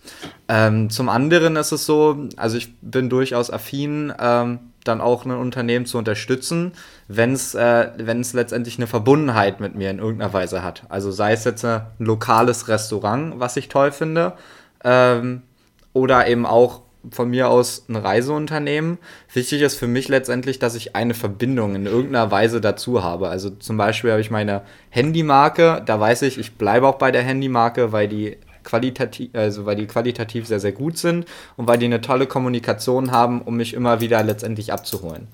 Ähm, 0.50 0.90
zum 0.90 1.10
anderen 1.10 1.56
ist 1.56 1.72
es 1.72 1.86
so, 1.86 2.28
also 2.36 2.58
ich 2.58 2.76
bin 2.82 3.10
durchaus 3.10 3.50
affin, 3.50 4.12
ähm, 4.20 4.60
dann 4.88 5.02
auch 5.02 5.26
ein 5.26 5.32
Unternehmen 5.32 5.86
zu 5.86 5.98
unterstützen, 5.98 6.74
wenn 7.08 7.34
es 7.34 7.56
äh, 7.56 7.90
letztendlich 7.98 8.78
eine 8.78 8.88
Verbundenheit 8.88 9.60
mit 9.60 9.76
mir 9.76 9.90
in 9.90 10.00
irgendeiner 10.00 10.34
Weise 10.34 10.64
hat. 10.64 10.84
Also 10.90 11.12
sei 11.12 11.34
es 11.34 11.44
jetzt 11.44 11.66
ein 11.66 11.82
lokales 12.00 12.68
Restaurant, 12.68 13.40
was 13.40 13.58
ich 13.58 13.70
toll 13.70 13.92
finde, 13.92 14.34
ähm, 14.84 15.42
oder 15.94 16.28
eben 16.28 16.46
auch 16.46 16.82
von 17.12 17.30
mir 17.30 17.50
aus 17.50 17.86
ein 17.90 17.96
Reiseunternehmen. 17.96 18.98
Wichtig 19.34 19.62
ist 19.62 19.76
für 19.76 19.88
mich 19.88 20.08
letztendlich, 20.08 20.60
dass 20.60 20.76
ich 20.76 20.96
eine 20.96 21.14
Verbindung 21.14 21.76
in 21.76 21.86
irgendeiner 21.86 22.32
Weise 22.32 22.62
dazu 22.62 23.04
habe. 23.04 23.30
Also 23.30 23.50
zum 23.50 23.78
Beispiel 23.78 24.12
habe 24.12 24.22
ich 24.22 24.32
meine 24.32 24.62
Handymarke, 24.90 25.82
da 25.86 26.00
weiß 26.00 26.24
ich, 26.24 26.38
ich 26.38 26.56
bleibe 26.56 26.88
auch 26.88 26.98
bei 26.98 27.12
der 27.12 27.24
Handymarke, 27.24 27.92
weil 27.92 28.08
die 28.08 28.38
qualitativ, 28.68 29.30
also 29.34 29.66
weil 29.66 29.78
die 29.78 29.88
qualitativ 29.88 30.46
sehr, 30.46 30.60
sehr 30.60 30.74
gut 30.74 30.98
sind 30.98 31.26
und 31.56 31.68
weil 31.68 31.78
die 31.78 31.86
eine 31.86 32.02
tolle 32.02 32.28
Kommunikation 32.28 33.12
haben, 33.12 33.42
um 33.42 33.56
mich 33.56 33.74
immer 33.74 34.02
wieder 34.02 34.22
letztendlich 34.24 34.74
abzuholen. 34.74 35.28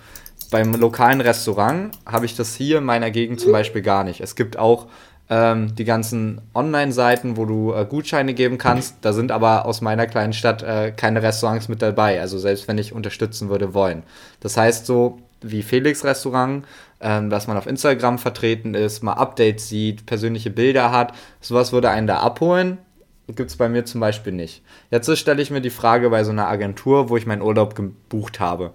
Beim 0.51 0.75
lokalen 0.75 1.19
Restaurant 1.19 1.97
habe 2.05 2.27
ich 2.27 2.35
das 2.35 2.53
hier 2.53 2.77
in 2.77 2.83
meiner 2.83 3.09
Gegend 3.09 3.39
zum 3.39 3.51
Beispiel 3.51 3.81
gar 3.81 4.03
nicht. 4.03 4.21
Es 4.21 4.35
gibt 4.35 4.59
auch 4.59 4.85
ähm, 5.29 5.73
die 5.75 5.83
ganzen 5.83 6.41
Online-Seiten, 6.53 7.37
wo 7.37 7.45
du 7.45 7.73
äh, 7.73 7.85
Gutscheine 7.89 8.35
geben 8.35 8.59
kannst. 8.59 8.97
Da 9.01 9.13
sind 9.13 9.31
aber 9.31 9.65
aus 9.65 9.81
meiner 9.81 10.05
kleinen 10.05 10.33
Stadt 10.33 10.61
äh, 10.61 10.91
keine 10.95 11.23
Restaurants 11.23 11.69
mit 11.69 11.81
dabei. 11.81 12.21
Also 12.21 12.37
selbst 12.37 12.67
wenn 12.67 12.77
ich 12.77 12.93
unterstützen 12.93 13.49
würde 13.49 13.73
wollen. 13.73 14.03
Das 14.41 14.55
heißt 14.55 14.85
so 14.85 15.17
wie 15.41 15.63
Felix 15.63 16.03
Restaurant, 16.03 16.65
ähm, 17.01 17.29
dass 17.29 17.47
man 17.47 17.57
auf 17.57 17.67
Instagram 17.67 18.19
vertreten 18.19 18.75
ist, 18.75 19.01
mal 19.01 19.13
Updates 19.13 19.69
sieht, 19.69 20.05
persönliche 20.05 20.49
Bilder 20.49 20.91
hat. 20.91 21.13
Sowas 21.41 21.71
würde 21.71 21.89
einen 21.89 22.07
da 22.07 22.19
abholen. 22.19 22.77
Gibt 23.27 23.49
es 23.49 23.55
bei 23.55 23.69
mir 23.69 23.85
zum 23.85 24.01
Beispiel 24.01 24.33
nicht. 24.33 24.63
Jetzt 24.91 25.17
stelle 25.17 25.41
ich 25.41 25.49
mir 25.49 25.61
die 25.61 25.69
Frage 25.69 26.09
bei 26.09 26.23
so 26.23 26.31
einer 26.31 26.47
Agentur, 26.47 27.09
wo 27.09 27.17
ich 27.17 27.25
meinen 27.25 27.41
Urlaub 27.41 27.75
gebucht 27.75 28.39
habe. 28.39 28.71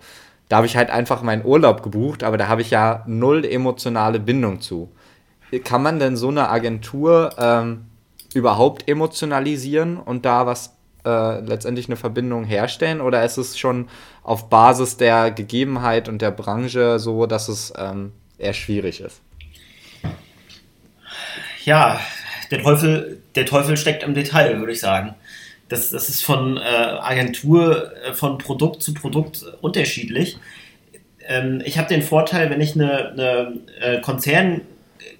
Da 0.48 0.56
habe 0.56 0.66
ich 0.66 0.76
halt 0.76 0.88
einfach 0.88 1.22
meinen 1.22 1.44
Urlaub 1.44 1.82
gebucht, 1.82 2.24
aber 2.24 2.38
da 2.38 2.48
habe 2.48 2.62
ich 2.62 2.70
ja 2.70 3.04
null 3.06 3.44
emotionale 3.44 4.18
Bindung 4.18 4.60
zu 4.60 4.90
kann 5.64 5.82
man 5.82 5.98
denn 5.98 6.16
so 6.16 6.28
eine 6.28 6.48
Agentur 6.50 7.30
ähm, 7.38 7.86
überhaupt 8.34 8.88
emotionalisieren 8.88 9.96
und 9.96 10.24
da 10.24 10.46
was 10.46 10.74
äh, 11.04 11.40
letztendlich 11.40 11.88
eine 11.88 11.96
Verbindung 11.96 12.44
herstellen? 12.44 13.00
Oder 13.00 13.24
ist 13.24 13.38
es 13.38 13.58
schon 13.58 13.88
auf 14.22 14.50
Basis 14.50 14.98
der 14.98 15.30
Gegebenheit 15.30 16.08
und 16.08 16.20
der 16.20 16.30
Branche 16.30 16.98
so, 16.98 17.26
dass 17.26 17.48
es 17.48 17.72
ähm, 17.78 18.12
eher 18.36 18.52
schwierig 18.52 19.00
ist? 19.00 19.22
Ja, 21.64 21.98
der 22.50 22.62
Teufel, 22.62 23.22
der 23.38 23.46
Teufel 23.46 23.76
steckt 23.76 24.02
im 24.02 24.14
Detail, 24.14 24.58
würde 24.58 24.72
ich 24.72 24.80
sagen. 24.80 25.14
Das, 25.68 25.90
das 25.90 26.08
ist 26.08 26.24
von 26.24 26.56
äh, 26.56 26.60
Agentur, 26.60 27.92
äh, 28.04 28.12
von 28.12 28.38
Produkt 28.38 28.82
zu 28.82 28.94
Produkt 28.94 29.44
unterschiedlich. 29.60 30.38
Ähm, 31.26 31.62
ich 31.64 31.78
habe 31.78 31.88
den 31.88 32.02
Vorteil, 32.02 32.50
wenn 32.50 32.60
ich 32.60 32.74
eine, 32.74 33.10
eine 33.10 33.52
äh, 33.80 34.00
Konzern 34.00 34.62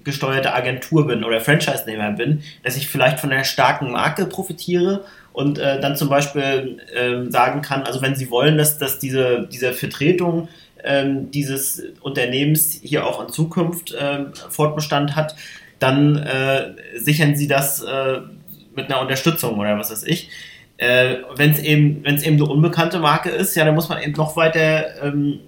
gesteuerte 0.03 0.53
Agentur 0.53 1.07
bin 1.07 1.23
oder 1.23 1.39
Franchise-Nehmer 1.39 2.11
bin, 2.11 2.43
dass 2.63 2.75
ich 2.75 2.89
vielleicht 2.89 3.19
von 3.19 3.31
einer 3.31 3.45
starken 3.45 3.91
Marke 3.91 4.25
profitiere 4.25 5.05
und 5.31 5.57
äh, 5.57 5.79
dann 5.79 5.95
zum 5.95 6.09
Beispiel 6.09 6.79
äh, 6.93 7.31
sagen 7.31 7.61
kann, 7.61 7.83
also 7.83 8.01
wenn 8.01 8.15
Sie 8.15 8.29
wollen, 8.29 8.57
dass, 8.57 8.77
dass 8.77 8.99
diese, 8.99 9.47
diese 9.49 9.71
Vertretung 9.71 10.49
äh, 10.83 11.05
dieses 11.07 11.83
Unternehmens 12.01 12.79
hier 12.81 13.05
auch 13.05 13.23
in 13.23 13.31
Zukunft 13.31 13.95
ähm, 13.97 14.33
Fortbestand 14.49 15.15
hat, 15.15 15.35
dann 15.79 16.17
äh, 16.17 16.73
sichern 16.95 17.35
Sie 17.35 17.47
das 17.47 17.81
äh, 17.81 18.19
mit 18.75 18.85
einer 18.85 19.01
Unterstützung 19.01 19.57
oder 19.57 19.77
was 19.77 19.91
weiß 19.91 20.03
ich. 20.03 20.29
Äh, 20.77 21.17
wenn 21.35 21.51
es 21.51 21.59
eben, 21.59 22.03
wenn 22.03 22.15
es 22.15 22.23
eben 22.23 22.35
eine 22.35 22.45
unbekannte 22.45 22.99
Marke 22.99 23.29
ist, 23.29 23.55
ja, 23.55 23.65
dann 23.65 23.75
muss 23.75 23.89
man 23.89 24.01
eben 24.01 24.13
noch 24.13 24.37
weiter 24.37 25.03
ähm, 25.03 25.39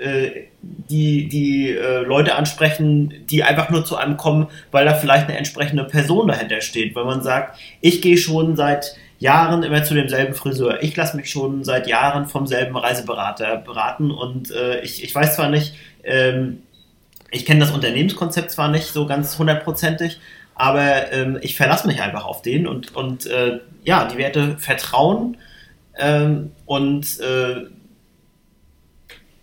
äh, 0.00 0.46
die, 0.62 1.28
die 1.28 1.70
äh, 1.70 2.02
Leute 2.02 2.34
ansprechen, 2.34 3.14
die 3.30 3.42
einfach 3.42 3.70
nur 3.70 3.84
zu 3.84 3.96
einem 3.96 4.16
kommen, 4.16 4.48
weil 4.70 4.84
da 4.84 4.94
vielleicht 4.94 5.28
eine 5.28 5.36
entsprechende 5.38 5.84
Person 5.84 6.28
dahinter 6.28 6.60
steht. 6.60 6.96
Wenn 6.96 7.06
man 7.06 7.22
sagt, 7.22 7.58
ich 7.80 8.02
gehe 8.02 8.16
schon 8.16 8.56
seit 8.56 8.96
Jahren 9.18 9.62
immer 9.62 9.84
zu 9.84 9.94
demselben 9.94 10.34
Friseur, 10.34 10.82
ich 10.82 10.96
lasse 10.96 11.16
mich 11.16 11.30
schon 11.30 11.62
seit 11.62 11.86
Jahren 11.86 12.26
vom 12.26 12.46
selben 12.46 12.76
Reiseberater 12.76 13.56
beraten 13.58 14.10
und 14.10 14.50
äh, 14.50 14.80
ich, 14.80 15.04
ich 15.04 15.14
weiß 15.14 15.36
zwar 15.36 15.48
nicht, 15.48 15.74
ähm, 16.04 16.62
ich 17.32 17.46
kenne 17.46 17.60
das 17.60 17.72
Unternehmenskonzept 17.72 18.50
zwar 18.50 18.68
nicht 18.68 18.86
so 18.86 19.06
ganz 19.06 19.38
hundertprozentig, 19.38 20.20
aber 20.54 21.12
ähm, 21.12 21.38
ich 21.42 21.56
verlasse 21.56 21.86
mich 21.86 22.00
einfach 22.00 22.24
auf 22.24 22.42
den 22.42 22.66
und, 22.68 22.94
und 22.94 23.26
äh, 23.26 23.58
ja, 23.82 24.06
die 24.06 24.18
Werte 24.18 24.58
Vertrauen 24.58 25.38
ähm, 25.98 26.52
und 26.66 27.18
äh, 27.20 27.66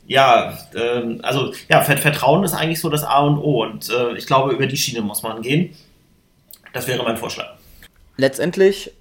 ja, 0.08 0.58
äh, 0.74 1.20
also 1.22 1.54
ja, 1.70 1.82
Vertrauen 1.82 2.44
ist 2.44 2.54
eigentlich 2.54 2.80
so 2.80 2.90
das 2.90 3.04
A 3.04 3.20
und 3.20 3.38
O 3.40 3.64
und 3.64 3.90
äh, 3.90 4.16
ich 4.16 4.26
glaube, 4.26 4.54
über 4.54 4.68
die 4.68 4.78
Schiene 4.78 5.02
muss 5.02 5.24
man 5.24 5.42
gehen. 5.42 5.76
Das 6.74 6.88
wäre 6.88 7.04
mein 7.04 7.18
Vorschlag. 7.18 7.58
Letztendlich 8.18 8.92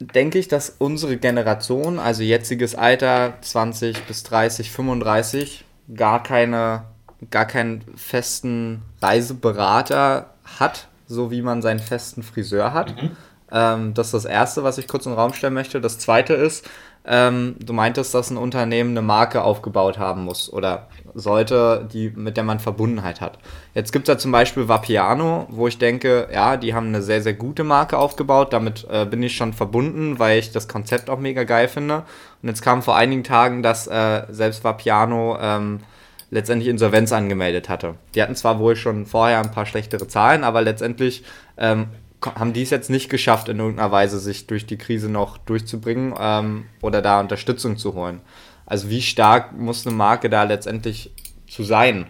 denke 0.00 0.38
ich, 0.38 0.48
dass 0.48 0.76
unsere 0.78 1.16
Generation, 1.16 1.98
also 1.98 2.22
jetziges 2.22 2.74
Alter 2.74 3.38
20 3.40 4.04
bis 4.04 4.22
30, 4.22 4.70
35, 4.70 5.64
gar 5.94 6.22
keine, 6.22 6.84
gar 7.30 7.46
keinen 7.46 7.82
festen 7.96 8.82
Reiseberater 9.00 10.30
hat, 10.58 10.88
so 11.06 11.30
wie 11.30 11.42
man 11.42 11.62
seinen 11.62 11.80
festen 11.80 12.22
Friseur 12.22 12.72
hat. 12.72 13.00
Mhm. 13.00 13.10
Ähm, 13.50 13.94
das 13.94 14.08
ist 14.08 14.14
das 14.14 14.24
Erste, 14.24 14.64
was 14.64 14.78
ich 14.78 14.88
kurz 14.88 15.06
in 15.06 15.12
den 15.12 15.18
Raum 15.18 15.32
stellen 15.32 15.54
möchte. 15.54 15.80
Das 15.80 15.98
Zweite 15.98 16.34
ist, 16.34 16.68
ähm, 17.08 17.54
du 17.60 17.72
meintest, 17.72 18.14
dass 18.14 18.30
ein 18.30 18.36
Unternehmen 18.36 18.90
eine 18.90 19.02
Marke 19.02 19.42
aufgebaut 19.42 19.96
haben 19.98 20.24
muss 20.24 20.52
oder 20.52 20.88
sollte, 21.14 21.88
die, 21.92 22.10
mit 22.10 22.36
der 22.36 22.42
man 22.42 22.58
Verbundenheit 22.58 23.20
hat. 23.20 23.38
Jetzt 23.74 23.92
gibt 23.92 24.08
es 24.08 24.12
ja 24.12 24.18
zum 24.18 24.32
Beispiel 24.32 24.68
Vapiano, 24.68 25.46
wo 25.48 25.68
ich 25.68 25.78
denke, 25.78 26.28
ja, 26.32 26.56
die 26.56 26.74
haben 26.74 26.88
eine 26.88 27.02
sehr, 27.02 27.22
sehr 27.22 27.34
gute 27.34 27.62
Marke 27.62 27.96
aufgebaut. 27.96 28.52
Damit 28.52 28.86
äh, 28.90 29.06
bin 29.06 29.22
ich 29.22 29.36
schon 29.36 29.52
verbunden, 29.52 30.18
weil 30.18 30.40
ich 30.40 30.50
das 30.50 30.66
Konzept 30.66 31.08
auch 31.08 31.20
mega 31.20 31.44
geil 31.44 31.68
finde. 31.68 32.02
Und 32.42 32.48
jetzt 32.48 32.62
kam 32.62 32.82
vor 32.82 32.96
einigen 32.96 33.22
Tagen, 33.22 33.62
dass 33.62 33.86
äh, 33.86 34.24
selbst 34.28 34.64
Vapiano 34.64 35.38
ähm, 35.40 35.80
letztendlich 36.30 36.68
Insolvenz 36.68 37.12
angemeldet 37.12 37.68
hatte. 37.68 37.94
Die 38.14 38.22
hatten 38.22 38.34
zwar 38.34 38.58
wohl 38.58 38.76
schon 38.76 39.06
vorher 39.06 39.38
ein 39.40 39.50
paar 39.50 39.66
schlechtere 39.66 40.08
Zahlen, 40.08 40.44
aber 40.44 40.62
letztendlich 40.62 41.24
ähm, 41.56 41.88
haben 42.22 42.52
die 42.52 42.62
es 42.62 42.70
jetzt 42.70 42.90
nicht 42.90 43.08
geschafft, 43.08 43.48
in 43.48 43.58
irgendeiner 43.58 43.92
Weise 43.92 44.18
sich 44.18 44.46
durch 44.46 44.66
die 44.66 44.78
Krise 44.78 45.08
noch 45.08 45.38
durchzubringen 45.38 46.14
ähm, 46.18 46.64
oder 46.82 47.02
da 47.02 47.20
Unterstützung 47.20 47.76
zu 47.76 47.94
holen. 47.94 48.20
Also 48.64 48.90
wie 48.90 49.02
stark 49.02 49.56
muss 49.56 49.86
eine 49.86 49.94
Marke 49.94 50.28
da 50.28 50.42
letztendlich 50.42 51.12
zu 51.48 51.62
sein? 51.62 52.06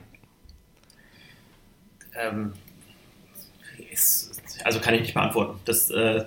Ähm, 2.18 2.54
ist, 3.92 4.40
also 4.64 4.80
kann 4.80 4.94
ich 4.94 5.02
nicht 5.02 5.14
beantworten. 5.14 5.60
Das, 5.66 5.90
äh, 5.90 6.24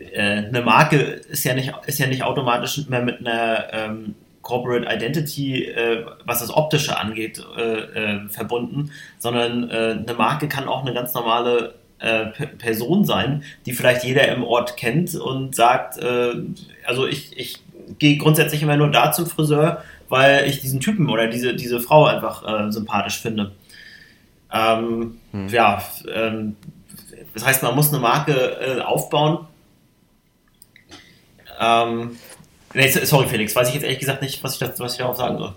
äh, 0.00 0.20
eine 0.20 0.62
Marke 0.62 0.96
ist 0.96 1.44
ja 1.44 1.54
nicht, 1.54 1.72
ist 1.86 1.98
ja 1.98 2.06
nicht 2.06 2.24
automatisch 2.24 2.88
mehr 2.88 3.02
mit 3.02 3.20
einer 3.20 3.72
ähm, 3.72 4.14
Corporate 4.42 4.86
Identity, 4.90 5.64
äh, 5.64 6.06
was 6.24 6.40
das 6.40 6.54
Optische 6.54 6.98
angeht, 6.98 7.42
äh, 7.56 7.62
äh, 7.62 8.28
verbunden, 8.28 8.90
sondern 9.18 9.68
äh, 9.68 9.96
eine 9.98 10.14
Marke 10.16 10.48
kann 10.48 10.66
auch 10.66 10.82
eine 10.82 10.94
ganz 10.94 11.12
normale 11.14 11.74
äh, 11.98 12.26
Person 12.58 13.04
sein, 13.04 13.44
die 13.66 13.72
vielleicht 13.72 14.04
jeder 14.04 14.28
im 14.28 14.42
Ort 14.42 14.76
kennt 14.76 15.14
und 15.14 15.54
sagt, 15.54 15.98
äh, 15.98 16.32
also 16.86 17.06
ich, 17.06 17.38
ich 17.38 17.62
gehe 17.98 18.16
grundsätzlich 18.16 18.62
immer 18.62 18.76
nur 18.76 18.90
da 18.90 19.12
zum 19.12 19.26
Friseur, 19.26 19.84
weil 20.08 20.48
ich 20.48 20.60
diesen 20.60 20.80
Typen 20.80 21.10
oder 21.10 21.28
diese, 21.28 21.54
diese 21.54 21.80
Frau 21.80 22.04
einfach 22.06 22.72
sympathisch 22.72 23.20
finde. 23.20 23.52
Ähm, 24.52 25.18
hm. 25.30 25.48
Ja, 25.48 25.82
ähm, 26.12 26.56
das 27.32 27.46
heißt, 27.46 27.62
man 27.62 27.76
muss 27.76 27.90
eine 27.90 28.00
Marke 28.00 28.84
aufbauen. 28.84 29.46
Ähm, 31.60 32.16
nee, 32.74 32.88
sorry, 32.88 33.26
Felix, 33.26 33.54
weiß 33.54 33.68
ich 33.68 33.74
jetzt 33.74 33.84
ehrlich 33.84 33.98
gesagt 33.98 34.22
nicht, 34.22 34.42
was 34.42 34.54
ich, 34.54 34.58
das, 34.60 34.78
was 34.78 34.92
ich 34.92 34.98
darauf 34.98 35.16
sagen 35.16 35.38
soll. 35.38 35.54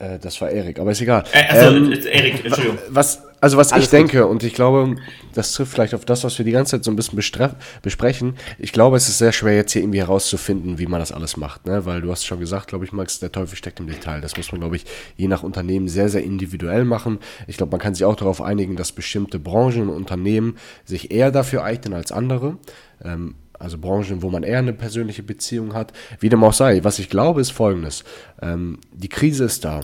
Äh, 0.00 0.18
das 0.18 0.40
war 0.40 0.50
Erik, 0.50 0.78
aber 0.78 0.90
ist 0.92 1.00
egal. 1.00 1.24
Äh, 1.32 1.44
also, 1.48 1.76
ähm, 1.76 1.92
Erik, 1.92 2.44
Entschuldigung. 2.44 2.78
Was, 2.88 3.22
also 3.42 3.56
was 3.56 3.72
Alles 3.72 3.84
ich 3.84 3.90
denke, 3.90 4.26
und 4.26 4.42
ich 4.42 4.54
glaube, 4.54 4.96
das 5.34 5.52
trifft 5.52 5.72
vielleicht 5.72 5.94
auf 5.94 6.04
das, 6.04 6.24
was 6.24 6.36
wir 6.38 6.44
die 6.44 6.50
ganze 6.50 6.72
Zeit 6.72 6.84
so 6.84 6.90
ein 6.90 6.96
bisschen 6.96 7.16
besprechen. 7.16 8.36
Ich 8.58 8.72
glaube, 8.72 8.96
es 8.96 9.08
ist 9.08 9.18
sehr 9.18 9.32
schwer, 9.32 9.54
jetzt 9.54 9.72
hier 9.72 9.82
irgendwie 9.82 10.00
herauszufinden, 10.00 10.78
wie 10.78 10.86
man 10.86 11.00
das 11.00 11.12
alles 11.12 11.36
macht, 11.36 11.66
ne? 11.66 11.84
Weil 11.84 12.00
du 12.00 12.10
hast 12.10 12.26
schon 12.26 12.40
gesagt, 12.40 12.68
glaube 12.68 12.86
ich, 12.86 12.92
Max, 12.92 13.20
der 13.20 13.30
Teufel 13.30 13.56
steckt 13.56 13.78
im 13.80 13.86
Detail. 13.86 14.20
Das 14.20 14.36
muss 14.36 14.52
man, 14.52 14.60
glaube 14.60 14.76
ich, 14.76 14.84
je 15.16 15.28
nach 15.28 15.42
Unternehmen 15.42 15.88
sehr, 15.88 16.08
sehr 16.08 16.22
individuell 16.22 16.84
machen. 16.84 17.18
Ich 17.46 17.58
glaube, 17.58 17.72
man 17.72 17.80
kann 17.80 17.94
sich 17.94 18.04
auch 18.04 18.16
darauf 18.16 18.40
einigen, 18.40 18.76
dass 18.76 18.92
bestimmte 18.92 19.38
Branchen 19.38 19.88
und 19.88 19.96
Unternehmen 19.96 20.56
sich 20.84 21.10
eher 21.10 21.30
dafür 21.30 21.62
eignen 21.62 21.94
als 21.94 22.10
andere. 22.10 22.56
Ähm, 23.02 23.36
also 23.60 23.78
Branchen, 23.78 24.22
wo 24.22 24.30
man 24.30 24.42
eher 24.42 24.58
eine 24.58 24.72
persönliche 24.72 25.22
Beziehung 25.22 25.74
hat. 25.74 25.92
Wie 26.18 26.30
dem 26.30 26.42
auch 26.42 26.54
sei. 26.54 26.82
Was 26.82 26.98
ich 26.98 27.10
glaube, 27.10 27.40
ist 27.40 27.52
folgendes. 27.52 28.04
Ähm, 28.42 28.78
die 28.92 29.08
Krise 29.08 29.44
ist 29.44 29.64
da. 29.64 29.80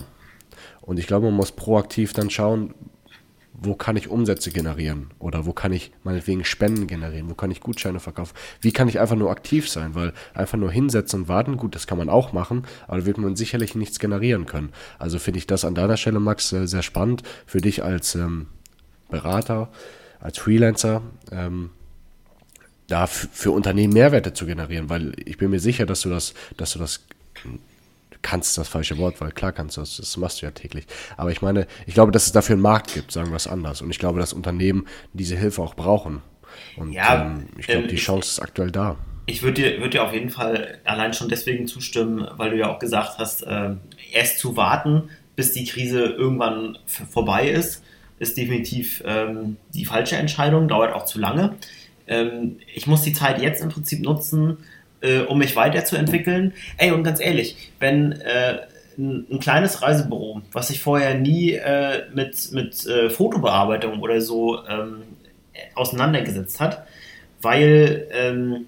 Und 0.81 0.99
ich 0.99 1.07
glaube, 1.07 1.27
man 1.27 1.35
muss 1.35 1.51
proaktiv 1.51 2.11
dann 2.11 2.29
schauen, 2.29 2.73
wo 3.59 3.75
kann 3.75 3.97
ich 3.97 4.09
Umsätze 4.09 4.51
generieren 4.51 5.07
oder 5.19 5.45
wo 5.45 5.53
kann 5.53 5.73
ich 5.73 5.91
meinetwegen 6.03 6.43
Spenden 6.43 6.85
generieren, 6.85 7.29
wo 7.29 7.33
kann 7.33 7.49
ich 7.49 7.59
Gutscheine 7.59 7.99
verkaufen, 7.99 8.35
wie 8.61 8.71
kann 8.71 8.87
ich 8.87 8.99
einfach 8.99 9.15
nur 9.15 9.31
aktiv 9.31 9.67
sein, 9.67 9.95
weil 9.95 10.13
einfach 10.35 10.59
nur 10.59 10.71
hinsetzen 10.71 11.21
und 11.21 11.27
warten, 11.27 11.57
gut, 11.57 11.73
das 11.73 11.87
kann 11.87 11.97
man 11.97 12.07
auch 12.07 12.33
machen, 12.33 12.65
aber 12.87 12.99
da 12.99 13.05
wird 13.07 13.17
man 13.17 13.35
sicherlich 13.35 13.73
nichts 13.73 13.97
generieren 13.97 14.45
können. 14.45 14.69
Also 14.99 15.17
finde 15.17 15.39
ich 15.39 15.47
das 15.47 15.65
an 15.65 15.73
deiner 15.73 15.97
Stelle, 15.97 16.19
Max, 16.19 16.49
sehr 16.49 16.83
spannend 16.83 17.23
für 17.47 17.59
dich 17.59 17.83
als 17.83 18.13
ähm, 18.13 18.45
Berater, 19.09 19.69
als 20.19 20.37
Freelancer. 20.37 21.01
Ähm, 21.31 21.71
da 22.87 23.07
für 23.07 23.51
Unternehmen 23.51 23.93
Mehrwerte 23.93 24.33
zu 24.33 24.45
generieren, 24.45 24.89
weil 24.89 25.13
ich 25.25 25.37
bin 25.37 25.49
mir 25.49 25.59
sicher, 25.59 25.85
dass 25.85 26.01
du 26.01 26.09
das, 26.09 26.33
dass 26.55 26.73
du 26.73 26.79
das 26.79 27.05
kannst 28.21 28.57
das 28.57 28.67
falsche 28.67 28.97
Wort, 28.97 29.21
weil 29.21 29.31
klar 29.31 29.51
kannst 29.51 29.77
du 29.77 29.81
das, 29.81 29.97
das 29.97 30.17
machst 30.17 30.41
du 30.41 30.45
ja 30.45 30.51
täglich. 30.51 30.85
Aber 31.15 31.31
ich 31.31 31.41
meine, 31.41 31.67
ich 31.85 31.93
glaube, 31.93 32.11
dass 32.11 32.25
es 32.25 32.31
dafür 32.31 32.53
einen 32.53 32.61
Markt 32.61 32.93
gibt, 32.93 33.11
sagen 33.11 33.29
wir 33.29 33.35
es 33.35 33.47
anders. 33.47 33.81
Und 33.81 33.91
ich 33.91 33.99
glaube, 33.99 34.19
dass 34.19 34.33
Unternehmen 34.33 34.85
diese 35.13 35.37
Hilfe 35.37 35.61
auch 35.61 35.75
brauchen. 35.75 36.21
Und 36.75 36.91
ja, 36.91 37.25
ähm, 37.25 37.47
ich 37.57 37.67
glaube, 37.67 37.83
ähm, 37.83 37.89
die 37.89 37.95
Chance 37.97 38.29
ist 38.29 38.39
aktuell 38.39 38.71
da. 38.71 38.97
Ich 39.27 39.43
würde 39.43 39.61
dir, 39.61 39.81
würd 39.81 39.93
dir 39.93 40.03
auf 40.03 40.13
jeden 40.13 40.29
Fall 40.29 40.79
allein 40.85 41.13
schon 41.13 41.29
deswegen 41.29 41.67
zustimmen, 41.67 42.27
weil 42.37 42.51
du 42.51 42.57
ja 42.57 42.73
auch 42.73 42.79
gesagt 42.79 43.17
hast, 43.17 43.43
äh, 43.43 43.75
erst 44.11 44.39
zu 44.39 44.55
warten, 44.55 45.09
bis 45.35 45.53
die 45.53 45.65
Krise 45.65 46.03
irgendwann 46.03 46.77
vorbei 46.85 47.49
ist, 47.49 47.83
ist 48.19 48.37
definitiv 48.37 49.03
ähm, 49.05 49.57
die 49.73 49.85
falsche 49.85 50.15
Entscheidung, 50.15 50.67
dauert 50.67 50.93
auch 50.93 51.05
zu 51.05 51.19
lange. 51.19 51.55
Ähm, 52.07 52.57
ich 52.73 52.87
muss 52.87 53.01
die 53.01 53.13
Zeit 53.13 53.41
jetzt 53.41 53.61
im 53.61 53.69
Prinzip 53.69 54.01
nutzen, 54.01 54.57
äh, 55.01 55.19
um 55.19 55.37
mich 55.37 55.55
weiterzuentwickeln. 55.55 56.53
Ey, 56.77 56.91
und 56.91 57.03
ganz 57.03 57.19
ehrlich, 57.19 57.71
wenn 57.79 58.13
äh, 58.13 58.59
ein, 58.97 59.27
ein, 59.29 59.39
kleines 59.39 59.81
Reisebüro, 59.81 60.41
was 60.51 60.69
sich 60.69 60.81
vorher 60.81 61.15
nie 61.15 61.53
äh, 61.53 62.03
mit, 62.13 62.51
mit 62.51 62.85
äh, 62.87 63.09
Fotobearbeitung 63.09 63.99
oder 63.99 64.21
so 64.21 64.65
ähm, 64.67 65.03
auseinandergesetzt 65.75 66.59
hat, 66.59 66.87
weil 67.41 68.07
ähm, 68.11 68.65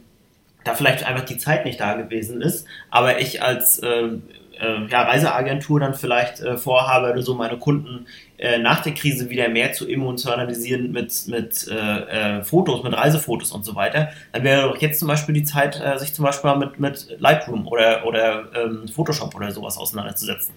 da 0.64 0.76
vielleicht 0.76 1.06
einfach 1.06 1.26
die 1.26 1.38
Zeit 1.38 1.66
nicht 1.66 1.80
da 1.80 1.94
gewesen 1.96 2.42
ist, 2.42 2.68
aber 2.92 3.20
ich 3.20 3.42
als 3.42 3.82
ähm, 3.84 4.24
äh, 4.60 4.86
ja, 4.88 5.04
Reiseagentur 5.04 5.80
dann 5.80 5.94
vielleicht 5.96 6.42
äh, 6.42 6.58
vorhabe, 6.58 7.12
oder 7.12 7.22
so 7.22 7.34
meine 7.34 7.58
Kunden 7.58 8.06
äh, 8.40 8.58
nach 8.58 8.82
der 8.82 8.94
Krise 8.94 9.30
wieder 9.30 9.50
mehr 9.50 9.74
zu 9.74 9.88
emotionalisieren 9.88 10.92
mit, 10.92 11.28
mit 11.28 11.68
äh, 11.68 12.38
äh, 12.38 12.44
Fotos, 12.44 12.84
mit 12.84 12.94
Reisefotos 12.94 13.52
und 13.52 13.66
so 13.66 13.76
weiter, 13.76 14.10
dann 14.32 14.44
wäre 14.44 14.70
doch 14.70 14.78
jetzt 14.82 15.00
zum 15.00 15.08
Beispiel 15.08 15.36
die 15.36 15.44
Zeit, 15.44 15.82
äh, 15.82 15.98
sich 16.00 16.14
zum 16.14 16.26
Beispiel 16.26 16.56
mit, 16.56 16.80
mit 16.80 17.16
Lightroom 17.20 17.68
oder, 17.68 18.06
oder 18.06 18.46
ähm, 18.56 18.88
Photoshop 18.88 19.36
oder 19.36 19.52
sowas 19.52 19.78
auseinanderzusetzen. 19.78 20.54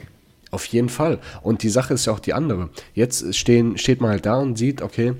Auf 0.52 0.64
jeden 0.66 0.90
Fall. 0.90 1.18
Und 1.42 1.62
die 1.62 1.70
Sache 1.70 1.94
ist 1.94 2.06
ja 2.06 2.12
auch 2.12 2.20
die 2.20 2.34
andere. 2.34 2.68
Jetzt 2.94 3.34
stehen, 3.34 3.78
steht 3.78 4.00
man 4.00 4.10
halt 4.10 4.26
da 4.26 4.36
und 4.36 4.56
sieht, 4.56 4.82
okay, 4.82 5.14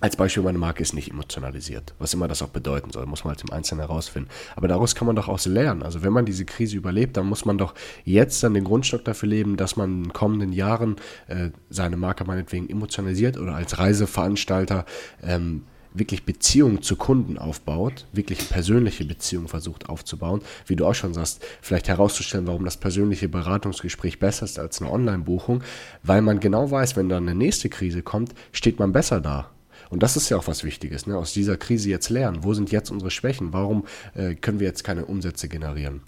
als 0.00 0.14
Beispiel, 0.14 0.44
meine 0.44 0.58
Marke 0.58 0.82
ist 0.82 0.94
nicht 0.94 1.10
emotionalisiert. 1.10 1.92
Was 1.98 2.14
immer 2.14 2.28
das 2.28 2.40
auch 2.42 2.48
bedeuten 2.48 2.92
soll, 2.92 3.06
muss 3.06 3.24
man 3.24 3.34
halt 3.34 3.42
im 3.42 3.52
Einzelnen 3.52 3.80
herausfinden. 3.80 4.28
Aber 4.54 4.68
daraus 4.68 4.94
kann 4.94 5.06
man 5.06 5.16
doch 5.16 5.28
auch 5.28 5.44
lernen. 5.46 5.82
Also 5.82 6.02
wenn 6.02 6.12
man 6.12 6.24
diese 6.24 6.44
Krise 6.44 6.76
überlebt, 6.76 7.16
dann 7.16 7.26
muss 7.26 7.44
man 7.44 7.58
doch 7.58 7.74
jetzt 8.04 8.42
dann 8.42 8.54
den 8.54 8.64
Grundstock 8.64 9.04
dafür 9.04 9.28
leben, 9.28 9.56
dass 9.56 9.76
man 9.76 9.90
in 9.90 10.02
den 10.04 10.12
kommenden 10.12 10.52
Jahren 10.52 10.96
äh, 11.26 11.50
seine 11.68 11.96
Marke 11.96 12.24
meinetwegen 12.24 12.70
emotionalisiert 12.70 13.38
oder 13.38 13.56
als 13.56 13.78
Reiseveranstalter 13.78 14.84
ähm, 15.22 15.64
wirklich 15.94 16.24
Beziehungen 16.24 16.82
zu 16.82 16.94
Kunden 16.94 17.36
aufbaut, 17.36 18.06
wirklich 18.12 18.48
persönliche 18.50 19.04
Beziehungen 19.04 19.48
versucht 19.48 19.88
aufzubauen, 19.88 20.42
wie 20.66 20.76
du 20.76 20.86
auch 20.86 20.94
schon 20.94 21.14
sagst, 21.14 21.44
vielleicht 21.60 21.88
herauszustellen, 21.88 22.46
warum 22.46 22.64
das 22.64 22.76
persönliche 22.76 23.28
Beratungsgespräch 23.28 24.20
besser 24.20 24.44
ist 24.44 24.60
als 24.60 24.80
eine 24.80 24.92
Online-Buchung, 24.92 25.62
weil 26.04 26.22
man 26.22 26.38
genau 26.38 26.70
weiß, 26.70 26.96
wenn 26.96 27.08
dann 27.08 27.28
eine 27.28 27.34
nächste 27.36 27.68
Krise 27.68 28.02
kommt, 28.02 28.34
steht 28.52 28.78
man 28.78 28.92
besser 28.92 29.20
da 29.20 29.50
und 29.90 30.02
das 30.02 30.16
ist 30.16 30.28
ja 30.28 30.36
auch 30.36 30.46
was 30.46 30.64
Wichtiges, 30.64 31.06
ne? 31.06 31.16
aus 31.16 31.32
dieser 31.32 31.56
Krise 31.56 31.90
jetzt 31.90 32.10
lernen. 32.10 32.44
Wo 32.44 32.54
sind 32.54 32.70
jetzt 32.70 32.90
unsere 32.90 33.10
Schwächen? 33.10 33.52
Warum 33.52 33.86
äh, 34.14 34.34
können 34.34 34.60
wir 34.60 34.66
jetzt 34.66 34.84
keine 34.84 35.06
Umsätze 35.06 35.48
generieren? 35.48 36.02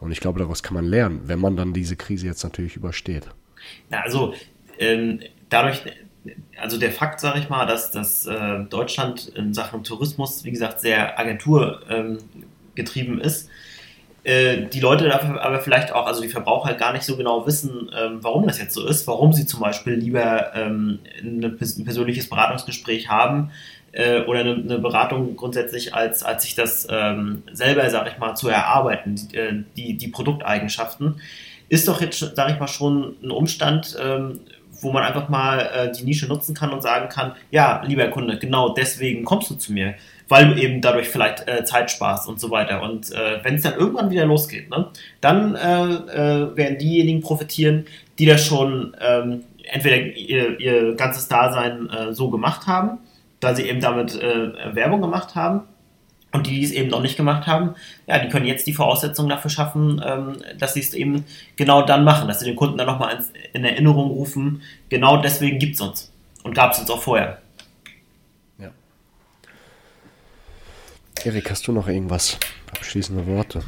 Und 0.00 0.12
ich 0.12 0.20
glaube, 0.20 0.38
daraus 0.38 0.62
kann 0.62 0.74
man 0.74 0.84
lernen, 0.84 1.22
wenn 1.24 1.38
man 1.38 1.56
dann 1.56 1.72
diese 1.72 1.96
Krise 1.96 2.26
jetzt 2.26 2.44
natürlich 2.44 2.76
übersteht. 2.76 3.26
Ja, 3.90 4.00
also 4.00 4.34
ähm, 4.78 5.20
dadurch, 5.48 5.82
also 6.60 6.78
der 6.78 6.92
Fakt, 6.92 7.20
sage 7.20 7.38
ich 7.38 7.48
mal, 7.48 7.66
dass, 7.66 7.90
dass 7.90 8.26
äh, 8.26 8.64
Deutschland 8.64 9.28
in 9.28 9.54
Sachen 9.54 9.84
Tourismus, 9.84 10.44
wie 10.44 10.50
gesagt, 10.50 10.80
sehr 10.80 11.18
agenturgetrieben 11.18 13.14
ähm, 13.14 13.20
ist, 13.20 13.48
die 14.26 14.80
Leute 14.80 15.06
dafür 15.06 15.42
aber 15.42 15.60
vielleicht 15.60 15.92
auch, 15.92 16.06
also 16.06 16.22
die 16.22 16.28
Verbraucher 16.28 16.72
gar 16.74 16.94
nicht 16.94 17.04
so 17.04 17.18
genau 17.18 17.46
wissen, 17.46 17.90
ähm, 17.94 18.20
warum 18.22 18.46
das 18.46 18.58
jetzt 18.58 18.72
so 18.72 18.86
ist, 18.86 19.06
warum 19.06 19.34
sie 19.34 19.44
zum 19.44 19.60
Beispiel 19.60 19.94
lieber 19.94 20.54
ähm, 20.54 21.00
ein 21.22 21.58
persönliches 21.58 22.30
Beratungsgespräch 22.30 23.10
haben 23.10 23.50
äh, 23.92 24.22
oder 24.22 24.40
eine, 24.40 24.78
Beratung 24.78 25.36
grundsätzlich, 25.36 25.94
als, 25.94 26.22
als 26.22 26.44
sich 26.44 26.54
das 26.54 26.86
ähm, 26.90 27.42
selber, 27.52 27.88
sag 27.90 28.10
ich 28.10 28.18
mal, 28.18 28.34
zu 28.34 28.48
erarbeiten, 28.48 29.14
die, 29.14 29.36
äh, 29.36 29.62
die, 29.76 29.98
die 29.98 30.08
Produkteigenschaften, 30.08 31.20
ist 31.68 31.86
doch 31.86 32.00
jetzt, 32.00 32.18
sag 32.18 32.50
ich 32.50 32.58
mal, 32.58 32.68
schon 32.68 33.16
ein 33.22 33.30
Umstand, 33.30 33.96
wo 34.80 34.92
man 34.92 35.02
einfach 35.02 35.28
mal 35.28 35.60
äh, 35.74 35.92
die 35.92 36.04
Nische 36.04 36.26
nutzen 36.26 36.54
kann 36.54 36.70
und 36.70 36.82
sagen 36.82 37.08
kann, 37.08 37.32
ja, 37.50 37.82
lieber 37.86 38.06
Kunde, 38.08 38.38
genau 38.38 38.68
deswegen 38.68 39.24
kommst 39.24 39.50
du 39.50 39.54
zu 39.54 39.72
mir 39.72 39.94
weil 40.28 40.48
du 40.48 40.60
eben 40.60 40.80
dadurch 40.80 41.08
vielleicht 41.08 41.46
äh, 41.48 41.64
Zeit 41.64 41.90
sparst 41.90 42.28
und 42.28 42.40
so 42.40 42.50
weiter. 42.50 42.82
Und 42.82 43.12
äh, 43.12 43.42
wenn 43.42 43.56
es 43.56 43.62
dann 43.62 43.74
irgendwann 43.74 44.10
wieder 44.10 44.26
losgeht, 44.26 44.70
ne, 44.70 44.88
dann 45.20 45.54
äh, 45.54 45.84
äh, 45.84 46.56
werden 46.56 46.78
diejenigen 46.78 47.20
profitieren, 47.20 47.86
die 48.18 48.26
das 48.26 48.44
schon 48.44 48.96
ähm, 49.00 49.44
entweder 49.70 49.96
ihr, 49.96 50.60
ihr, 50.60 50.94
ganzes 50.94 51.28
Dasein 51.28 51.88
äh, 51.90 52.12
so 52.12 52.30
gemacht 52.30 52.66
haben, 52.66 52.98
da 53.40 53.54
sie 53.54 53.64
eben 53.64 53.80
damit 53.80 54.14
äh, 54.20 54.74
Werbung 54.74 55.00
gemacht 55.00 55.34
haben. 55.34 55.62
Und 56.32 56.48
die, 56.48 56.58
die 56.58 56.64
es 56.64 56.72
eben 56.72 56.90
noch 56.90 57.00
nicht 57.00 57.16
gemacht 57.16 57.46
haben, 57.46 57.76
ja, 58.08 58.18
die 58.18 58.28
können 58.28 58.46
jetzt 58.46 58.66
die 58.66 58.72
Voraussetzungen 58.72 59.28
dafür 59.28 59.52
schaffen, 59.52 60.02
ähm, 60.04 60.38
dass 60.58 60.74
sie 60.74 60.80
es 60.80 60.92
eben 60.92 61.24
genau 61.54 61.82
dann 61.82 62.02
machen, 62.02 62.26
dass 62.26 62.40
sie 62.40 62.46
den 62.46 62.56
Kunden 62.56 62.76
dann 62.76 62.88
nochmal 62.88 63.20
in 63.52 63.64
Erinnerung 63.64 64.10
rufen, 64.10 64.62
genau 64.88 65.18
deswegen 65.18 65.60
gibt 65.60 65.76
es 65.76 65.80
uns. 65.80 66.12
Und 66.42 66.54
gab 66.54 66.72
es 66.72 66.80
uns 66.80 66.90
auch 66.90 67.00
vorher. 67.00 67.38
Erik, 71.22 71.50
hast 71.50 71.66
du 71.66 71.72
noch 71.72 71.88
irgendwas? 71.88 72.38
Abschließende 72.70 73.26
Worte. 73.26 73.62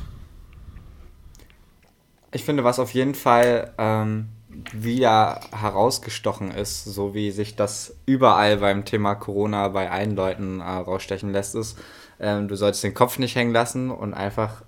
Ich 2.33 2.45
finde, 2.45 2.65
was 2.65 2.79
auf 2.79 2.93
jeden 2.93 3.15
Fall 3.15 3.73
ähm, 3.79 4.29
wieder 4.73 5.41
herausgestochen 5.53 6.51
ist, 6.51 6.85
so 6.85 7.15
wie 7.15 7.31
sich 7.31 7.57
das 7.57 7.97
überall 8.05 8.59
beim 8.59 8.85
Thema 8.85 9.15
Corona 9.15 9.69
bei 9.69 9.91
allen 9.91 10.17
Leuten 10.17 10.61
äh, 10.61 10.65
rausstechen 10.65 11.33
lässt, 11.33 11.55
ist, 11.55 11.79
ähm, 12.21 12.49
du 12.49 12.57
solltest 12.57 12.85
den 12.85 12.95
Kopf 12.95 13.19
nicht 13.19 13.37
hängen 13.37 13.53
lassen 13.53 13.91
und 13.91 14.15
einfach 14.15 14.63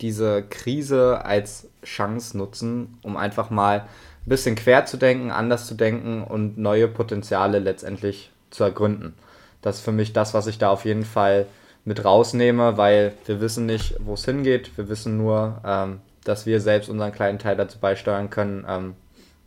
diese 0.00 0.42
Krise 0.42 1.24
als 1.24 1.68
Chance 1.84 2.36
nutzen, 2.36 2.98
um 3.02 3.16
einfach 3.16 3.50
mal 3.50 3.80
ein 3.80 4.28
bisschen 4.28 4.54
quer 4.54 4.86
zu 4.86 4.96
denken, 4.96 5.30
anders 5.30 5.66
zu 5.66 5.74
denken 5.74 6.22
und 6.22 6.58
neue 6.58 6.88
Potenziale 6.88 7.58
letztendlich 7.58 8.30
zu 8.50 8.64
ergründen. 8.64 9.14
Das 9.62 9.76
ist 9.76 9.84
für 9.84 9.92
mich 9.92 10.12
das, 10.12 10.34
was 10.34 10.46
ich 10.46 10.58
da 10.58 10.70
auf 10.70 10.84
jeden 10.84 11.04
Fall 11.04 11.46
mit 11.84 12.04
rausnehme, 12.04 12.76
weil 12.76 13.14
wir 13.26 13.40
wissen 13.40 13.66
nicht, 13.66 13.94
wo 13.98 14.14
es 14.14 14.24
hingeht. 14.24 14.76
Wir 14.76 14.88
wissen 14.88 15.16
nur, 15.16 15.60
ähm, 15.64 16.00
dass 16.24 16.46
wir 16.46 16.60
selbst 16.60 16.88
unseren 16.88 17.12
kleinen 17.12 17.38
Teil 17.38 17.56
dazu 17.56 17.78
beisteuern 17.78 18.30
können, 18.30 18.64
ähm, 18.68 18.94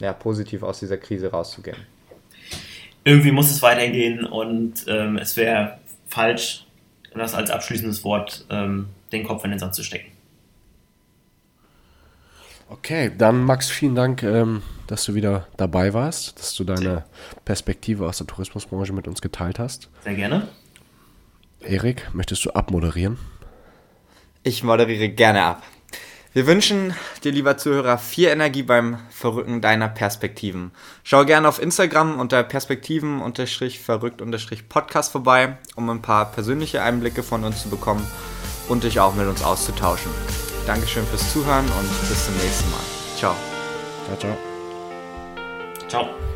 ja, 0.01 0.13
positiv 0.13 0.63
aus 0.63 0.79
dieser 0.79 0.97
Krise 0.97 1.31
rauszugehen. 1.31 1.77
Irgendwie 3.03 3.31
muss 3.31 3.51
es 3.51 3.61
weitergehen 3.61 4.25
und 4.25 4.85
ähm, 4.87 5.17
es 5.17 5.37
wäre 5.37 5.79
falsch, 6.07 6.65
das 7.13 7.33
als 7.33 7.49
abschließendes 7.49 8.03
Wort 8.03 8.45
ähm, 8.49 8.87
den 9.11 9.23
Kopf 9.23 9.43
in 9.43 9.51
den 9.51 9.59
Sand 9.59 9.75
zu 9.75 9.83
stecken. 9.83 10.11
Okay, 12.69 13.11
dann 13.17 13.43
Max, 13.43 13.69
vielen 13.69 13.95
Dank, 13.95 14.23
ähm, 14.23 14.61
dass 14.87 15.03
du 15.03 15.13
wieder 15.13 15.47
dabei 15.57 15.93
warst, 15.93 16.39
dass 16.39 16.55
du 16.55 16.63
deine 16.63 17.03
Perspektive 17.43 18.07
aus 18.07 18.19
der 18.19 18.27
Tourismusbranche 18.27 18.93
mit 18.93 19.07
uns 19.07 19.21
geteilt 19.21 19.59
hast. 19.59 19.89
Sehr 20.03 20.15
gerne. 20.15 20.47
Erik, 21.63 22.09
möchtest 22.13 22.45
du 22.45 22.51
abmoderieren? 22.51 23.17
Ich 24.43 24.63
moderiere 24.63 25.09
gerne 25.09 25.43
ab. 25.43 25.63
Wir 26.33 26.47
wünschen 26.47 26.95
dir, 27.25 27.33
lieber 27.33 27.57
Zuhörer, 27.57 27.97
viel 27.97 28.29
Energie 28.29 28.63
beim 28.63 28.99
Verrücken 29.09 29.59
deiner 29.59 29.89
Perspektiven. 29.89 30.71
Schau 31.03 31.25
gerne 31.25 31.49
auf 31.49 31.61
Instagram 31.61 32.17
unter 32.19 32.41
Perspektiven-verrückt-podcast 32.43 35.11
vorbei, 35.11 35.57
um 35.75 35.89
ein 35.89 36.01
paar 36.01 36.31
persönliche 36.31 36.81
Einblicke 36.81 37.21
von 37.21 37.43
uns 37.43 37.63
zu 37.63 37.69
bekommen 37.69 38.07
und 38.69 38.85
dich 38.85 39.01
auch 39.01 39.13
mit 39.13 39.27
uns 39.27 39.43
auszutauschen. 39.43 40.13
Dankeschön 40.65 41.05
fürs 41.05 41.33
Zuhören 41.33 41.65
und 41.65 41.89
bis 42.07 42.25
zum 42.25 42.37
nächsten 42.37 42.71
Mal. 42.71 42.79
Ciao. 43.17 43.35
Ciao, 44.05 44.17
ciao. 44.17 44.37
Ciao. 45.89 46.30